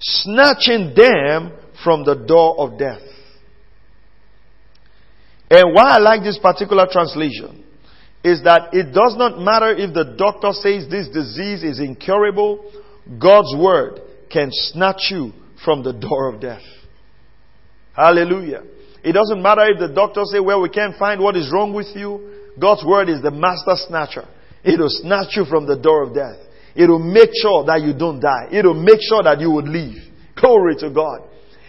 snatching 0.00 0.94
them 0.96 1.52
from 1.82 2.04
the 2.04 2.14
door 2.14 2.58
of 2.58 2.78
death. 2.78 3.02
And 5.50 5.74
why 5.74 5.96
I 5.96 5.98
like 5.98 6.22
this 6.22 6.38
particular 6.38 6.86
translation 6.90 7.64
is 8.24 8.42
that 8.44 8.72
it 8.72 8.94
does 8.94 9.16
not 9.18 9.38
matter 9.38 9.74
if 9.76 9.92
the 9.92 10.14
doctor 10.16 10.52
says 10.52 10.88
this 10.88 11.08
disease 11.08 11.62
is 11.62 11.78
incurable, 11.78 12.72
God's 13.18 13.54
word 13.58 14.00
can 14.30 14.48
snatch 14.50 15.10
you 15.10 15.32
from 15.64 15.82
the 15.82 15.92
door 15.92 16.32
of 16.32 16.40
death. 16.40 16.62
Hallelujah. 17.94 18.62
It 19.04 19.12
doesn't 19.12 19.42
matter 19.42 19.62
if 19.68 19.78
the 19.78 19.92
doctor 19.92 20.22
say, 20.24 20.40
well, 20.40 20.62
we 20.62 20.68
can't 20.68 20.96
find 20.96 21.20
what 21.20 21.36
is 21.36 21.50
wrong 21.52 21.74
with 21.74 21.88
you. 21.94 22.52
God's 22.58 22.84
word 22.86 23.08
is 23.08 23.20
the 23.20 23.30
master 23.30 23.74
snatcher. 23.74 24.26
It 24.64 24.78
will 24.78 24.88
snatch 24.88 25.36
you 25.36 25.44
from 25.44 25.66
the 25.66 25.76
door 25.76 26.04
of 26.04 26.14
death. 26.14 26.38
It 26.74 26.88
will 26.88 27.02
make 27.02 27.30
sure 27.40 27.64
that 27.66 27.82
you 27.82 27.92
don't 27.92 28.20
die. 28.20 28.48
It 28.50 28.64
will 28.64 28.80
make 28.80 29.00
sure 29.00 29.22
that 29.22 29.40
you 29.40 29.50
would 29.50 29.68
live. 29.68 29.96
Glory 30.40 30.76
to 30.80 30.90
God. 30.90 31.28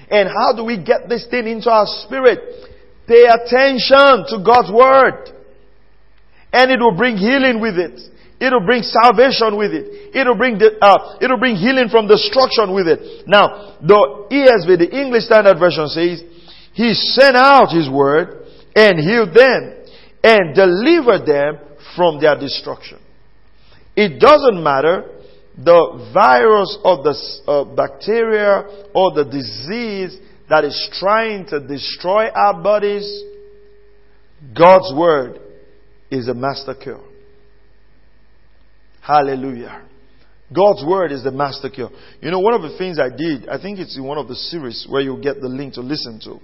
And 0.09 0.29
how 0.29 0.53
do 0.55 0.63
we 0.63 0.77
get 0.77 1.09
this 1.09 1.27
thing 1.29 1.47
into 1.47 1.69
our 1.69 1.85
spirit? 2.05 2.39
Pay 3.07 3.25
attention 3.25 4.25
to 4.29 4.43
God's 4.45 4.71
word. 4.71 5.29
And 6.53 6.71
it 6.71 6.79
will 6.79 6.95
bring 6.95 7.17
healing 7.17 7.59
with 7.59 7.77
it. 7.77 7.99
It'll 8.39 8.65
bring 8.65 8.83
salvation 8.83 9.57
with 9.57 9.71
it. 9.71 10.15
It'll 10.15 10.35
bring 10.35 10.59
uh, 10.81 11.17
it'll 11.21 11.39
bring 11.39 11.55
healing 11.55 11.87
from 11.89 12.07
destruction 12.07 12.73
with 12.73 12.87
it. 12.87 13.27
Now, 13.27 13.77
the 13.81 14.27
ESV, 14.29 14.77
the 14.79 14.89
English 14.91 15.23
Standard 15.23 15.57
Version 15.57 15.87
says, 15.87 16.23
He 16.73 16.93
sent 16.93 17.37
out 17.37 17.71
His 17.71 17.89
word 17.89 18.45
and 18.75 18.99
healed 18.99 19.33
them 19.33 19.85
and 20.23 20.55
delivered 20.55 21.25
them 21.25 21.59
from 21.95 22.19
their 22.19 22.37
destruction. 22.37 22.99
It 23.95 24.19
doesn't 24.19 24.63
matter 24.63 25.09
the 25.57 26.09
virus 26.13 26.77
or 26.83 27.03
the 27.03 27.15
uh, 27.47 27.63
bacteria 27.75 28.87
or 28.95 29.13
the 29.13 29.23
disease 29.23 30.17
that 30.49 30.63
is 30.63 30.89
trying 30.99 31.45
to 31.47 31.59
destroy 31.59 32.27
our 32.29 32.61
bodies. 32.61 33.23
God's 34.57 34.93
word 34.95 35.39
is 36.09 36.27
a 36.27 36.33
master 36.33 36.73
cure. 36.73 37.01
Hallelujah. 39.01 39.83
God's 40.53 40.83
word 40.85 41.11
is 41.11 41.23
the 41.23 41.31
master 41.31 41.69
cure. 41.69 41.89
You 42.21 42.31
know, 42.31 42.39
one 42.39 42.53
of 42.53 42.61
the 42.61 42.77
things 42.77 42.99
I 42.99 43.09
did, 43.09 43.47
I 43.47 43.61
think 43.61 43.79
it's 43.79 43.97
in 43.97 44.03
one 44.03 44.17
of 44.17 44.27
the 44.27 44.35
series 44.35 44.85
where 44.89 45.01
you'll 45.01 45.21
get 45.21 45.39
the 45.41 45.47
link 45.47 45.73
to 45.75 45.81
listen 45.81 46.19
to. 46.21 46.39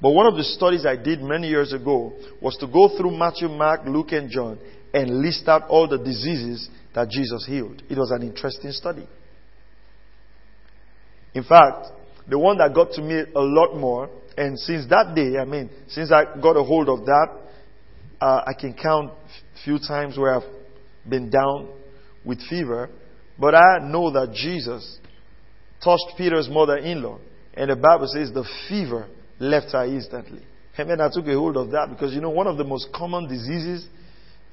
But 0.00 0.10
one 0.10 0.26
of 0.26 0.36
the 0.36 0.42
studies 0.42 0.84
I 0.84 0.96
did 0.96 1.22
many 1.22 1.48
years 1.48 1.72
ago 1.72 2.12
was 2.40 2.56
to 2.58 2.66
go 2.66 2.96
through 2.96 3.16
Matthew, 3.16 3.48
Mark, 3.48 3.82
Luke, 3.86 4.12
and 4.12 4.28
John 4.30 4.58
and 4.92 5.22
list 5.22 5.48
out 5.48 5.68
all 5.68 5.88
the 5.88 5.98
diseases 5.98 6.68
that 6.94 7.08
Jesus 7.08 7.46
healed. 7.46 7.82
It 7.88 7.96
was 7.96 8.10
an 8.10 8.22
interesting 8.22 8.72
study. 8.72 9.06
In 11.34 11.44
fact, 11.44 11.86
the 12.28 12.38
one 12.38 12.58
that 12.58 12.74
got 12.74 12.92
to 12.92 13.02
me 13.02 13.22
a 13.34 13.40
lot 13.40 13.76
more, 13.76 14.10
and 14.36 14.58
since 14.58 14.86
that 14.88 15.14
day, 15.14 15.38
I 15.38 15.44
mean, 15.44 15.70
since 15.88 16.12
I 16.12 16.24
got 16.40 16.56
a 16.56 16.62
hold 16.62 16.88
of 16.88 17.04
that, 17.06 17.28
uh, 18.20 18.42
I 18.46 18.52
can 18.58 18.74
count 18.74 19.12
few 19.64 19.78
times 19.78 20.16
where 20.18 20.34
I've 20.34 20.48
been 21.08 21.30
down 21.30 21.68
with 22.24 22.40
fever, 22.48 22.90
but 23.38 23.54
I 23.54 23.78
know 23.82 24.10
that 24.12 24.32
Jesus 24.34 24.98
touched 25.82 26.16
Peter's 26.16 26.48
mother-in-law, 26.48 27.18
and 27.54 27.70
the 27.70 27.76
Bible 27.76 28.06
says 28.06 28.30
the 28.32 28.48
fever 28.68 29.08
left 29.40 29.72
her 29.72 29.84
instantly. 29.84 30.42
Amen. 30.78 31.00
I 31.00 31.08
took 31.12 31.26
a 31.26 31.34
hold 31.34 31.56
of 31.56 31.70
that 31.72 31.88
because 31.90 32.14
you 32.14 32.20
know 32.20 32.30
one 32.30 32.46
of 32.46 32.56
the 32.56 32.64
most 32.64 32.88
common 32.94 33.28
diseases 33.28 33.86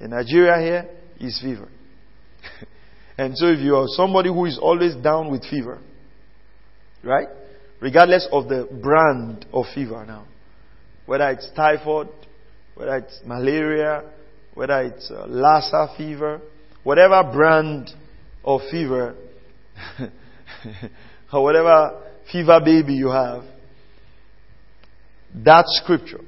in 0.02 0.10
Nigeria 0.10 0.60
here 0.60 0.90
is 1.20 1.40
fever. 1.40 1.70
and 3.18 3.38
so 3.38 3.48
if 3.48 3.60
you 3.60 3.76
are 3.76 3.86
somebody 3.88 4.30
who 4.30 4.46
is 4.46 4.60
always 4.62 4.96
down 4.96 5.32
with 5.32 5.44
fever, 5.50 5.80
right? 7.04 7.28
Regardless 7.80 8.28
of 8.32 8.48
the 8.50 8.68
brand 8.82 9.46
of 9.54 9.66
fever 9.74 10.06
now, 10.06 10.26
whether 11.06 11.30
it's 11.30 11.50
typhoid, 11.56 12.10
whether 12.76 12.98
it's 12.98 13.20
malaria, 13.26 14.04
whether 14.54 14.82
it's 14.82 15.10
uh, 15.12 15.26
Lassa 15.28 15.94
fever, 15.98 16.42
whatever 16.84 17.24
brand 17.32 17.90
of 18.44 18.62
fever, 18.70 19.16
or 21.34 21.44
whatever 21.44 22.04
fever 22.32 22.60
baby 22.64 22.94
you 22.94 23.10
have, 23.10 23.44
that 25.34 25.66
scripture 25.68 26.22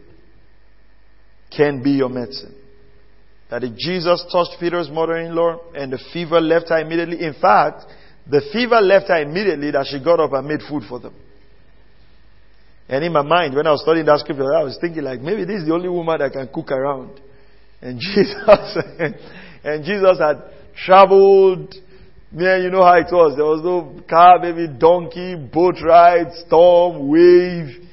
can 1.55 1.83
be 1.83 1.91
your 1.91 2.09
medicine. 2.09 2.55
That 3.51 3.61
Jesus 3.77 4.25
touched 4.31 4.55
Peter's 4.61 4.89
mother-in-law 4.89 5.75
and 5.75 5.91
the 5.91 5.99
fever 6.13 6.39
left 6.39 6.69
her 6.69 6.79
immediately, 6.79 7.21
in 7.21 7.33
fact, 7.33 7.83
the 8.25 8.41
fever 8.53 8.79
left 8.79 9.09
her 9.09 9.21
immediately 9.21 9.71
that 9.71 9.87
she 9.91 10.01
got 10.01 10.21
up 10.21 10.31
and 10.31 10.47
made 10.47 10.61
food 10.69 10.83
for 10.87 10.99
them. 10.99 11.13
And 12.87 13.03
in 13.03 13.11
my 13.11 13.23
mind, 13.23 13.53
when 13.53 13.67
I 13.67 13.71
was 13.71 13.81
studying 13.81 14.05
that 14.05 14.19
scripture, 14.19 14.53
I 14.55 14.63
was 14.63 14.77
thinking 14.79 15.03
like, 15.03 15.19
maybe 15.19 15.43
this 15.43 15.61
is 15.61 15.67
the 15.67 15.73
only 15.73 15.89
woman 15.89 16.19
that 16.19 16.31
can 16.31 16.47
cook 16.47 16.71
around. 16.71 17.19
And 17.81 17.99
Jesus, 17.99 18.77
and 19.63 19.83
Jesus 19.83 20.17
had 20.17 20.43
traveled, 20.85 21.75
man, 22.31 22.63
you 22.63 22.69
know 22.69 22.83
how 22.83 22.99
it 22.99 23.11
was. 23.11 23.35
There 23.35 23.45
was 23.45 23.63
no 23.63 24.01
car, 24.09 24.39
maybe 24.39 24.67
donkey, 24.79 25.35
boat 25.35 25.75
ride, 25.83 26.31
storm, 26.47 27.09
wave 27.09 27.83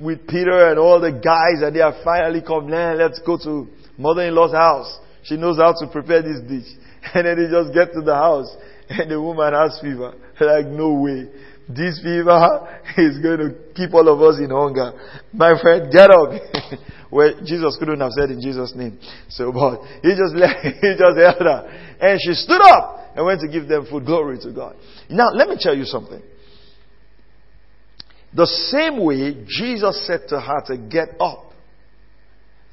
with 0.00 0.26
Peter 0.26 0.70
and 0.70 0.78
all 0.78 1.00
the 1.00 1.12
guys 1.12 1.60
and 1.60 1.76
they 1.76 1.80
have 1.80 2.02
finally 2.02 2.40
come, 2.40 2.70
man, 2.70 2.96
let's 2.96 3.20
go 3.20 3.36
to 3.36 3.68
mother-in-law's 4.00 4.52
house. 4.52 4.98
She 5.22 5.36
knows 5.36 5.58
how 5.58 5.72
to 5.72 5.86
prepare 5.92 6.22
this 6.22 6.40
dish. 6.48 6.72
And 7.14 7.24
then 7.26 7.36
they 7.36 7.48
just 7.50 7.72
get 7.72 7.94
to 7.94 8.02
the 8.02 8.14
house 8.14 8.54
and 8.88 9.10
the 9.10 9.20
woman 9.20 9.52
has 9.52 9.78
fever. 9.80 10.14
Like, 10.40 10.66
no 10.66 10.94
way. 10.94 11.28
This 11.68 12.00
fever 12.02 12.80
is 12.96 13.18
going 13.18 13.38
to 13.38 13.54
keep 13.74 13.92
all 13.92 14.08
of 14.08 14.20
us 14.22 14.40
in 14.40 14.48
hunger. 14.48 14.92
My 15.32 15.52
friend, 15.60 15.92
get 15.92 16.10
up. 16.10 16.32
well, 17.10 17.34
Jesus 17.44 17.76
couldn't 17.78 18.00
have 18.00 18.10
said 18.18 18.30
in 18.30 18.40
Jesus' 18.40 18.72
name. 18.74 18.98
So, 19.28 19.52
but 19.52 19.82
he 20.02 20.16
just 20.16 20.34
let, 20.34 20.56
he 20.64 20.96
just 20.96 21.16
held 21.20 21.44
her. 21.44 21.96
And 22.00 22.18
she 22.24 22.32
stood 22.32 22.62
up 22.62 23.12
and 23.14 23.26
went 23.26 23.42
to 23.42 23.48
give 23.48 23.68
them 23.68 23.86
food. 23.88 24.06
Glory 24.06 24.38
to 24.40 24.50
God. 24.50 24.76
Now, 25.10 25.28
let 25.34 25.48
me 25.48 25.56
tell 25.60 25.76
you 25.76 25.84
something. 25.84 26.22
The 28.34 28.46
same 28.46 29.04
way 29.04 29.44
Jesus 29.46 30.06
said 30.06 30.22
to 30.28 30.40
her 30.40 30.62
to 30.68 30.78
get 30.78 31.20
up, 31.20 31.49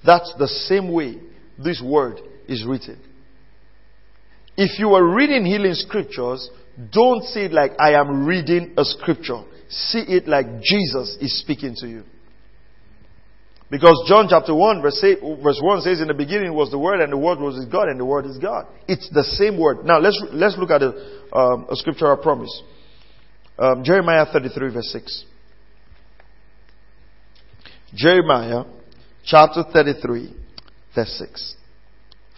that's 0.05 0.33
the 0.37 0.47
same 0.47 0.91
way 0.91 1.17
this 1.57 1.81
word 1.83 2.19
is 2.47 2.65
written. 2.65 2.99
if 4.57 4.79
you 4.79 4.93
are 4.93 5.03
reading 5.15 5.45
healing 5.45 5.73
scriptures, 5.73 6.49
don't 6.91 7.23
see 7.25 7.41
it 7.41 7.53
like 7.53 7.71
I 7.79 7.93
am 7.93 8.25
reading 8.25 8.73
a 8.77 8.83
scripture. 8.83 9.43
See 9.69 9.99
it 9.99 10.27
like 10.27 10.45
Jesus 10.61 11.17
is 11.19 11.39
speaking 11.39 11.75
to 11.79 11.87
you. 11.87 12.03
Because 13.69 14.01
John 14.07 14.27
chapter 14.29 14.55
1 14.55 14.81
verse, 14.81 15.03
verse 15.43 15.59
1 15.61 15.81
says 15.81 15.99
in 15.99 16.07
the 16.07 16.13
beginning 16.13 16.53
was 16.53 16.71
the 16.71 16.79
Word 16.79 17.01
and 17.01 17.11
the 17.11 17.17
Word 17.17 17.39
was 17.39 17.63
God 17.69 17.89
and 17.89 17.99
the 17.99 18.05
Word 18.05 18.25
is 18.25 18.37
God. 18.37 18.65
It's 18.87 19.09
the 19.09 19.23
same 19.23 19.59
Word. 19.59 19.83
Now 19.83 19.99
let's, 19.99 20.21
let's 20.31 20.55
look 20.57 20.71
at 20.71 20.81
a, 20.81 20.93
um, 21.35 21.67
a 21.69 21.75
scripture 21.75 22.11
I 22.11 22.21
promise. 22.21 22.61
Um, 23.59 23.83
Jeremiah 23.83 24.25
33 24.31 24.73
verse 24.73 24.89
6. 24.93 25.25
Jeremiah 27.93 28.63
chapter 29.27 29.63
33 29.71 30.33
verse 30.95 31.15
6. 31.19 31.55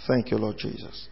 Thank 0.07 0.31
you 0.31 0.37
Lord 0.37 0.57
Jesus. 0.57 1.07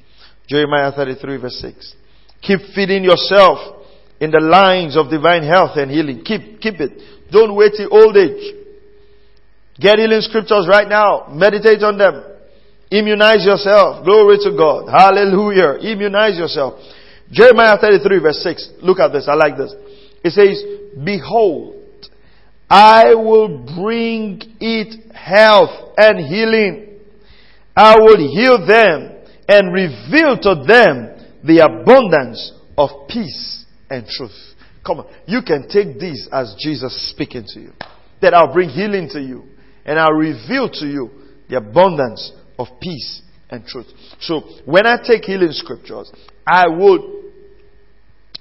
Jeremiah 0.48 0.92
33 0.92 1.38
verse 1.38 1.60
6. 1.62 1.96
Keep 2.42 2.60
feeding 2.76 3.04
yourself 3.04 3.86
in 4.20 4.32
the 4.32 4.40
lines 4.40 4.98
of 4.98 5.10
divine 5.10 5.44
health 5.44 5.78
and 5.78 5.92
healing. 5.92 6.24
Keep, 6.26 6.60
keep 6.60 6.82
it. 6.82 7.32
Don't 7.32 7.56
wait 7.56 7.74
till 7.78 7.94
old 7.94 8.18
age. 8.18 8.56
Get 9.80 10.00
healing 10.00 10.22
scriptures 10.22 10.68
right 10.68 10.88
now. 10.88 11.28
Meditate 11.30 11.84
on 11.84 11.98
them. 11.98 12.24
Immunize 12.90 13.46
yourself. 13.46 14.04
Glory 14.04 14.38
to 14.42 14.52
God. 14.58 14.90
Hallelujah. 14.90 15.78
Immunize 15.82 16.38
yourself. 16.38 16.80
Jeremiah 17.32 17.78
33 17.80 18.20
verse 18.20 18.42
6. 18.42 18.70
Look 18.82 19.00
at 19.00 19.12
this. 19.12 19.28
I 19.28 19.36
like 19.36 19.58
this. 19.58 19.74
It 20.24 20.32
says, 20.32 20.64
Behold, 21.04 21.77
I 22.70 23.16
will 23.16 23.66
bring 23.80 24.42
it 24.60 25.16
health 25.16 25.94
and 25.98 26.20
healing. 26.20 27.00
I 27.76 27.96
will 28.00 28.18
heal 28.18 28.66
them 28.66 29.16
and 29.48 29.74
reveal 29.74 30.38
to 30.40 30.64
them 30.68 31.14
the 31.44 31.60
abundance 31.60 32.52
of 32.78 32.90
peace 33.08 33.66
and 33.90 34.06
truth. 34.06 34.56
Come 34.86 35.00
on. 35.00 35.08
You 35.26 35.42
can 35.46 35.70
take 35.70 36.00
this 36.00 36.28
as 36.32 36.56
Jesus 36.60 37.10
speaking 37.12 37.46
to 37.54 37.60
you. 37.60 37.72
That 38.22 38.34
I'll 38.34 38.52
bring 38.54 38.70
healing 38.70 39.08
to 39.12 39.22
you 39.22 39.44
and 39.86 40.00
I'll 40.00 40.14
reveal 40.14 40.70
to 40.70 40.86
you 40.86 41.10
the 41.50 41.58
abundance 41.58 42.34
of 42.60 42.68
peace 42.82 43.22
and 43.50 43.66
truth. 43.66 43.88
So 44.20 44.42
when 44.66 44.86
I 44.86 44.98
take 44.98 45.24
healing 45.24 45.52
scriptures, 45.52 46.12
I 46.46 46.68
would, 46.68 47.02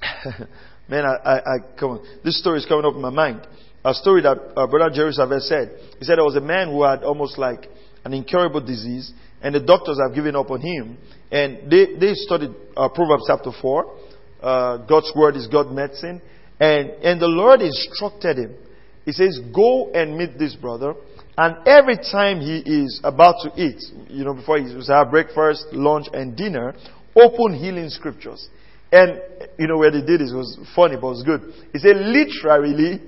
man, 0.89 1.05
I, 1.05 1.14
I, 1.24 1.39
I, 1.39 1.59
come 1.79 1.91
on, 1.91 2.07
this 2.24 2.39
story 2.39 2.59
is 2.59 2.66
coming 2.66 2.85
up 2.85 2.95
in 2.95 3.03
my 3.03 3.11
mind. 3.11 3.47
A 3.87 3.95
story 3.95 4.22
that 4.22 4.39
uh, 4.57 4.66
Brother 4.66 4.93
Jerry 4.95 5.12
Savelle 5.12 5.41
said. 5.41 5.78
He 5.99 6.05
said 6.05 6.18
there 6.18 6.24
was 6.24 6.37
a 6.37 6.41
man 6.41 6.68
who 6.68 6.82
had 6.82 7.05
almost 7.05 7.39
like 7.39 7.68
an 8.05 8.12
incurable 8.12 8.61
disease, 8.61 9.12
and 9.41 9.55
the 9.55 9.61
doctors 9.61 9.99
have 10.05 10.14
given 10.14 10.34
up 10.34 10.51
on 10.51 10.61
him. 10.61 10.99
And 11.30 11.70
they, 11.70 11.95
they 11.99 12.14
studied 12.14 12.51
uh, 12.76 12.89
Proverbs 12.89 13.24
chapter 13.28 13.51
4. 13.61 13.99
Uh, 14.43 14.76
God's 14.87 15.12
word 15.14 15.37
is 15.37 15.47
God's 15.47 15.70
medicine. 15.74 16.20
And, 16.59 16.91
and 16.91 17.20
the 17.20 17.28
Lord 17.28 17.61
instructed 17.61 18.39
him. 18.39 18.57
He 19.05 19.12
says, 19.12 19.39
go 19.55 19.93
and 19.93 20.16
meet 20.16 20.39
this 20.39 20.57
brother 20.57 20.95
and 21.39 21.57
every 21.66 21.97
time 21.97 22.41
he 22.41 22.59
is 22.59 23.01
about 23.05 23.34
to 23.43 23.51
eat, 23.61 23.82
you 24.09 24.24
know, 24.24 24.32
before 24.32 24.59
he 24.59 24.64
have 24.89 25.11
breakfast, 25.11 25.66
lunch, 25.72 26.07
and 26.14 26.34
dinner, 26.34 26.74
open 27.14 27.55
healing 27.55 27.91
scriptures. 27.91 28.49
And, 28.91 29.20
you 29.59 29.66
know, 29.66 29.76
where 29.76 29.91
they 29.91 30.01
did 30.01 30.20
this 30.20 30.32
was 30.32 30.59
funny, 30.74 30.97
but 30.97 31.09
it 31.09 31.11
was 31.11 31.22
good. 31.24 31.53
He 31.74 31.78
said, 31.78 31.97
literally, 31.97 33.03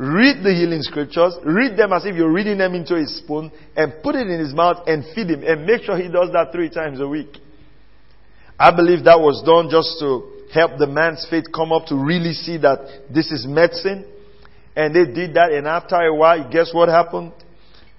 read 0.00 0.42
the 0.42 0.54
healing 0.54 0.80
scriptures, 0.80 1.36
read 1.44 1.76
them 1.76 1.92
as 1.92 2.06
if 2.06 2.16
you're 2.16 2.32
reading 2.32 2.56
them 2.56 2.74
into 2.74 2.96
his 2.96 3.18
spoon, 3.18 3.52
and 3.76 3.92
put 4.02 4.14
it 4.14 4.26
in 4.28 4.40
his 4.40 4.54
mouth 4.54 4.88
and 4.88 5.04
feed 5.14 5.28
him. 5.28 5.44
And 5.44 5.66
make 5.66 5.82
sure 5.82 5.98
he 5.98 6.08
does 6.08 6.32
that 6.32 6.52
three 6.52 6.70
times 6.70 7.00
a 7.00 7.06
week. 7.06 7.36
I 8.58 8.74
believe 8.74 9.04
that 9.04 9.20
was 9.20 9.42
done 9.44 9.68
just 9.68 10.00
to 10.00 10.48
help 10.54 10.78
the 10.78 10.86
man's 10.86 11.26
faith 11.28 11.44
come 11.54 11.70
up 11.70 11.84
to 11.86 11.94
really 11.96 12.32
see 12.32 12.56
that 12.58 13.12
this 13.12 13.30
is 13.30 13.46
medicine. 13.46 14.06
And 14.74 14.94
they 14.94 15.04
did 15.04 15.34
that, 15.34 15.52
and 15.52 15.66
after 15.66 15.96
a 15.96 16.14
while, 16.14 16.48
guess 16.50 16.72
what 16.72 16.88
happened? 16.88 17.32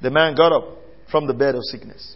The 0.02 0.10
man 0.10 0.36
got 0.36 0.52
up 0.52 0.80
from 1.12 1.28
the 1.28 1.34
bed 1.34 1.54
of 1.54 1.62
sickness. 1.66 2.16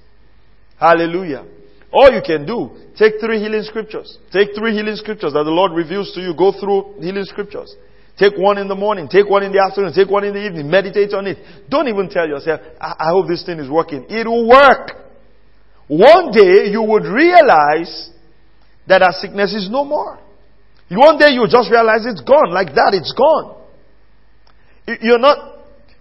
Hallelujah. 0.80 1.46
All 1.92 2.12
you 2.12 2.22
can 2.26 2.46
do, 2.48 2.72
take 2.98 3.22
three 3.22 3.40
healing 3.40 3.62
scriptures. 3.64 4.18
Take 4.32 4.56
three 4.58 4.74
healing 4.74 4.96
scriptures 4.96 5.34
that 5.34 5.44
the 5.44 5.52
Lord 5.52 5.74
reveals 5.74 6.12
to 6.14 6.22
you. 6.22 6.34
Go 6.36 6.52
through 6.52 6.96
healing 7.00 7.26
scriptures. 7.26 7.76
Take 8.18 8.38
one 8.38 8.57
in 8.57 8.68
the 8.68 8.76
morning, 8.76 9.09
take 9.09 9.28
one 9.30 9.43
in 9.43 9.51
the 9.51 9.59
afternoon, 9.59 9.91
take 9.93 10.09
one 10.09 10.24
in 10.24 10.34
the 10.34 10.45
evening, 10.45 10.70
meditate 10.70 11.13
on 11.13 11.28
it. 11.28 11.38
Don't 11.70 11.88
even 11.88 12.09
tell 12.09 12.28
yourself, 12.28 12.61
I, 12.80 12.95
I 12.99 13.09
hope 13.11 13.28
this 13.28 13.45
thing 13.45 13.59
is 13.59 13.70
working. 13.70 14.05
It 14.09 14.26
will 14.26 14.47
work. 14.47 14.91
One 15.88 16.32
day 16.32 16.72
you 16.72 16.82
would 16.82 17.03
realize 17.03 18.09
that 18.88 19.01
our 19.01 19.11
sickness 19.11 19.53
is 19.53 19.70
no 19.70 19.84
more. 19.84 20.20
One 20.89 21.18
day 21.18 21.32
you 21.32 21.45
just 21.49 21.70
realize 21.70 22.05
it's 22.05 22.22
gone. 22.22 22.51
Like 22.51 22.74
that, 22.76 22.93
it's 22.93 23.11
gone. 23.11 23.61
You're 25.01 25.20
not 25.20 25.55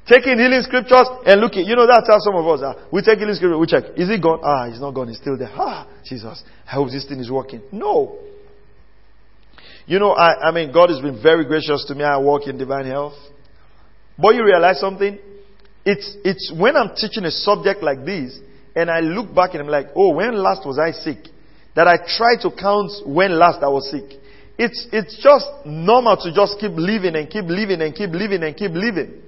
Taking 0.06 0.38
healing 0.38 0.60
scriptures 0.60 1.08
and 1.24 1.40
looking. 1.40 1.64
You 1.64 1.76
know, 1.76 1.86
that's 1.86 2.06
how 2.06 2.18
some 2.18 2.36
of 2.36 2.46
us 2.46 2.60
are. 2.60 2.76
We 2.92 3.00
take 3.00 3.18
healing 3.18 3.34
scripture, 3.34 3.56
we 3.56 3.66
check. 3.66 3.84
Is 3.96 4.10
it 4.10 4.22
gone? 4.22 4.40
Ah, 4.44 4.68
it's 4.68 4.80
not 4.80 4.92
gone. 4.92 5.08
It's 5.08 5.18
still 5.18 5.38
there. 5.38 5.50
Ah, 5.54 5.88
Jesus. 6.04 6.44
I 6.66 6.72
hope 6.72 6.90
this 6.90 7.06
thing 7.06 7.20
is 7.20 7.30
working. 7.30 7.62
No. 7.72 8.18
You 9.86 9.98
know, 9.98 10.12
I, 10.12 10.48
I 10.48 10.50
mean, 10.50 10.72
God 10.72 10.90
has 10.90 11.00
been 11.00 11.22
very 11.22 11.44
gracious 11.44 11.84
to 11.88 11.94
me. 11.94 12.04
I 12.04 12.16
walk 12.18 12.46
in 12.46 12.56
divine 12.56 12.86
health. 12.86 13.14
But 14.18 14.34
you 14.34 14.44
realize 14.44 14.80
something? 14.80 15.18
It's, 15.84 16.16
it's 16.24 16.52
when 16.56 16.76
I'm 16.76 16.94
teaching 16.96 17.24
a 17.24 17.30
subject 17.30 17.82
like 17.82 18.04
this 18.04 18.38
and 18.74 18.90
I 18.90 19.00
look 19.00 19.34
back 19.34 19.52
and 19.52 19.62
I'm 19.62 19.68
like, 19.68 19.88
oh, 19.94 20.14
when 20.14 20.34
last 20.36 20.66
was 20.66 20.78
I 20.78 20.92
sick? 20.92 21.18
That 21.76 21.86
I 21.86 21.96
try 21.96 22.36
to 22.42 22.50
count 22.56 22.90
when 23.06 23.38
last 23.38 23.62
I 23.62 23.68
was 23.68 23.90
sick. 23.90 24.18
It's, 24.56 24.86
it's 24.92 25.20
just 25.22 25.46
normal 25.66 26.16
to 26.16 26.32
just 26.32 26.58
keep 26.60 26.72
living 26.72 27.16
and 27.16 27.28
keep 27.28 27.44
living 27.44 27.82
and 27.82 27.94
keep 27.94 28.10
living 28.10 28.42
and 28.42 28.56
keep 28.56 28.70
living. 28.70 29.20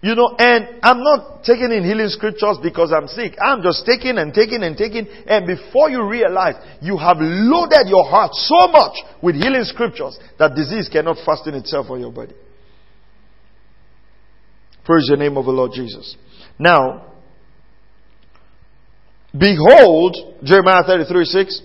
You 0.00 0.14
know, 0.14 0.36
and 0.38 0.78
I'm 0.80 1.02
not 1.02 1.42
taking 1.42 1.72
in 1.72 1.82
healing 1.82 2.08
scriptures 2.08 2.58
because 2.62 2.92
I'm 2.92 3.08
sick. 3.08 3.34
I'm 3.42 3.62
just 3.62 3.84
taking 3.84 4.18
and 4.18 4.32
taking 4.32 4.62
and 4.62 4.76
taking. 4.76 5.08
And 5.26 5.44
before 5.44 5.90
you 5.90 6.08
realize, 6.08 6.54
you 6.80 6.96
have 6.96 7.16
loaded 7.18 7.88
your 7.88 8.04
heart 8.04 8.32
so 8.34 8.68
much 8.68 8.94
with 9.20 9.34
healing 9.34 9.64
scriptures 9.64 10.16
that 10.38 10.54
disease 10.54 10.88
cannot 10.88 11.16
fasten 11.26 11.54
itself 11.54 11.90
on 11.90 12.00
your 12.00 12.12
body. 12.12 12.34
Praise 14.84 15.08
the 15.10 15.16
name 15.16 15.36
of 15.36 15.46
the 15.46 15.50
Lord 15.50 15.72
Jesus. 15.74 16.16
Now, 16.60 17.14
behold, 19.36 20.16
Jeremiah 20.44 20.84
33 20.86 21.24
6, 21.24 21.62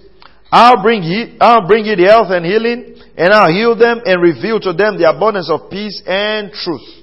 I'll 0.51 0.81
bring, 0.81 1.03
he, 1.03 1.38
I'll 1.39 1.67
bring 1.67 1.86
you 1.86 1.95
the 1.95 2.05
health 2.05 2.27
and 2.31 2.43
healing, 2.43 2.95
and 3.15 3.31
I'll 3.31 3.51
heal 3.51 3.77
them 3.77 4.01
and 4.03 4.21
reveal 4.21 4.59
to 4.61 4.73
them 4.73 4.97
the 4.97 5.07
abundance 5.07 5.51
of 5.51 5.69
peace 5.69 6.01
and 6.07 6.51
truth. 6.51 7.03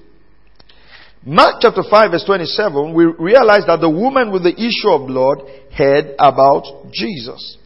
Mark 1.24 1.56
chapter 1.60 1.82
5 1.82 2.10
verse 2.10 2.24
27, 2.24 2.94
we 2.94 3.04
realize 3.04 3.64
that 3.66 3.80
the 3.80 3.90
woman 3.90 4.32
with 4.32 4.42
the 4.42 4.56
issue 4.56 4.88
of 4.88 5.06
blood 5.06 5.42
heard 5.76 6.14
about 6.18 6.90
Jesus. 6.92 7.58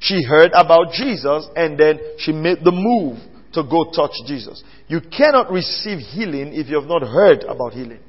She 0.00 0.22
heard 0.22 0.50
about 0.52 0.92
Jesus 0.92 1.48
and 1.56 1.78
then 1.78 1.98
she 2.18 2.32
made 2.32 2.58
the 2.62 2.72
move 2.72 3.18
to 3.54 3.62
go 3.62 3.90
touch 3.90 4.12
Jesus. 4.26 4.62
You 4.86 5.00
cannot 5.00 5.50
receive 5.50 5.98
healing 5.98 6.52
if 6.52 6.68
you 6.68 6.78
have 6.78 6.88
not 6.88 7.02
heard 7.02 7.42
about 7.44 7.72
healing. 7.72 8.00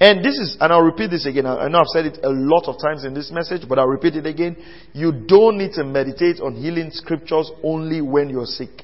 And 0.00 0.24
this 0.24 0.34
is, 0.34 0.56
and 0.60 0.72
I'll 0.72 0.82
repeat 0.82 1.10
this 1.10 1.26
again. 1.26 1.46
I 1.46 1.68
know 1.68 1.78
I've 1.78 1.86
said 1.94 2.06
it 2.06 2.18
a 2.24 2.28
lot 2.28 2.66
of 2.66 2.74
times 2.82 3.04
in 3.04 3.14
this 3.14 3.30
message, 3.30 3.68
but 3.68 3.78
I'll 3.78 3.86
repeat 3.86 4.16
it 4.16 4.26
again. 4.26 4.56
You 4.92 5.12
don't 5.12 5.58
need 5.58 5.74
to 5.74 5.84
meditate 5.84 6.40
on 6.40 6.56
healing 6.56 6.90
scriptures 6.90 7.48
only 7.62 8.00
when 8.00 8.28
you're 8.28 8.46
sick. 8.46 8.82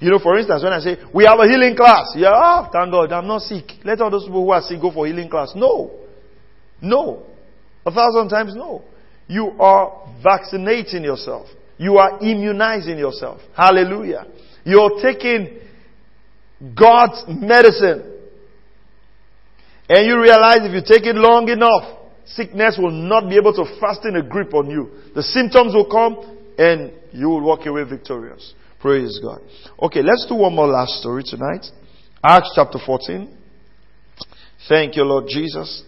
You 0.00 0.10
know, 0.10 0.18
for 0.18 0.36
instance, 0.38 0.62
when 0.62 0.72
I 0.72 0.80
say, 0.80 0.96
we 1.14 1.24
have 1.24 1.38
a 1.38 1.48
healing 1.48 1.76
class. 1.76 2.12
Yeah, 2.16 2.32
oh, 2.34 2.68
thank 2.72 2.90
God, 2.90 3.12
I'm 3.12 3.26
not 3.26 3.42
sick. 3.42 3.64
Let 3.84 4.00
all 4.00 4.10
those 4.10 4.24
people 4.24 4.44
who 4.44 4.50
are 4.50 4.62
sick 4.62 4.80
go 4.80 4.90
for 4.90 5.06
healing 5.06 5.28
class. 5.28 5.52
No. 5.54 5.90
No. 6.80 7.22
A 7.86 7.90
thousand 7.90 8.28
times 8.28 8.54
no. 8.54 8.82
You 9.26 9.52
are 9.58 10.08
vaccinating 10.22 11.04
yourself. 11.04 11.48
You 11.78 11.98
are 11.98 12.18
immunizing 12.20 12.98
yourself. 12.98 13.40
Hallelujah. 13.56 14.26
You're 14.64 15.00
taking 15.02 15.60
God's 16.74 17.24
medicine. 17.28 18.12
And 19.88 20.06
you 20.06 20.20
realize 20.20 20.58
if 20.62 20.72
you 20.72 20.80
take 20.80 21.06
it 21.06 21.16
long 21.16 21.48
enough, 21.48 22.00
sickness 22.26 22.78
will 22.78 22.90
not 22.90 23.28
be 23.28 23.36
able 23.36 23.52
to 23.52 23.64
fasten 23.80 24.16
a 24.16 24.22
grip 24.22 24.54
on 24.54 24.70
you. 24.70 24.90
The 25.14 25.22
symptoms 25.22 25.74
will 25.74 25.90
come 25.90 26.38
and 26.58 26.92
you 27.12 27.28
will 27.28 27.42
walk 27.42 27.66
away 27.66 27.84
victorious. 27.84 28.54
Praise 28.84 29.18
God. 29.22 29.40
Okay, 29.80 30.02
let's 30.02 30.26
do 30.28 30.34
one 30.34 30.54
more 30.54 30.66
last 30.66 31.00
story 31.00 31.22
tonight. 31.24 31.64
Acts 32.22 32.52
chapter 32.54 32.78
14. 32.84 33.34
Thank 34.68 34.96
you, 34.96 35.04
Lord 35.04 35.24
Jesus. 35.26 35.82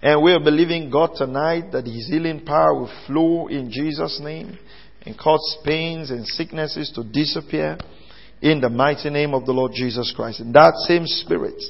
And 0.00 0.22
we 0.22 0.32
are 0.32 0.40
believing 0.40 0.88
God 0.88 1.10
tonight 1.14 1.70
that 1.72 1.84
His 1.84 2.08
healing 2.08 2.42
power 2.46 2.72
will 2.72 2.90
flow 3.06 3.48
in 3.48 3.70
Jesus' 3.70 4.20
name 4.22 4.58
and 5.04 5.18
cause 5.18 5.58
pains 5.66 6.10
and 6.10 6.26
sicknesses 6.26 6.90
to 6.94 7.04
disappear 7.04 7.76
in 8.40 8.62
the 8.62 8.70
mighty 8.70 9.10
name 9.10 9.34
of 9.34 9.44
the 9.44 9.52
Lord 9.52 9.72
Jesus 9.74 10.10
Christ. 10.16 10.40
In 10.40 10.50
that 10.52 10.72
same 10.88 11.04
spirit, 11.04 11.62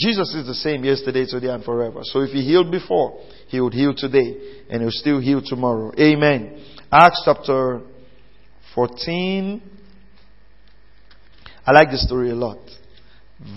Jesus 0.00 0.34
is 0.34 0.46
the 0.46 0.54
same 0.54 0.82
yesterday, 0.82 1.26
today, 1.26 1.48
and 1.48 1.62
forever. 1.62 2.00
So 2.04 2.20
if 2.20 2.30
He 2.30 2.42
healed 2.42 2.70
before, 2.70 3.22
He 3.48 3.60
would 3.60 3.74
heal 3.74 3.92
today 3.94 4.62
and 4.70 4.80
He'll 4.80 4.92
still 4.92 5.20
heal 5.20 5.42
tomorrow. 5.44 5.92
Amen. 6.00 6.64
Acts 6.90 7.20
chapter 7.26 7.82
14. 8.74 9.76
I 11.66 11.72
like 11.72 11.90
this 11.90 12.04
story 12.04 12.30
a 12.30 12.34
lot. 12.34 12.58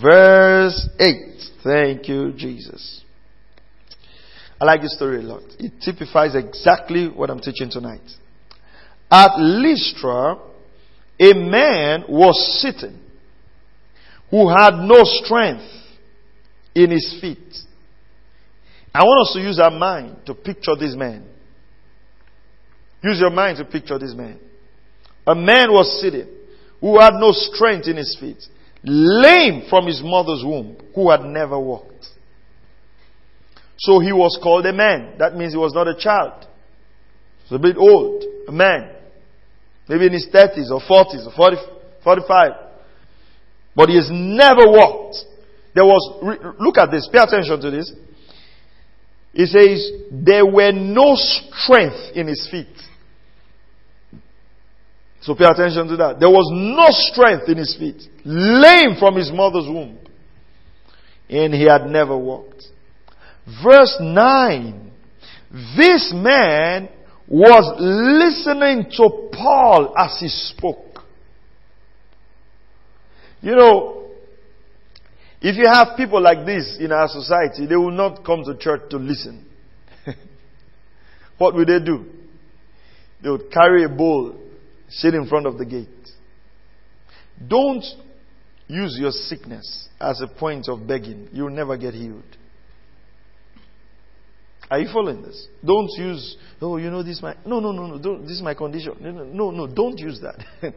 Verse 0.02 0.88
8. 0.98 1.16
Thank 1.62 2.08
you, 2.08 2.32
Jesus. 2.32 3.02
I 4.60 4.64
like 4.64 4.82
this 4.82 4.94
story 4.94 5.18
a 5.18 5.22
lot. 5.22 5.42
It 5.58 5.72
typifies 5.84 6.34
exactly 6.34 7.08
what 7.08 7.30
I'm 7.30 7.40
teaching 7.40 7.70
tonight. 7.70 8.08
At 9.10 9.38
Lystra, 9.38 10.38
a 11.20 11.32
man 11.34 12.04
was 12.08 12.60
sitting 12.60 12.98
who 14.30 14.48
had 14.48 14.74
no 14.74 15.00
strength 15.04 15.64
in 16.74 16.90
his 16.90 17.18
feet. 17.20 17.38
I 18.94 19.02
want 19.02 19.28
us 19.28 19.34
to 19.34 19.40
use 19.40 19.58
our 19.58 19.70
mind 19.70 20.18
to 20.26 20.34
picture 20.34 20.76
this 20.78 20.94
man. 20.94 21.24
Use 23.02 23.20
your 23.20 23.30
mind 23.30 23.58
to 23.58 23.64
picture 23.64 23.98
this 23.98 24.14
man. 24.14 24.38
A 25.26 25.34
man 25.34 25.70
was 25.70 26.00
sitting 26.00 26.28
who 26.80 27.00
had 27.00 27.14
no 27.14 27.32
strength 27.32 27.88
in 27.88 27.96
his 27.96 28.16
feet, 28.20 28.42
lame 28.82 29.62
from 29.68 29.86
his 29.86 30.02
mother's 30.02 30.42
womb, 30.44 30.76
who 30.94 31.10
had 31.10 31.22
never 31.22 31.58
walked. 31.58 32.06
So 33.78 33.98
he 33.98 34.12
was 34.12 34.38
called 34.42 34.66
a 34.66 34.72
man. 34.72 35.14
That 35.18 35.34
means 35.34 35.52
he 35.52 35.58
was 35.58 35.74
not 35.74 35.88
a 35.88 35.96
child. 35.96 36.46
He 37.48 37.54
was 37.54 37.60
a 37.60 37.62
bit 37.62 37.76
old, 37.76 38.22
a 38.48 38.52
man. 38.52 38.90
Maybe 39.88 40.06
in 40.06 40.12
his 40.12 40.28
30s 40.32 40.70
or 40.70 40.80
40s 40.80 41.26
or 41.26 41.32
40, 41.36 41.56
45. 42.02 42.52
But 43.76 43.88
he 43.88 43.96
has 43.96 44.08
never 44.10 44.66
walked. 44.66 45.16
There 45.74 45.84
was, 45.84 46.54
look 46.60 46.78
at 46.78 46.90
this, 46.90 47.08
pay 47.12 47.18
attention 47.18 47.60
to 47.60 47.70
this. 47.70 47.92
He 49.32 49.46
says, 49.46 49.90
there 50.12 50.46
were 50.46 50.70
no 50.70 51.16
strength 51.16 52.14
in 52.14 52.28
his 52.28 52.48
feet. 52.48 52.68
So 55.24 55.34
pay 55.34 55.46
attention 55.46 55.88
to 55.88 55.96
that. 55.96 56.20
There 56.20 56.28
was 56.28 56.50
no 56.52 56.84
strength 56.90 57.48
in 57.48 57.56
his 57.56 57.74
feet. 57.78 57.96
Lame 58.26 58.96
from 58.98 59.16
his 59.16 59.32
mother's 59.32 59.66
womb. 59.66 59.98
And 61.30 61.54
he 61.54 61.64
had 61.64 61.86
never 61.86 62.16
walked. 62.16 62.62
Verse 63.64 63.96
9. 63.98 64.90
This 65.78 66.12
man 66.14 66.90
was 67.26 67.74
listening 67.80 68.90
to 68.98 69.30
Paul 69.32 69.94
as 69.96 70.18
he 70.20 70.28
spoke. 70.28 71.00
You 73.40 73.56
know, 73.56 74.10
if 75.40 75.56
you 75.56 75.66
have 75.66 75.96
people 75.96 76.20
like 76.20 76.44
this 76.44 76.76
in 76.78 76.92
our 76.92 77.08
society, 77.08 77.64
they 77.64 77.76
will 77.76 77.92
not 77.92 78.26
come 78.26 78.44
to 78.44 78.58
church 78.58 78.90
to 78.90 78.98
listen. 78.98 79.46
what 81.38 81.54
will 81.54 81.64
they 81.64 81.82
do? 81.82 82.04
They 83.22 83.30
would 83.30 83.50
carry 83.50 83.84
a 83.84 83.88
bowl, 83.88 84.43
sit 84.96 85.14
in 85.14 85.26
front 85.26 85.46
of 85.46 85.58
the 85.58 85.64
gate. 85.64 85.88
Don't 87.46 87.84
use 88.66 88.96
your 88.98 89.10
sickness 89.10 89.88
as 90.00 90.20
a 90.20 90.26
point 90.26 90.68
of 90.68 90.86
begging. 90.86 91.28
You'll 91.32 91.50
never 91.50 91.76
get 91.76 91.94
healed. 91.94 92.22
Are 94.70 94.78
you 94.78 94.88
following 94.92 95.22
this? 95.22 95.46
Don't 95.64 95.90
use, 95.98 96.36
oh, 96.60 96.78
you 96.78 96.90
know, 96.90 97.02
this 97.02 97.20
my, 97.20 97.36
no, 97.44 97.60
no, 97.60 97.70
no, 97.72 97.86
no, 97.86 97.98
don't, 97.98 98.22
this 98.22 98.32
is 98.32 98.42
my 98.42 98.54
condition. 98.54 98.94
No, 99.00 99.10
no, 99.10 99.24
no, 99.24 99.50
no 99.50 99.66
don't 99.66 99.98
use 99.98 100.20
that. 100.20 100.42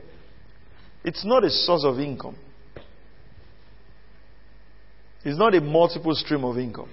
it's 1.03 1.23
not 1.23 1.43
a 1.43 1.49
source 1.49 1.85
of 1.85 1.99
income. 1.99 2.35
It's 5.23 5.37
not 5.37 5.55
a 5.55 5.61
multiple 5.61 6.13
stream 6.15 6.43
of 6.43 6.57
income. 6.57 6.89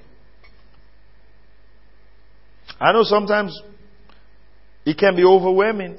I 2.80 2.92
know 2.92 3.02
sometimes 3.02 3.60
it 4.84 4.98
can 4.98 5.16
be 5.16 5.24
overwhelming 5.24 5.98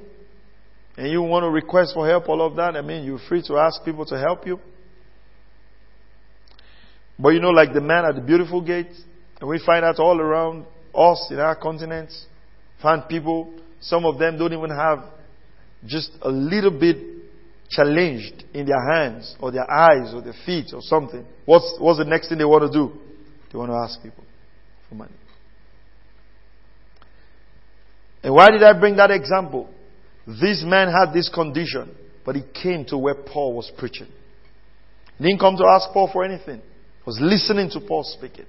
and 0.97 1.11
you 1.11 1.21
want 1.21 1.43
to 1.43 1.49
request 1.49 1.93
for 1.93 2.07
help, 2.07 2.29
all 2.29 2.41
of 2.41 2.55
that. 2.55 2.75
I 2.75 2.81
mean, 2.81 3.03
you're 3.03 3.19
free 3.27 3.41
to 3.47 3.57
ask 3.57 3.83
people 3.83 4.05
to 4.05 4.17
help 4.17 4.47
you. 4.47 4.59
But 7.19 7.29
you 7.29 7.39
know, 7.39 7.49
like 7.49 7.73
the 7.73 7.81
man 7.81 8.05
at 8.05 8.15
the 8.15 8.21
beautiful 8.21 8.61
gate, 8.61 8.91
and 9.39 9.49
we 9.49 9.61
find 9.65 9.83
out 9.83 9.99
all 9.99 10.19
around 10.19 10.65
us 10.93 11.27
in 11.29 11.39
our 11.39 11.55
continents, 11.55 12.25
find 12.81 13.07
people, 13.07 13.53
some 13.81 14.05
of 14.05 14.17
them 14.19 14.37
don't 14.37 14.53
even 14.53 14.69
have 14.69 14.99
just 15.85 16.11
a 16.21 16.29
little 16.29 16.71
bit 16.71 16.97
challenged 17.69 18.43
in 18.53 18.65
their 18.65 18.91
hands 18.91 19.35
or 19.39 19.51
their 19.51 19.69
eyes 19.69 20.13
or 20.13 20.21
their 20.21 20.35
feet 20.45 20.67
or 20.73 20.81
something. 20.81 21.25
What's, 21.45 21.75
what's 21.79 21.99
the 21.99 22.05
next 22.05 22.29
thing 22.29 22.37
they 22.37 22.45
want 22.45 22.71
to 22.71 22.77
do? 22.77 22.93
They 23.51 23.57
want 23.57 23.71
to 23.71 23.77
ask 23.77 24.01
people 24.01 24.23
for 24.89 24.95
money. 24.95 25.13
And 28.23 28.33
why 28.33 28.49
did 28.49 28.63
I 28.63 28.77
bring 28.79 28.95
that 28.95 29.11
example? 29.11 29.69
This 30.27 30.63
man 30.65 30.91
had 30.91 31.13
this 31.13 31.29
condition, 31.29 31.95
but 32.25 32.35
he 32.35 32.41
came 32.61 32.85
to 32.85 32.97
where 32.97 33.15
Paul 33.15 33.55
was 33.55 33.71
preaching. 33.77 34.07
He 35.17 35.23
didn't 35.23 35.39
come 35.39 35.55
to 35.57 35.65
ask 35.65 35.91
Paul 35.93 36.09
for 36.11 36.23
anything. 36.23 36.57
He 36.57 37.03
was 37.05 37.19
listening 37.21 37.69
to 37.71 37.79
Paul 37.79 38.03
speaking. 38.03 38.45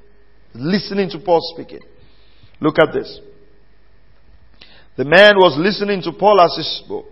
Listening 0.55 1.11
to 1.11 1.19
Paul 1.19 1.41
speaking. 1.55 1.81
Look 2.61 2.79
at 2.79 2.93
this. 2.93 3.21
The 4.97 5.05
man 5.05 5.37
was 5.37 5.57
listening 5.59 6.01
to 6.03 6.13
Paul 6.13 6.41
as 6.41 6.55
he 6.57 6.63
spoke, 6.85 7.07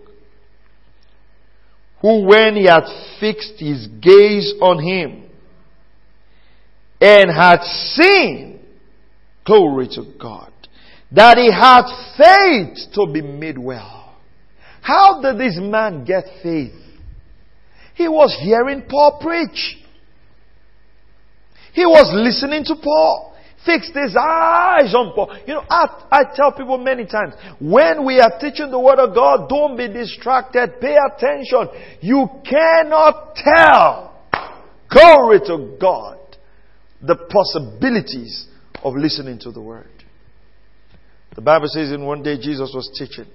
who 2.01 2.25
when 2.25 2.55
he 2.55 2.65
had 2.65 2.83
fixed 3.19 3.59
his 3.59 3.87
gaze 4.01 4.53
on 4.59 4.79
him 4.83 5.29
and 6.99 7.31
had 7.31 7.61
seen, 7.61 8.59
glory 9.45 9.87
to 9.89 10.03
God, 10.19 10.51
that 11.11 11.37
he 11.37 11.51
had 11.51 11.83
faith 12.17 12.91
to 12.95 13.05
be 13.13 13.21
made 13.21 13.59
well. 13.59 13.94
How 14.85 15.19
did 15.19 15.39
this 15.39 15.57
man 15.59 16.05
get 16.05 16.25
faith? 16.43 16.75
He 17.95 18.07
was 18.07 18.37
hearing 18.39 18.83
Paul 18.87 19.19
preach. 19.19 19.77
He 21.73 21.85
was 21.85 22.11
listening 22.13 22.63
to 22.65 22.75
Paul 22.75 23.35
fixed 23.65 23.95
his 23.95 24.15
eyes 24.15 24.93
on 24.93 25.13
Paul. 25.15 25.35
You 25.47 25.55
know, 25.55 25.63
I, 25.67 26.05
I 26.11 26.23
tell 26.35 26.51
people 26.51 26.77
many 26.77 27.05
times, 27.05 27.33
when 27.59 28.05
we 28.05 28.19
are 28.19 28.37
teaching 28.39 28.69
the 28.69 28.79
Word 28.79 28.99
of 28.99 29.15
God, 29.15 29.49
don't 29.49 29.75
be 29.75 29.87
distracted. 29.87 30.79
Pay 30.79 30.95
attention. 30.95 31.69
You 31.99 32.29
cannot 32.47 33.35
tell, 33.35 34.21
glory 34.87 35.39
to 35.47 35.77
God, 35.81 36.19
the 37.01 37.15
possibilities 37.15 38.45
of 38.83 38.93
listening 38.95 39.39
to 39.39 39.51
the 39.51 39.61
Word. 39.61 39.89
The 41.35 41.41
Bible 41.41 41.67
says 41.67 41.91
in 41.91 42.05
one 42.05 42.21
day 42.21 42.37
Jesus 42.37 42.71
was 42.71 42.87
teaching, 42.97 43.25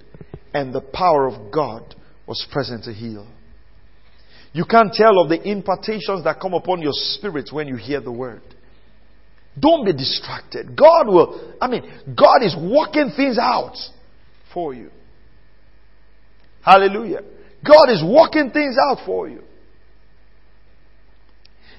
and 0.53 0.73
the 0.73 0.81
power 0.81 1.27
of 1.27 1.51
God 1.51 1.95
was 2.27 2.45
present 2.51 2.83
to 2.85 2.93
heal. 2.93 3.27
You 4.53 4.65
can't 4.65 4.93
tell 4.93 5.19
of 5.19 5.29
the 5.29 5.41
impartations 5.41 6.23
that 6.25 6.39
come 6.41 6.53
upon 6.53 6.81
your 6.81 6.91
spirit 6.93 7.49
when 7.51 7.67
you 7.67 7.77
hear 7.77 8.01
the 8.01 8.11
Word. 8.11 8.41
Don't 9.57 9.85
be 9.85 9.93
distracted. 9.93 10.75
God 10.77 11.07
will, 11.07 11.53
I 11.61 11.67
mean, 11.67 11.83
God 12.17 12.43
is 12.43 12.55
working 12.55 13.11
things 13.15 13.37
out 13.37 13.75
for 14.53 14.73
you. 14.73 14.89
Hallelujah. 16.63 17.21
God 17.65 17.89
is 17.89 18.03
working 18.03 18.51
things 18.51 18.75
out 18.89 18.99
for 19.05 19.27
you. 19.27 19.41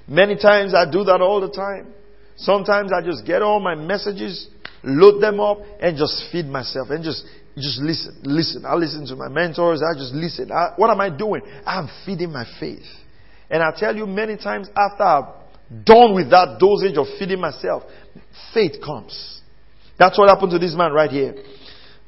Many 0.07 0.37
times 0.37 0.75
I 0.75 0.91
do 0.91 1.05
that 1.05 1.20
all 1.20 1.41
the 1.41 1.51
time. 1.51 1.93
Sometimes 2.37 2.91
I 2.93 3.03
just 3.05 3.25
get 3.25 3.43
all 3.43 3.61
my 3.61 3.75
messages, 3.75 4.49
load 4.83 5.20
them 5.20 5.41
up, 5.41 5.59
and 5.81 5.97
just 5.97 6.25
feed 6.33 6.47
myself 6.47 6.91
and 6.91 7.05
just 7.05 7.25
just 7.57 7.80
listen, 7.80 8.18
listen. 8.22 8.64
I 8.64 8.74
listen 8.74 9.07
to 9.07 9.16
my 9.16 9.28
mentors. 9.28 9.82
I 9.82 9.98
just 9.98 10.14
listen. 10.14 10.50
I, 10.50 10.72
what 10.76 10.90
am 10.90 11.00
I 11.00 11.11
doing? 11.11 11.42
I'm 11.66 11.88
feeding 12.07 12.32
my 12.32 12.46
faith. 12.59 12.86
And 13.50 13.62
I 13.62 13.70
tell 13.76 13.94
you 13.94 14.07
many 14.07 14.36
times 14.36 14.68
after 14.74 15.03
I've 15.03 15.84
done 15.84 16.14
with 16.14 16.30
that 16.30 16.57
dosage 16.59 16.96
of 16.96 17.07
feeding 17.18 17.40
myself, 17.40 17.82
faith 18.55 18.80
comes. 18.84 19.40
That's 19.98 20.18
what 20.18 20.28
happened 20.28 20.53
to 20.53 20.59
this 20.59 20.74
man 20.74 20.92
right 20.92 21.11
here. 21.11 21.34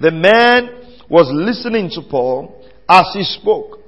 The 0.01 0.11
man 0.11 0.99
was 1.11 1.31
listening 1.31 1.91
to 1.91 2.03
Paul 2.11 2.67
as 2.89 3.11
he 3.13 3.23
spoke, 3.23 3.81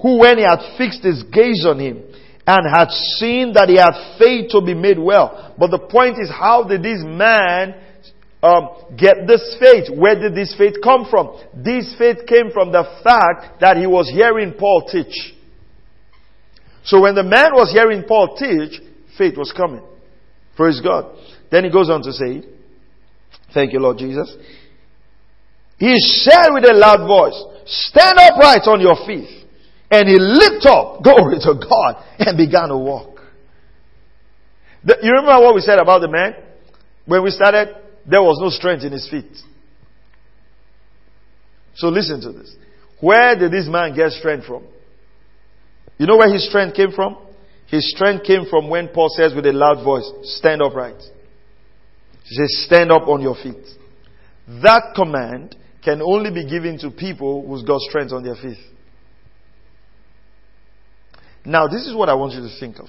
who 0.00 0.18
when 0.20 0.38
he 0.38 0.44
had 0.44 0.76
fixed 0.78 1.04
his 1.04 1.22
gaze 1.24 1.64
on 1.66 1.78
him 1.78 2.02
and 2.46 2.74
had 2.74 2.90
seen 2.90 3.52
that 3.54 3.68
he 3.68 3.76
had 3.76 4.18
faith 4.18 4.50
to 4.50 4.60
be 4.60 4.74
made 4.74 4.98
well. 4.98 5.54
But 5.58 5.70
the 5.70 5.78
point 5.78 6.16
is, 6.18 6.30
how 6.30 6.64
did 6.64 6.82
this 6.82 7.02
man 7.04 7.74
um, 8.44 8.68
get 8.98 9.26
this 9.26 9.56
faith? 9.58 9.88
Where 9.96 10.20
did 10.20 10.34
this 10.34 10.54
faith 10.58 10.74
come 10.84 11.06
from? 11.10 11.40
This 11.54 11.94
faith 11.96 12.26
came 12.26 12.50
from 12.52 12.72
the 12.72 12.84
fact 13.02 13.60
that 13.60 13.78
he 13.78 13.86
was 13.86 14.10
hearing 14.10 14.52
Paul 14.52 14.86
teach. 14.92 15.32
So 16.84 17.00
when 17.00 17.14
the 17.14 17.22
man 17.22 17.54
was 17.54 17.72
hearing 17.72 18.04
Paul 18.06 18.36
teach, 18.36 18.82
faith 19.16 19.38
was 19.38 19.50
coming. 19.56 19.82
Praise 20.56 20.82
God. 20.84 21.16
Then 21.50 21.64
he 21.64 21.70
goes 21.70 21.88
on 21.88 22.02
to 22.02 22.12
say, 22.12 22.42
Thank 23.54 23.72
you, 23.72 23.80
Lord 23.80 23.96
Jesus. 23.96 24.36
He 25.78 25.98
said 25.98 26.50
with 26.50 26.64
a 26.68 26.74
loud 26.74 27.06
voice, 27.08 27.40
Stand 27.64 28.18
upright 28.18 28.68
on 28.68 28.80
your 28.82 28.96
feet. 29.06 29.46
And 29.90 30.06
he 30.06 30.18
leaped 30.18 30.66
up, 30.66 31.02
glory 31.02 31.38
to 31.40 31.54
God, 31.54 32.04
and 32.18 32.36
began 32.36 32.68
to 32.68 32.76
walk. 32.76 33.20
The, 34.84 34.98
you 35.02 35.12
remember 35.12 35.42
what 35.42 35.54
we 35.54 35.62
said 35.62 35.78
about 35.78 36.00
the 36.00 36.08
man? 36.08 36.34
When 37.06 37.22
we 37.22 37.30
started, 37.30 37.74
there 38.08 38.22
was 38.22 38.38
no 38.40 38.50
strength 38.50 38.84
in 38.84 38.92
his 38.92 39.08
feet. 39.10 39.32
So 41.76 41.88
listen 41.88 42.20
to 42.20 42.32
this. 42.32 42.54
Where 43.00 43.36
did 43.36 43.50
this 43.50 43.66
man 43.68 43.94
get 43.94 44.12
strength 44.12 44.46
from? 44.46 44.64
You 45.98 46.06
know 46.06 46.16
where 46.16 46.32
his 46.32 46.48
strength 46.48 46.76
came 46.76 46.92
from? 46.92 47.16
His 47.66 47.90
strength 47.94 48.24
came 48.24 48.44
from 48.48 48.68
when 48.68 48.88
Paul 48.88 49.08
says 49.08 49.34
with 49.34 49.46
a 49.46 49.52
loud 49.52 49.84
voice, 49.84 50.10
stand 50.22 50.62
upright. 50.62 51.00
He 52.24 52.34
says, 52.34 52.64
stand 52.66 52.92
up 52.92 53.08
on 53.08 53.20
your 53.20 53.34
feet. 53.34 53.64
That 54.62 54.92
command 54.94 55.56
can 55.82 56.00
only 56.02 56.30
be 56.30 56.48
given 56.48 56.78
to 56.78 56.90
people 56.90 57.46
who's 57.46 57.62
got 57.62 57.80
strength 57.80 58.12
on 58.12 58.22
their 58.22 58.36
feet. 58.36 58.58
Now, 61.44 61.66
this 61.66 61.86
is 61.86 61.94
what 61.94 62.08
I 62.08 62.14
want 62.14 62.32
you 62.32 62.40
to 62.40 62.58
think 62.58 62.78
of. 62.78 62.88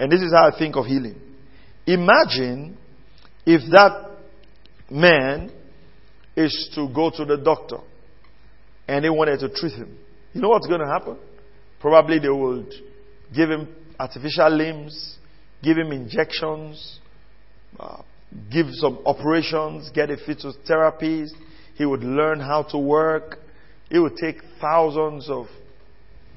And 0.00 0.10
this 0.10 0.20
is 0.20 0.32
how 0.32 0.48
I 0.48 0.58
think 0.58 0.76
of 0.76 0.86
healing. 0.86 1.20
Imagine 1.86 2.76
if 3.48 3.62
that 3.70 4.10
man 4.90 5.50
is 6.36 6.70
to 6.74 6.86
go 6.94 7.10
to 7.10 7.24
the 7.24 7.38
doctor 7.38 7.78
and 8.86 9.02
they 9.02 9.08
wanted 9.08 9.40
to 9.40 9.48
treat 9.48 9.72
him. 9.72 9.96
You 10.34 10.42
know 10.42 10.50
what's 10.50 10.66
going 10.66 10.80
to 10.80 10.86
happen? 10.86 11.16
Probably 11.80 12.18
they 12.18 12.28
would 12.28 12.70
give 13.34 13.48
him 13.48 13.74
artificial 13.98 14.50
limbs, 14.50 15.16
give 15.62 15.78
him 15.78 15.92
injections, 15.92 17.00
uh, 17.80 18.02
give 18.52 18.66
some 18.72 18.98
operations, 19.06 19.90
get 19.94 20.10
a 20.10 20.16
physiotherapist. 20.16 21.30
He 21.76 21.86
would 21.86 22.04
learn 22.04 22.40
how 22.40 22.64
to 22.64 22.78
work. 22.78 23.38
It 23.90 23.98
would 23.98 24.16
take 24.16 24.42
thousands 24.60 25.30
of 25.30 25.46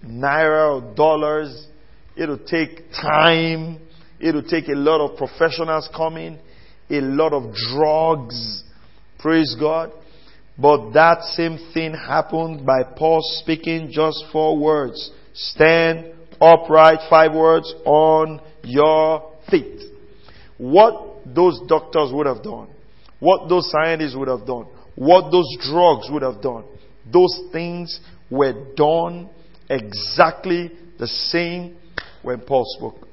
naira 0.05 0.81
or 0.81 0.95
dollars. 0.95 1.67
It 2.15 2.29
would 2.29 2.47
take 2.47 2.89
time. 2.93 3.79
It 4.21 4.33
would 4.33 4.47
take 4.47 4.69
a 4.69 4.77
lot 4.77 5.01
of 5.05 5.17
professionals 5.17 5.89
coming, 5.93 6.39
a 6.91 7.01
lot 7.01 7.33
of 7.33 7.53
drugs. 7.53 8.63
Praise 9.19 9.55
God. 9.59 9.91
But 10.57 10.91
that 10.91 11.23
same 11.23 11.57
thing 11.73 11.93
happened 11.93 12.65
by 12.65 12.83
Paul 12.83 13.19
speaking 13.41 13.89
just 13.91 14.25
four 14.31 14.59
words. 14.59 15.11
Stand 15.33 16.13
upright, 16.41 16.99
five 17.09 17.33
words, 17.33 17.73
on 17.85 18.41
your 18.63 19.31
feet. 19.49 19.81
What 20.57 21.25
those 21.25 21.59
doctors 21.67 22.11
would 22.11 22.27
have 22.27 22.43
done, 22.43 22.67
what 23.19 23.47
those 23.47 23.69
scientists 23.71 24.15
would 24.15 24.27
have 24.27 24.45
done, 24.45 24.67
what 24.95 25.31
those 25.31 25.47
drugs 25.61 26.07
would 26.11 26.23
have 26.23 26.41
done, 26.41 26.65
those 27.11 27.41
things 27.51 27.99
were 28.29 28.53
done 28.75 29.29
exactly 29.69 30.71
the 30.99 31.07
same 31.07 31.77
when 32.21 32.39
Paul 32.41 32.65
spoke. 32.77 33.07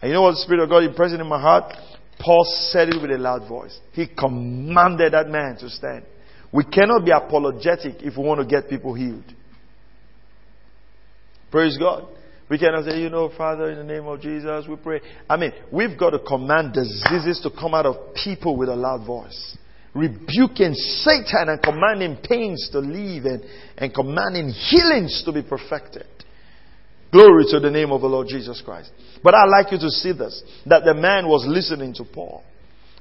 And 0.00 0.10
you 0.10 0.14
know 0.14 0.22
what 0.22 0.32
the 0.32 0.38
Spirit 0.38 0.62
of 0.62 0.70
God 0.70 0.84
impressed 0.84 1.14
in 1.14 1.26
my 1.26 1.40
heart? 1.40 1.74
Paul 2.18 2.44
said 2.70 2.88
it 2.88 3.00
with 3.00 3.10
a 3.10 3.18
loud 3.18 3.48
voice. 3.48 3.78
He 3.92 4.06
commanded 4.06 5.12
that 5.12 5.28
man 5.28 5.56
to 5.60 5.70
stand. 5.70 6.04
We 6.52 6.64
cannot 6.64 7.04
be 7.04 7.10
apologetic 7.10 8.02
if 8.02 8.16
we 8.16 8.24
want 8.24 8.40
to 8.40 8.46
get 8.46 8.68
people 8.68 8.94
healed. 8.94 9.24
Praise 11.50 11.76
God. 11.78 12.08
We 12.50 12.58
cannot 12.58 12.84
say, 12.84 13.00
you 13.00 13.10
know, 13.10 13.30
Father, 13.36 13.70
in 13.70 13.78
the 13.78 13.84
name 13.84 14.06
of 14.06 14.20
Jesus, 14.20 14.66
we 14.66 14.76
pray. 14.76 15.00
I 15.28 15.36
mean, 15.36 15.52
we've 15.70 15.98
got 15.98 16.10
to 16.10 16.18
command 16.18 16.72
diseases 16.72 17.40
to 17.42 17.50
come 17.50 17.74
out 17.74 17.84
of 17.84 18.14
people 18.14 18.56
with 18.56 18.70
a 18.70 18.76
loud 18.76 19.06
voice. 19.06 19.56
Rebuking 19.94 20.74
Satan 20.74 21.48
and 21.48 21.62
commanding 21.62 22.16
pains 22.22 22.68
to 22.72 22.78
leave 22.78 23.24
and, 23.24 23.42
and 23.76 23.92
commanding 23.92 24.48
healings 24.48 25.22
to 25.24 25.32
be 25.32 25.42
perfected. 25.42 26.06
Glory 27.10 27.44
to 27.50 27.60
the 27.60 27.70
name 27.70 27.90
of 27.90 28.02
the 28.02 28.06
Lord 28.06 28.28
Jesus 28.28 28.60
Christ. 28.64 28.90
But 29.22 29.34
I'd 29.34 29.48
like 29.48 29.72
you 29.72 29.78
to 29.78 29.90
see 29.90 30.12
this 30.12 30.42
that 30.66 30.84
the 30.84 30.94
man 30.94 31.26
was 31.26 31.44
listening 31.46 31.94
to 31.94 32.04
Paul. 32.04 32.44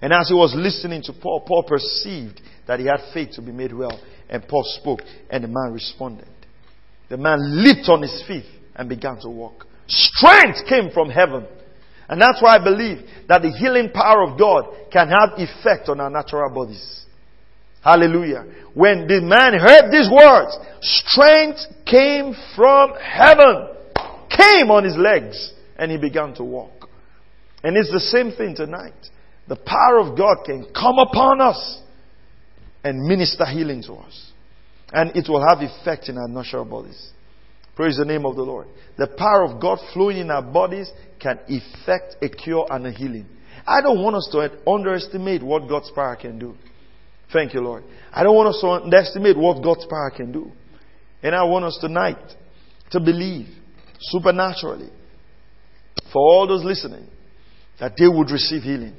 And 0.01 0.13
as 0.13 0.29
he 0.29 0.35
was 0.35 0.53
listening 0.55 1.01
to 1.03 1.13
Paul, 1.13 1.43
Paul 1.45 1.63
perceived 1.63 2.39
that 2.67 2.79
he 2.79 2.85
had 2.85 2.99
faith 3.13 3.31
to 3.31 3.41
be 3.41 3.51
made 3.51 3.73
well. 3.73 3.99
And 4.29 4.47
Paul 4.47 4.63
spoke, 4.79 5.01
and 5.29 5.43
the 5.43 5.47
man 5.47 5.73
responded. 5.73 6.27
The 7.09 7.17
man 7.17 7.63
leaped 7.63 7.89
on 7.89 8.01
his 8.01 8.23
feet 8.27 8.45
and 8.75 8.87
began 8.87 9.19
to 9.21 9.29
walk. 9.29 9.65
Strength 9.87 10.67
came 10.67 10.91
from 10.91 11.09
heaven. 11.09 11.45
And 12.09 12.21
that's 12.21 12.41
why 12.41 12.55
I 12.55 12.63
believe 12.63 12.99
that 13.27 13.41
the 13.41 13.51
healing 13.51 13.89
power 13.93 14.23
of 14.23 14.37
God 14.37 14.65
can 14.91 15.09
have 15.09 15.31
effect 15.37 15.89
on 15.89 15.99
our 15.99 16.09
natural 16.09 16.53
bodies. 16.53 17.05
Hallelujah. 17.81 18.45
When 18.73 19.07
the 19.07 19.21
man 19.21 19.53
heard 19.53 19.91
these 19.91 20.09
words, 20.11 20.57
strength 20.81 21.59
came 21.85 22.35
from 22.55 22.93
heaven, 23.01 23.76
came 24.29 24.71
on 24.71 24.83
his 24.83 24.95
legs, 24.97 25.51
and 25.77 25.91
he 25.91 25.97
began 25.97 26.33
to 26.35 26.43
walk. 26.43 26.89
And 27.63 27.75
it's 27.75 27.91
the 27.91 27.99
same 27.99 28.31
thing 28.31 28.55
tonight. 28.55 28.93
The 29.47 29.55
power 29.55 29.99
of 29.99 30.17
God 30.17 30.43
can 30.45 30.67
come 30.73 30.99
upon 30.99 31.41
us 31.41 31.81
and 32.83 33.05
minister 33.05 33.45
healing 33.45 33.81
to 33.83 33.93
us. 33.93 34.31
And 34.91 35.15
it 35.15 35.29
will 35.29 35.45
have 35.47 35.59
effect 35.59 36.09
in 36.09 36.17
our 36.17 36.27
natural 36.27 36.65
bodies. 36.65 37.11
Praise 37.75 37.97
the 37.97 38.05
name 38.05 38.25
of 38.25 38.35
the 38.35 38.41
Lord. 38.41 38.67
The 38.97 39.07
power 39.07 39.43
of 39.43 39.61
God 39.61 39.79
flowing 39.93 40.17
in 40.17 40.31
our 40.31 40.41
bodies 40.41 40.89
can 41.19 41.39
effect 41.47 42.15
a 42.21 42.29
cure 42.29 42.65
and 42.69 42.87
a 42.87 42.91
healing. 42.91 43.27
I 43.65 43.81
don't 43.81 44.01
want 44.01 44.15
us 44.15 44.29
to 44.31 44.69
underestimate 44.69 45.43
what 45.43 45.67
God's 45.67 45.91
power 45.91 46.15
can 46.15 46.39
do. 46.39 46.55
Thank 47.33 47.53
you, 47.53 47.61
Lord. 47.61 47.83
I 48.13 48.23
don't 48.23 48.35
want 48.35 48.49
us 48.49 48.61
to 48.61 48.67
underestimate 48.67 49.37
what 49.37 49.61
God's 49.61 49.85
power 49.85 50.11
can 50.15 50.31
do. 50.31 50.51
And 51.21 51.35
I 51.35 51.43
want 51.43 51.65
us 51.65 51.77
tonight 51.81 52.17
to 52.91 52.99
believe 52.99 53.47
supernaturally 53.99 54.89
for 56.11 56.21
all 56.21 56.47
those 56.47 56.63
listening 56.63 57.07
that 57.79 57.93
they 57.97 58.07
would 58.07 58.31
receive 58.31 58.63
healing 58.63 58.95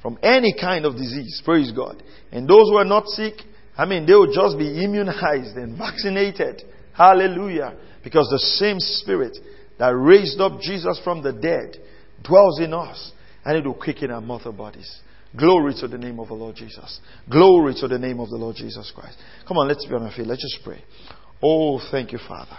from 0.00 0.18
any 0.22 0.54
kind 0.58 0.84
of 0.84 0.94
disease. 0.94 1.40
Praise 1.44 1.72
God. 1.72 2.02
And 2.30 2.48
those 2.48 2.68
who 2.68 2.76
are 2.76 2.84
not 2.84 3.06
sick, 3.08 3.34
I 3.76 3.86
mean, 3.86 4.06
they 4.06 4.14
will 4.14 4.32
just 4.32 4.58
be 4.58 4.84
immunized 4.84 5.56
and 5.56 5.76
vaccinated. 5.78 6.62
Hallelujah. 6.92 7.76
Because 8.02 8.28
the 8.30 8.38
same 8.38 8.80
spirit 8.80 9.36
that 9.78 9.88
raised 9.88 10.40
up 10.40 10.60
Jesus 10.60 11.00
from 11.04 11.22
the 11.22 11.32
dead 11.32 11.76
dwells 12.22 12.60
in 12.60 12.74
us 12.74 13.12
and 13.44 13.56
it 13.56 13.64
will 13.64 13.74
quicken 13.74 14.10
our 14.10 14.20
mortal 14.20 14.52
bodies. 14.52 15.00
Glory 15.36 15.74
to 15.80 15.88
the 15.88 15.96
name 15.96 16.20
of 16.20 16.28
the 16.28 16.34
Lord 16.34 16.56
Jesus. 16.56 17.00
Glory 17.30 17.74
to 17.80 17.88
the 17.88 17.98
name 17.98 18.20
of 18.20 18.28
the 18.28 18.36
Lord 18.36 18.56
Jesus 18.56 18.92
Christ. 18.94 19.16
Come 19.48 19.56
on, 19.56 19.68
let's 19.68 19.86
be 19.86 19.94
on 19.94 20.02
our 20.02 20.12
feet. 20.12 20.26
Let's 20.26 20.42
just 20.42 20.62
pray. 20.62 20.82
Oh, 21.42 21.80
thank 21.90 22.12
you, 22.12 22.18
Father. 22.28 22.56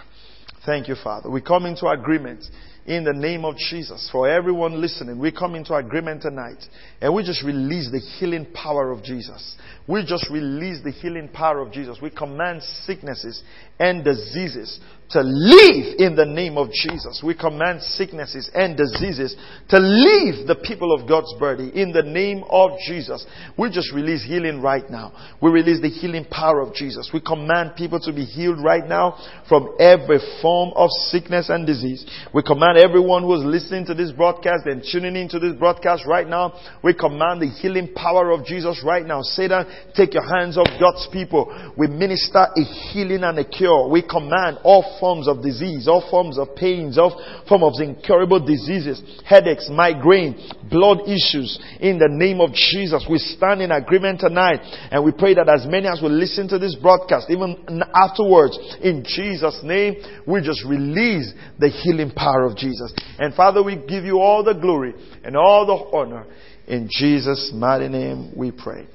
Thank 0.64 0.88
you, 0.88 0.94
Father. 0.94 1.28
We 1.30 1.40
come 1.42 1.66
into 1.66 1.86
agreement 1.88 2.44
in 2.86 3.04
the 3.04 3.12
name 3.12 3.44
of 3.44 3.56
Jesus. 3.56 4.08
For 4.12 4.28
everyone 4.28 4.80
listening, 4.80 5.18
we 5.18 5.32
come 5.32 5.54
into 5.54 5.74
agreement 5.74 6.22
tonight 6.22 6.62
and 7.00 7.14
we 7.14 7.22
just 7.24 7.42
release 7.42 7.90
the 7.90 8.00
healing 8.00 8.46
power 8.52 8.90
of 8.90 9.02
Jesus. 9.02 9.56
We 9.86 10.04
just 10.06 10.28
release 10.30 10.82
the 10.82 10.90
healing 10.90 11.28
power 11.28 11.60
of 11.60 11.72
Jesus. 11.72 11.98
We 12.00 12.10
command 12.10 12.62
sicknesses 12.62 13.42
and 13.78 14.04
diseases 14.04 14.80
to 15.10 15.20
leave 15.20 16.00
in 16.00 16.16
the 16.16 16.24
name 16.24 16.56
of 16.56 16.70
Jesus. 16.70 17.22
We 17.24 17.34
command 17.34 17.82
sicknesses 17.82 18.50
and 18.54 18.76
diseases 18.76 19.36
to 19.68 19.78
leave 19.78 20.46
the 20.46 20.56
people 20.56 20.92
of 20.92 21.06
God's 21.06 21.32
body 21.38 21.70
in 21.74 21.92
the 21.92 22.02
name 22.02 22.44
of 22.48 22.72
Jesus. 22.86 23.26
We 23.58 23.70
just 23.70 23.92
release 23.92 24.24
healing 24.24 24.62
right 24.62 24.88
now. 24.88 25.12
We 25.42 25.50
release 25.50 25.80
the 25.80 25.90
healing 25.90 26.24
power 26.24 26.60
of 26.60 26.74
Jesus. 26.74 27.10
We 27.12 27.20
command 27.20 27.72
people 27.76 28.00
to 28.00 28.12
be 28.12 28.24
healed 28.24 28.64
right 28.64 28.86
now 28.86 29.18
from 29.48 29.76
every 29.78 30.18
form 30.40 30.72
of 30.74 30.88
sickness 31.08 31.50
and 31.50 31.66
disease. 31.66 32.04
We 32.32 32.42
command 32.42 32.73
everyone 32.76 33.22
who 33.22 33.34
is 33.34 33.44
listening 33.44 33.86
to 33.86 33.94
this 33.94 34.10
broadcast 34.12 34.66
and 34.66 34.84
tuning 34.90 35.16
into 35.16 35.38
this 35.38 35.54
broadcast 35.54 36.04
right 36.06 36.26
now. 36.26 36.58
We 36.82 36.94
command 36.94 37.42
the 37.42 37.48
healing 37.48 37.94
power 37.94 38.30
of 38.30 38.44
Jesus 38.44 38.82
right 38.84 39.04
now. 39.04 39.22
Satan, 39.22 39.66
take 39.94 40.14
your 40.14 40.26
hands 40.26 40.58
off 40.58 40.68
God's 40.80 41.08
people. 41.12 41.48
We 41.76 41.86
minister 41.86 42.46
a 42.46 42.64
healing 42.92 43.24
and 43.24 43.38
a 43.38 43.44
cure. 43.44 43.88
We 43.88 44.02
command 44.02 44.58
all 44.64 44.98
forms 44.98 45.28
of 45.28 45.42
disease, 45.42 45.88
all 45.88 46.08
forms 46.10 46.38
of 46.38 46.56
pains, 46.56 46.98
all 46.98 47.20
forms 47.48 47.80
of 47.80 47.88
incurable 47.88 48.44
diseases, 48.44 49.02
headaches, 49.24 49.68
migraine, 49.70 50.36
blood 50.70 51.00
issues. 51.06 51.58
In 51.80 51.98
the 51.98 52.08
name 52.10 52.40
of 52.40 52.52
Jesus, 52.52 53.06
we 53.08 53.18
stand 53.18 53.62
in 53.62 53.70
agreement 53.70 54.20
tonight 54.20 54.60
and 54.90 55.04
we 55.04 55.12
pray 55.12 55.34
that 55.34 55.48
as 55.48 55.66
many 55.66 55.86
as 55.86 56.00
will 56.02 56.10
listen 56.10 56.48
to 56.48 56.58
this 56.58 56.74
broadcast, 56.74 57.30
even 57.30 57.82
afterwards, 57.94 58.58
in 58.82 59.04
Jesus' 59.04 59.60
name, 59.62 59.96
we 60.26 60.40
just 60.40 60.64
release 60.64 61.32
the 61.58 61.68
healing 61.68 62.10
power 62.10 62.44
of 62.44 62.56
Jesus. 62.64 62.92
And 63.18 63.34
Father, 63.34 63.62
we 63.62 63.76
give 63.76 64.04
you 64.04 64.18
all 64.18 64.42
the 64.42 64.54
glory 64.54 64.94
and 65.22 65.36
all 65.36 65.66
the 65.66 65.96
honor. 65.96 66.26
In 66.66 66.88
Jesus' 66.90 67.52
mighty 67.54 67.88
name 67.88 68.32
we 68.36 68.50
pray. 68.50 68.86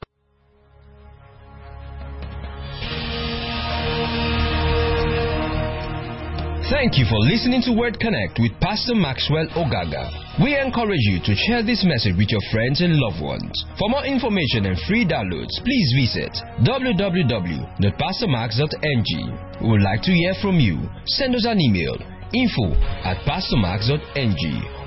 Thank 6.70 7.02
you 7.02 7.06
for 7.10 7.18
listening 7.26 7.66
to 7.66 7.74
Word 7.74 7.98
Connect 8.00 8.38
with 8.38 8.54
Pastor 8.62 8.94
Maxwell 8.94 9.50
Ogaga. 9.58 10.06
We 10.44 10.54
encourage 10.54 11.02
you 11.10 11.18
to 11.26 11.34
share 11.34 11.64
this 11.66 11.82
message 11.84 12.14
with 12.16 12.30
your 12.30 12.46
friends 12.54 12.82
and 12.82 12.94
loved 12.94 13.24
ones. 13.26 13.66
For 13.78 13.90
more 13.90 14.06
information 14.06 14.68
and 14.70 14.78
free 14.86 15.04
downloads, 15.04 15.58
please 15.66 15.90
visit 15.98 16.30
www.pastormax.ng. 16.62 19.12
We 19.62 19.70
would 19.70 19.82
like 19.82 20.04
to 20.04 20.12
hear 20.14 20.36
from 20.42 20.60
you. 20.62 20.78
Send 21.06 21.34
us 21.34 21.46
an 21.50 21.60
email 21.60 21.98
info 22.34 22.74
at 23.06 23.18
pastormax.ng 23.26 24.44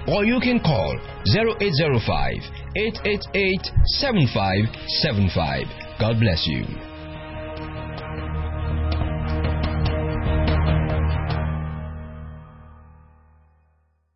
or 0.08 0.24
you 0.24 0.40
can 0.40 0.58
call 0.60 0.98
0805 1.30 2.34
888 2.76 3.70
7575. 4.02 5.66
God 6.00 6.18
bless 6.18 6.46
you. 6.46 6.91